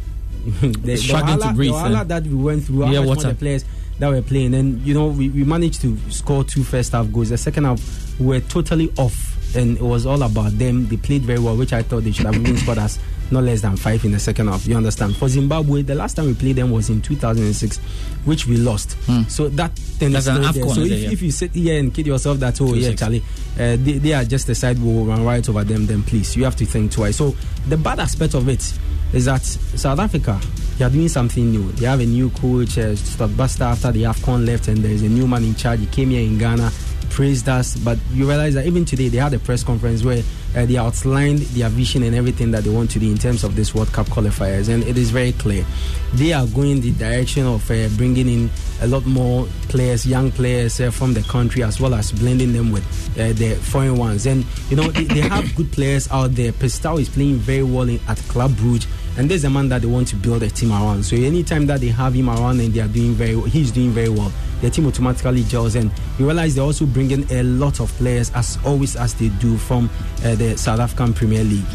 the, 0.62 0.96
Struggling 0.96 1.40
to 1.40 1.54
breathe, 1.54 1.72
The 1.72 1.78
eh? 2.00 2.04
that 2.04 2.24
we 2.24 2.36
went 2.36 2.64
through. 2.66 2.84
how 2.84 2.92
Yeah, 2.92 3.00
much 3.00 3.08
water. 3.18 3.30
the 3.30 3.36
players 3.36 3.66
that 3.98 4.10
were 4.10 4.22
playing, 4.22 4.54
and 4.54 4.80
you 4.86 4.94
know 4.94 5.08
we, 5.08 5.30
we 5.30 5.44
managed 5.44 5.82
to 5.82 5.98
score 6.12 6.44
two 6.44 6.64
first 6.64 6.92
half 6.92 7.12
goals. 7.12 7.30
The 7.30 7.38
second 7.38 7.64
half 7.64 7.80
were 8.20 8.40
totally 8.40 8.92
off, 8.98 9.56
and 9.56 9.78
it 9.78 9.84
was 9.84 10.06
all 10.06 10.22
about 10.24 10.58
them. 10.58 10.88
They 10.88 10.98
played 10.98 11.24
very 11.24 11.40
well, 11.40 11.56
which 11.56 11.74
I 11.74 11.82
thought 11.82 12.04
they 12.04 12.12
should 12.12 12.26
have 12.26 12.36
even 12.36 12.58
scored 12.58 12.78
us 12.78 13.00
not 13.32 13.44
less 13.44 13.62
than 13.62 13.76
five 13.76 14.04
in 14.06 14.12
the 14.12 14.20
second 14.20 14.48
half. 14.48 14.68
You 14.68 14.78
understand? 14.78 15.16
For 15.16 15.28
Zimbabwe, 15.28 15.82
the 15.82 15.96
last 15.96 16.16
time 16.16 16.28
we 16.28 16.34
played 16.36 16.58
them 16.58 16.72
was 16.72 16.90
in 16.90 17.02
2006, 17.02 17.78
which 18.26 18.46
we 18.46 18.58
lost. 18.58 18.96
So 19.30 19.50
that 19.50 19.76
thing 19.76 20.10
Hmm. 20.10 20.14
That's 20.14 20.28
is 20.28 20.36
an 20.36 20.42
there. 20.42 20.54
So 20.54 20.74
there, 20.76 20.86
if, 20.86 21.00
yeah. 21.04 21.12
if 21.12 21.22
you 21.22 21.32
sit 21.32 21.52
here 21.54 21.80
and 21.80 21.94
kid 21.94 22.08
yourself 22.08 22.40
that 22.40 22.60
oh 22.62 22.74
yeah 22.74 22.90
2-6. 22.90 23.00
Charlie, 23.00 23.24
uh, 23.56 23.78
they, 23.78 23.98
they 23.98 24.14
are 24.14 24.24
just 24.24 24.48
the 24.48 24.56
side 24.56 24.78
we 24.80 24.94
will 24.94 25.06
run 25.06 25.24
right 25.26 25.48
over 25.50 25.64
them, 25.64 25.86
then 25.86 26.04
please 26.04 26.36
you 26.36 26.44
have 26.44 26.56
to 26.58 26.66
think 26.66 26.92
twice. 26.92 27.18
So 27.18 27.36
the 27.68 27.78
bad 27.78 28.00
aspect 28.00 28.34
of 28.36 28.48
it 28.48 28.74
is 29.14 29.26
that 29.26 29.44
South 29.44 30.00
Africa 30.00 30.40
they 30.78 30.84
are 30.84 30.90
doing 30.90 31.08
something 31.08 31.52
new. 31.52 31.72
They 31.74 31.86
have 31.86 32.02
a 32.02 32.06
new 32.06 32.30
coach, 32.32 32.78
uh, 32.78 32.96
Stuart 32.98 33.38
Baxter 33.38 33.64
after 33.64 33.92
the 33.94 34.04
AFCON 34.04 34.46
left, 34.46 34.68
and 34.68 34.80
there 34.80 34.92
is 34.92 35.04
a 35.04 35.08
new 35.10 35.26
man 35.26 35.44
in 35.46 35.56
charge. 35.56 35.80
He 35.80 35.86
came 35.86 36.10
here 36.10 36.22
in 36.22 36.38
Ghana, 36.38 36.70
praised 37.10 37.48
us, 37.48 37.78
but 37.78 37.98
you 38.12 38.28
realize 38.28 38.54
that 38.56 38.66
even 38.66 38.86
today 38.86 39.08
they 39.08 39.18
had 39.18 39.34
a 39.34 39.40
press 39.40 39.64
conference 39.64 40.04
where 40.04 40.22
uh, 40.56 40.66
they 40.66 40.78
outlined 40.78 41.40
their 41.40 41.70
vision 41.70 42.04
and 42.04 42.16
everything 42.16 42.52
that 42.52 42.64
they 42.64 42.70
want 42.70 42.90
to 42.92 43.00
do 43.00 43.10
in 43.10 43.18
terms 43.18 43.44
of 43.44 43.56
this 43.56 43.74
World 43.74 43.92
Cup 43.92 44.08
qualifiers, 44.08 44.70
and 44.70 44.84
it 44.84 44.98
is 44.98 45.12
very 45.12 45.32
clear. 45.34 45.66
They 46.14 46.34
are 46.34 46.48
going 46.48 46.82
the 46.82 46.92
direction 46.92 47.46
of 47.46 47.70
uh, 47.70 47.90
bringing 47.98 48.28
in 48.28 48.50
a 48.82 48.88
lot 48.88 49.06
more 49.06 49.48
players, 49.70 50.06
young 50.06 50.32
players 50.32 50.80
uh, 50.80 50.92
from 50.92 51.14
the 51.14 51.22
country, 51.24 51.64
as 51.64 51.80
well 51.80 51.94
as 51.94 52.12
blending 52.12 52.54
them 52.54 52.72
with 52.72 52.84
uh, 53.20 53.34
the 53.34 53.56
foreign 53.56 53.98
ones. 53.98 54.26
And 54.26 54.46
you 54.70 54.78
know 54.78 54.90
they, 54.92 55.06
they 55.06 55.22
have 55.22 55.56
good 55.56 55.72
players 55.72 56.10
out 56.12 56.36
there. 56.36 56.52
Percy 56.54 56.82
Tau 56.82 56.98
is 56.98 57.10
playing 57.10 57.36
very 57.38 57.64
well 57.64 57.90
in, 57.90 58.00
at 58.08 58.18
Club 58.30 58.52
Brugge, 58.52 58.88
and 59.18 59.30
there's 59.30 59.44
a 59.44 59.50
man 59.50 59.70
that 59.70 59.82
they 59.82 59.88
want 59.88 60.08
to 60.10 60.16
build 60.16 60.44
a 60.44 60.50
team 60.50 60.72
around. 60.72 61.04
So 61.04 61.16
anytime 61.16 61.66
that 61.68 61.82
they 61.82 61.88
have 61.88 62.14
him 62.14 62.30
around 62.30 62.60
and 62.60 62.74
they 62.74 62.82
are 62.82 62.88
doing 62.88 63.14
very, 63.14 63.40
he's 63.50 63.72
doing 63.72 63.92
very 63.92 64.10
well. 64.10 64.32
The 64.62 64.70
team 64.70 64.88
automatically 64.88 65.44
gels, 65.44 65.76
and 65.76 65.92
you 66.18 66.26
realize 66.26 66.56
they're 66.56 66.64
also 66.64 66.86
bringing 66.86 67.30
a 67.32 67.44
lot 67.44 67.80
of 67.80 67.92
players, 67.94 68.32
as 68.32 68.58
always 68.66 68.96
as 68.96 69.14
they 69.16 69.30
do 69.30 69.58
from 69.58 69.90
uh, 70.24 70.36
the 70.36 70.58
South 70.58 70.80
African 70.80 71.14
Premier 71.14 71.44
League. 71.44 71.66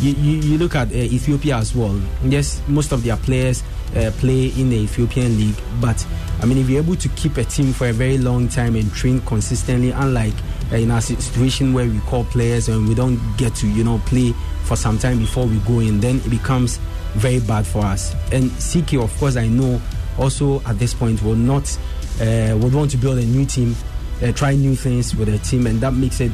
You, 0.00 0.12
you, 0.12 0.36
you 0.40 0.58
look 0.58 0.74
at 0.74 0.88
uh, 0.90 0.94
Ethiopia 0.94 1.56
as 1.56 1.74
well. 1.74 2.00
Yes, 2.24 2.62
most 2.66 2.92
of 2.92 3.04
their 3.04 3.18
players 3.18 3.62
uh, 3.94 4.10
play 4.18 4.46
in 4.46 4.70
the 4.70 4.76
Ethiopian 4.76 5.36
league, 5.38 5.56
but 5.80 6.06
I 6.40 6.46
mean, 6.46 6.56
if 6.56 6.70
you're 6.70 6.82
able 6.82 6.96
to 6.96 7.08
keep 7.10 7.36
a 7.36 7.44
team 7.44 7.74
for 7.74 7.88
a 7.88 7.92
very 7.92 8.16
long 8.16 8.48
time 8.48 8.74
and 8.74 8.90
train 8.94 9.20
consistently, 9.22 9.90
unlike 9.90 10.32
uh, 10.72 10.76
in 10.76 10.98
si- 11.02 11.16
situation 11.16 11.74
where 11.74 11.86
we 11.86 11.98
call 12.00 12.24
players 12.24 12.70
and 12.70 12.88
we 12.88 12.94
don't 12.94 13.20
get 13.36 13.54
to, 13.56 13.68
you 13.68 13.84
know, 13.84 14.00
play 14.06 14.32
for 14.64 14.74
some 14.74 14.98
time 14.98 15.18
before 15.18 15.44
we 15.44 15.58
go 15.60 15.80
in, 15.80 16.00
then 16.00 16.16
it 16.16 16.30
becomes 16.30 16.78
very 17.14 17.40
bad 17.40 17.66
for 17.66 17.84
us. 17.84 18.14
And 18.32 18.50
CK, 18.52 18.94
of 18.94 19.16
course, 19.18 19.36
I 19.36 19.48
know 19.48 19.80
also 20.18 20.60
at 20.62 20.78
this 20.78 20.94
point 20.94 21.22
will 21.22 21.36
not 21.36 21.76
uh, 22.20 22.56
would 22.60 22.74
want 22.74 22.90
to 22.90 22.96
build 22.96 23.18
a 23.18 23.24
new 23.24 23.46
team, 23.46 23.74
uh, 24.22 24.32
try 24.32 24.54
new 24.54 24.74
things 24.74 25.14
with 25.16 25.28
a 25.28 25.38
team, 25.38 25.66
and 25.66 25.80
that 25.80 25.92
makes 25.94 26.20
it 26.20 26.32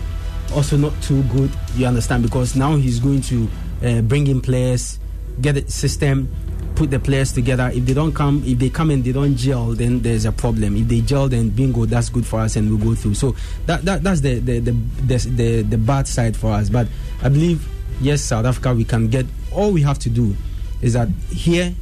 also 0.54 0.76
not 0.76 0.92
too 1.02 1.22
good. 1.24 1.50
You 1.74 1.86
understand 1.86 2.22
because 2.22 2.56
now 2.56 2.76
he's 2.76 2.98
going 2.98 3.22
to 3.22 3.48
uh, 3.84 4.00
bring 4.02 4.26
in 4.26 4.40
players, 4.40 4.98
get 5.40 5.56
a 5.56 5.70
system, 5.70 6.28
put 6.74 6.90
the 6.90 6.98
players 6.98 7.32
together. 7.32 7.70
If 7.72 7.86
they 7.86 7.94
don't 7.94 8.12
come, 8.12 8.42
if 8.44 8.58
they 8.58 8.70
come 8.70 8.90
and 8.90 9.04
they 9.04 9.12
don't 9.12 9.36
gel, 9.36 9.68
then 9.72 10.00
there's 10.00 10.24
a 10.24 10.32
problem. 10.32 10.76
If 10.76 10.88
they 10.88 11.00
gel, 11.00 11.28
then 11.28 11.50
bingo, 11.50 11.86
that's 11.86 12.08
good 12.08 12.26
for 12.26 12.40
us, 12.40 12.56
and 12.56 12.68
we'll 12.68 12.94
go 12.94 12.94
through. 12.94 13.14
So 13.14 13.34
that, 13.66 13.82
that 13.82 14.02
that's 14.02 14.20
the 14.20 14.38
the, 14.38 14.58
the 14.60 14.72
the 14.72 15.16
the 15.28 15.62
the 15.62 15.78
bad 15.78 16.08
side 16.08 16.36
for 16.36 16.52
us. 16.52 16.68
But 16.68 16.88
I 17.22 17.28
believe 17.28 17.66
yes, 18.00 18.22
South 18.22 18.44
Africa, 18.44 18.74
we 18.74 18.84
can 18.84 19.08
get. 19.08 19.26
All 19.52 19.72
we 19.72 19.80
have 19.82 19.98
to 20.00 20.10
do 20.10 20.36
is 20.82 20.92
that 20.94 21.08
here 21.30 21.74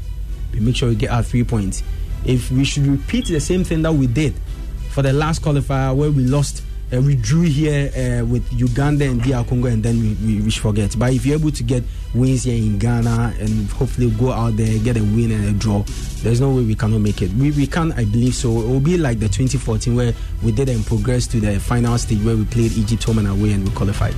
we 0.52 0.60
make 0.60 0.76
sure 0.76 0.88
we 0.88 0.94
get 0.94 1.10
our 1.10 1.22
three 1.22 1.44
points. 1.44 1.82
If 2.24 2.50
we 2.50 2.64
should 2.64 2.86
repeat 2.86 3.26
the 3.26 3.40
same 3.40 3.64
thing 3.64 3.82
that 3.82 3.92
we 3.92 4.06
did 4.06 4.34
for 4.90 5.02
the 5.02 5.12
last 5.12 5.42
qualifier 5.42 5.94
where 5.94 6.10
we 6.10 6.24
lost, 6.24 6.62
uh, 6.92 7.00
we 7.00 7.16
drew 7.16 7.42
here 7.42 7.90
uh, 7.96 8.24
with 8.24 8.46
Uganda 8.52 9.04
and 9.04 9.20
DR 9.20 9.42
Congo, 9.48 9.66
and 9.68 9.82
then 9.82 9.98
we, 10.00 10.14
we, 10.24 10.40
we 10.42 10.50
should 10.50 10.62
forget. 10.62 10.94
But 10.98 11.12
if 11.12 11.26
you're 11.26 11.38
able 11.38 11.50
to 11.50 11.62
get 11.62 11.82
wins 12.14 12.44
here 12.44 12.56
in 12.56 12.78
Ghana 12.78 13.34
and 13.40 13.68
hopefully 13.70 14.10
go 14.10 14.30
out 14.30 14.56
there, 14.56 14.78
get 14.78 14.96
a 14.96 15.02
win 15.02 15.32
and 15.32 15.44
a 15.48 15.52
draw, 15.58 15.82
there's 16.22 16.40
no 16.40 16.54
way 16.54 16.62
we 16.62 16.74
cannot 16.74 17.00
make 17.00 17.20
it. 17.20 17.32
We, 17.32 17.50
we 17.50 17.66
can, 17.66 17.92
I 17.92 18.04
believe 18.04 18.34
so. 18.34 18.50
It 18.60 18.68
will 18.68 18.80
be 18.80 18.96
like 18.96 19.18
the 19.18 19.28
2014 19.28 19.96
where 19.96 20.12
we 20.42 20.52
did 20.52 20.68
and 20.68 20.86
progress 20.86 21.26
to 21.28 21.40
the 21.40 21.58
final 21.58 21.98
stage 21.98 22.22
where 22.22 22.36
we 22.36 22.44
played 22.44 22.72
Egypt 22.72 23.02
home 23.02 23.18
and 23.18 23.28
away 23.28 23.52
and 23.52 23.64
we 23.68 23.74
qualified. 23.74 24.14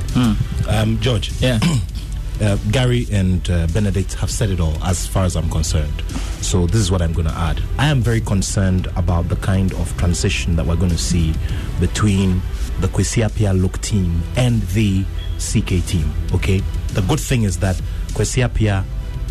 Um, 0.69 1.01
George. 1.01 1.33
Yeah. 1.41 1.59
Uh, 2.41 2.57
Gary 2.71 3.07
and 3.11 3.49
uh, 3.49 3.67
Benedict 3.69 4.15
have 4.15 4.31
said 4.31 4.51
it 4.51 4.61
all 4.61 4.75
as 4.85 5.07
far 5.07 5.25
as 5.25 5.37
I'm 5.37 5.49
concerned. 5.49 6.03
So 6.43 6.67
this 6.67 6.81
is 6.81 6.91
what 6.91 7.01
I'm 7.01 7.13
going 7.13 7.27
to 7.27 7.35
add. 7.35 7.63
I 7.79 7.89
am 7.89 8.03
very 8.03 8.21
concerned 8.21 8.89
about 8.97 9.29
the 9.29 9.37
kind 9.37 9.73
of 9.75 9.97
transition 9.97 10.57
that 10.57 10.67
we're 10.67 10.77
going 10.77 10.91
to 10.91 10.99
see 10.99 11.35
between 11.81 12.43
the 12.81 12.89
Kwesi 12.89 13.27
Appiah 13.27 13.59
look 13.59 13.81
team 13.81 14.23
and 14.37 14.61
the 14.63 15.05
CK 15.39 15.85
team. 15.87 16.13
Okay. 16.35 16.63
The 16.93 17.03
good 17.03 17.21
thing 17.21 17.45
is 17.45 17.59
that 17.61 17.77
Kwesi 18.09 18.47
Appiah 18.47 18.85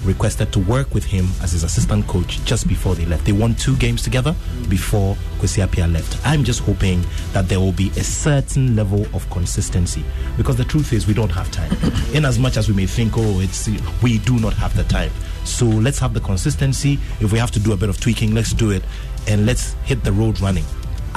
requested 0.05 0.51
to 0.53 0.59
work 0.59 0.93
with 0.93 1.03
him 1.03 1.27
as 1.41 1.51
his 1.51 1.63
assistant 1.63 2.07
coach 2.07 2.43
just 2.45 2.67
before 2.67 2.95
they 2.95 3.05
left. 3.05 3.25
They 3.25 3.31
won 3.31 3.55
two 3.55 3.75
games 3.77 4.01
together 4.01 4.35
before 4.69 5.15
Kwesi 5.39 5.65
Appiah 5.65 5.91
left. 5.91 6.17
I'm 6.25 6.43
just 6.43 6.61
hoping 6.61 7.03
that 7.33 7.47
there 7.49 7.59
will 7.59 7.71
be 7.71 7.89
a 7.97 8.03
certain 8.03 8.75
level 8.75 9.05
of 9.13 9.29
consistency 9.29 10.03
because 10.37 10.55
the 10.55 10.65
truth 10.65 10.93
is 10.93 11.07
we 11.07 11.13
don't 11.13 11.31
have 11.31 11.49
time. 11.51 11.71
In 12.13 12.25
as 12.25 12.39
much 12.39 12.57
as 12.57 12.67
we 12.69 12.75
may 12.75 12.85
think, 12.85 13.13
oh, 13.17 13.39
it's 13.39 13.67
we 14.01 14.19
do 14.19 14.39
not 14.39 14.53
have 14.53 14.75
the 14.75 14.83
time. 14.85 15.11
So 15.43 15.65
let's 15.65 15.99
have 15.99 16.13
the 16.13 16.21
consistency. 16.21 16.99
If 17.19 17.31
we 17.31 17.39
have 17.39 17.51
to 17.51 17.59
do 17.59 17.73
a 17.73 17.77
bit 17.77 17.89
of 17.89 17.99
tweaking, 17.99 18.33
let's 18.33 18.53
do 18.53 18.71
it, 18.71 18.83
and 19.27 19.45
let's 19.45 19.73
hit 19.85 20.03
the 20.03 20.11
road 20.11 20.39
running. 20.39 20.65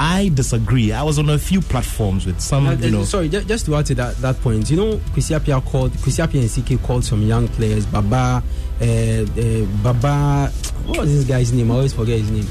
I 0.01 0.29
disagree. 0.33 0.93
I 0.93 1.03
was 1.03 1.19
on 1.19 1.29
a 1.29 1.37
few 1.37 1.59
platforms 1.59 2.25
with 2.25 2.39
some, 2.39 2.67
Uh, 2.67 2.71
you 2.75 2.89
know. 2.89 3.03
sorry, 3.03 3.27
ju- 3.27 3.43
just 3.43 3.65
to 3.65 3.75
add 3.75 3.85
to 3.87 3.95
that, 3.95 4.15
that 4.21 4.39
point, 4.41 4.69
you 4.71 4.77
know, 4.77 4.95
Kwesi 5.13 5.37
Appiah 5.37 5.61
called 5.65 5.91
Kwesi 5.91 6.25
Appiah 6.25 6.41
and 6.41 6.49
CK 6.79 6.81
called 6.81 7.03
some 7.03 7.21
young 7.23 7.49
players, 7.49 7.85
Baba, 7.85 8.41
uh, 8.81 8.85
uh, 8.85 9.65
Baba, 9.83 10.51
what 10.85 10.99
was 10.99 11.11
this 11.13 11.25
guy's 11.25 11.51
name? 11.51 11.71
I 11.71 11.75
always 11.75 11.93
forget 11.93 12.19
his 12.19 12.31
name. 12.31 12.47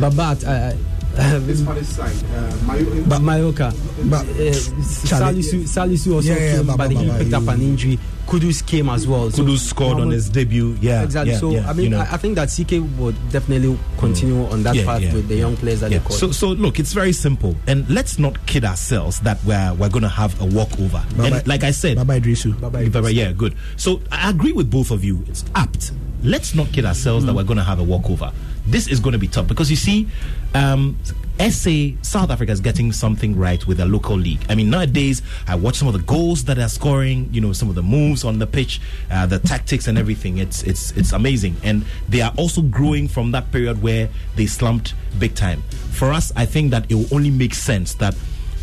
Baba, 0.00 0.22
at, 0.22 0.44
uh, 0.44 0.50
uh, 0.50 0.76
This 1.18 1.58
Spanish 1.60 1.86
side, 1.88 2.14
uh, 2.36 2.56
Mayo- 2.66 3.04
Ba- 3.06 3.18
Mallorca. 3.20 3.74
Ba- 4.04 4.16
Uh, 4.18 4.54
Salisu, 4.82 5.64
Salisu 5.66 6.14
also 6.14 6.28
Yeah, 6.28 6.34
yeah, 6.38 6.56
came, 6.58 6.66
Baba, 6.66 6.78
but 6.78 6.90
he 6.92 7.06
Baba, 7.06 7.18
picked 7.18 7.34
up 7.34 7.42
he- 7.42 7.48
an 7.48 7.60
injury. 7.62 7.98
Kudus 8.28 8.64
came 8.64 8.88
as 8.90 9.06
well. 9.08 9.30
So 9.30 9.42
Kudus 9.42 9.58
scored 9.60 9.98
on 10.00 10.10
his 10.10 10.28
debut. 10.28 10.76
Yeah, 10.82 11.02
Exactly. 11.02 11.32
yeah, 11.32 11.38
so 11.40 11.50
yeah, 11.50 11.68
I 11.68 11.72
mean, 11.72 11.84
you 11.84 11.90
know. 11.90 12.00
I, 12.00 12.12
I 12.12 12.16
think 12.18 12.34
that 12.36 12.50
CK 12.50 12.78
would 12.98 13.16
definitely 13.32 13.76
continue 13.96 14.44
on 14.46 14.62
that 14.64 14.74
Yeah, 14.76 14.84
path 14.84 15.00
yeah, 15.02 15.14
with 15.14 15.28
the 15.28 15.36
young 15.36 15.56
players 15.56 15.80
that 15.80 15.90
Yeah. 15.90 15.98
they 15.98 16.04
called. 16.04 16.20
So, 16.20 16.30
so 16.30 16.48
look, 16.50 16.78
it's 16.78 16.92
very 16.92 17.12
simple, 17.14 17.56
and 17.66 17.88
let's 17.88 18.18
not 18.18 18.46
kid 18.46 18.64
ourselves 18.64 19.18
that 19.20 19.42
we're 19.44 19.72
we're 19.74 19.88
going 19.88 20.02
to 20.02 20.08
have 20.10 20.38
a 20.42 20.44
walkover. 20.44 21.02
Bye-bye. 21.16 21.42
Like 21.46 21.64
I 21.64 21.70
said, 21.72 21.96
Baba 21.96 22.20
Iddrisu. 22.20 22.60
Bye-bye. 22.60 22.90
Bye-bye, 22.90 23.08
yeah, 23.08 23.32
good. 23.32 23.54
So 23.76 24.00
I 24.12 24.28
agree 24.30 24.52
with 24.52 24.70
both 24.70 24.90
of 24.90 25.02
you. 25.02 25.24
It's 25.26 25.44
apt. 25.54 25.90
Let's 26.22 26.54
not 26.54 26.70
kid 26.72 26.84
ourselves 26.84 27.24
that 27.26 27.34
we're 27.34 27.44
going 27.44 27.58
to 27.58 27.64
have 27.64 27.80
a 27.80 27.84
walkover. 27.84 28.30
This 28.68 28.86
is 28.86 29.00
going 29.00 29.14
to 29.14 29.18
be 29.18 29.28
tough 29.28 29.46
because 29.46 29.70
you 29.70 29.76
see, 29.76 30.06
um, 30.54 30.98
SA 31.38 31.70
South 32.02 32.30
Africa 32.30 32.52
is 32.52 32.60
getting 32.60 32.92
something 32.92 33.34
right 33.34 33.66
with 33.66 33.78
their 33.78 33.86
local 33.86 34.16
league. 34.16 34.44
I 34.50 34.54
mean, 34.54 34.68
nowadays 34.68 35.22
I 35.46 35.54
watch 35.54 35.76
some 35.76 35.88
of 35.88 35.94
the 35.94 36.00
goals 36.00 36.44
that 36.44 36.58
they're 36.58 36.68
scoring. 36.68 37.28
You 37.32 37.40
know, 37.40 37.54
some 37.54 37.70
of 37.70 37.76
the 37.76 37.82
moves 37.82 38.24
on 38.24 38.38
the 38.38 38.46
pitch, 38.46 38.80
uh, 39.10 39.24
the 39.24 39.38
tactics 39.38 39.86
and 39.86 39.96
everything. 39.96 40.38
It's 40.38 40.62
it's 40.64 40.90
it's 40.98 41.12
amazing, 41.12 41.56
and 41.62 41.84
they 42.10 42.20
are 42.20 42.32
also 42.36 42.60
growing 42.60 43.08
from 43.08 43.30
that 43.32 43.50
period 43.52 43.80
where 43.80 44.10
they 44.36 44.46
slumped 44.46 44.94
big 45.18 45.34
time. 45.34 45.62
For 45.92 46.12
us, 46.12 46.30
I 46.36 46.44
think 46.44 46.70
that 46.72 46.90
it 46.90 46.94
will 46.94 47.08
only 47.12 47.30
make 47.30 47.54
sense 47.54 47.94
that 47.94 48.14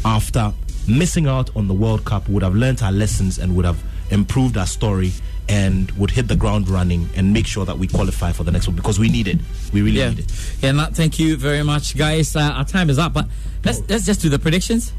after 0.04 0.54
missing 0.88 1.28
out 1.28 1.56
on 1.56 1.68
the 1.68 1.74
World 1.74 2.06
Cup, 2.06 2.30
would 2.30 2.44
have 2.44 2.54
learnt 2.54 2.84
our 2.84 2.92
lessons 2.92 3.40
and 3.40 3.56
would 3.56 3.66
have 3.66 3.82
improved 4.12 4.58
our 4.58 4.66
story, 4.68 5.12
and 5.48 5.92
would 5.92 6.12
hit 6.12 6.28
the 6.28 6.36
ground 6.36 6.68
running 6.70 7.08
and 7.16 7.32
make 7.34 7.46
sure 7.48 7.66
that 7.66 7.78
we 7.78 7.88
qualify 7.88 8.32
for 8.32 8.44
the 8.44 8.52
next 8.52 8.68
one 8.68 8.76
because 8.76 8.98
we 9.00 9.10
need 9.10 9.28
it. 9.28 9.38
We 9.74 9.82
really 9.82 10.00
Yeah, 10.00 10.10
need 10.10 10.20
it. 10.20 10.32
yeah. 10.62 10.72
Not, 10.72 10.96
thank 10.96 11.20
you 11.20 11.38
very 11.38 11.64
much, 11.64 11.96
guys. 11.98 12.36
Uh, 12.36 12.42
our 12.42 12.66
time 12.66 12.90
is 12.90 12.98
up, 13.00 13.14
but 13.14 13.28
let's 13.64 13.82
let's 13.90 14.06
just 14.06 14.22
do 14.22 14.30
the 14.30 14.40
predictions. 14.40 14.92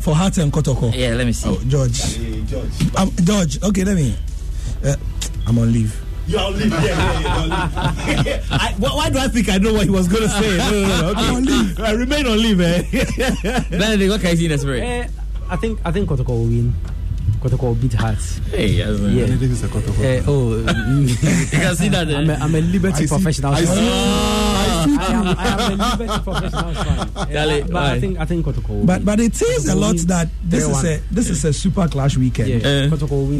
For 0.00 0.14
Heart 0.14 0.38
and 0.38 0.52
Kotoko. 0.52 0.92
Yeah, 0.94 1.14
let 1.14 1.26
me 1.26 1.32
see. 1.32 1.48
Oh, 1.48 1.58
George. 1.66 1.98
Um, 2.96 3.10
George, 3.24 3.62
okay, 3.62 3.84
let 3.84 3.96
me. 3.96 4.14
Uh, 4.84 4.96
I'm 5.46 5.58
on 5.58 5.72
leave. 5.72 5.98
You're 6.26 6.40
on 6.40 6.58
leave. 6.58 6.72
Yeah, 6.72 6.84
yeah, 6.84 7.20
yeah. 7.20 8.06
You're 8.06 8.16
leave. 8.24 8.46
I, 8.50 8.74
why, 8.78 8.88
why 8.96 9.10
do 9.10 9.18
I 9.18 9.28
think 9.28 9.48
I 9.48 9.56
know 9.58 9.72
what 9.72 9.84
he 9.84 9.90
was 9.90 10.08
going 10.08 10.22
to 10.22 10.28
say? 10.28 10.56
No, 10.58 10.70
no, 10.70 10.86
no. 11.02 11.08
Okay. 11.10 11.20
I'm 11.20 11.34
on 11.36 11.44
leave. 11.44 11.80
I 11.80 11.92
remain 11.92 12.26
on 12.26 12.38
leave, 12.38 12.60
eh? 12.60 12.82
Benedict, 13.70 14.10
what 14.10 14.20
can 14.20 14.30
I 14.30 14.34
see 14.34 14.44
in 14.46 14.50
the 14.52 14.58
spirit? 14.58 14.82
Eh, 14.82 15.08
I 15.48 15.56
think 15.56 15.78
I 15.84 15.90
think 15.92 16.08
Kotoko 16.08 16.28
will 16.28 16.44
win. 16.44 16.74
Kotoko 17.44 17.62
will 17.64 17.74
beat 17.74 17.92
Hearts. 17.92 18.38
Hey, 18.50 18.68
yes, 18.68 18.98
man. 19.00 19.14
Yeah. 19.14 19.26
This 19.26 19.50
is 19.50 19.64
a 19.64 19.68
Kotoko. 19.68 20.02
Eh, 20.02 20.22
oh, 20.26 20.56
you 20.56 21.14
can 21.52 21.76
see 21.76 21.88
that. 21.90 22.08
I'm 22.08 22.30
a, 22.30 22.34
I'm 22.34 22.54
a 22.54 22.60
Liberty 22.60 22.94
I 22.94 23.00
see- 23.00 23.06
professional. 23.08 23.52
I 23.52 23.64
fan. 23.66 23.76
see- 23.76 23.84
I 24.96 25.06
am, 25.12 25.26
I 25.38 25.46
am 25.46 25.80
a 25.80 25.84
Liberty 25.84 26.22
professional 26.24 26.74
fan. 26.74 27.10
Eh, 27.28 27.32
Dale, 27.32 27.62
but 27.64 27.72
why? 27.72 27.92
I 27.92 28.00
think 28.00 28.18
I 28.18 28.24
think 28.24 28.44
Kotoko 28.46 28.68
will 28.68 28.84
But 28.86 28.98
win. 29.00 29.04
but 29.04 29.20
it 29.20 29.34
says 29.36 29.66
a 29.68 29.72
Kotoko 29.72 29.74
will 29.74 29.80
lot 29.80 29.96
that 30.08 30.28
this 30.42 30.64
is 30.68 30.84
a 30.84 31.00
this 31.12 31.28
is 31.30 31.44
a 31.44 31.52
super 31.52 31.86
clash 31.88 32.16
weekend. 32.16 32.48
yeah, 32.48 32.56
Eh. 32.66 32.88
Kotoko 32.88 33.10
will 33.10 33.26
win 33.26 33.38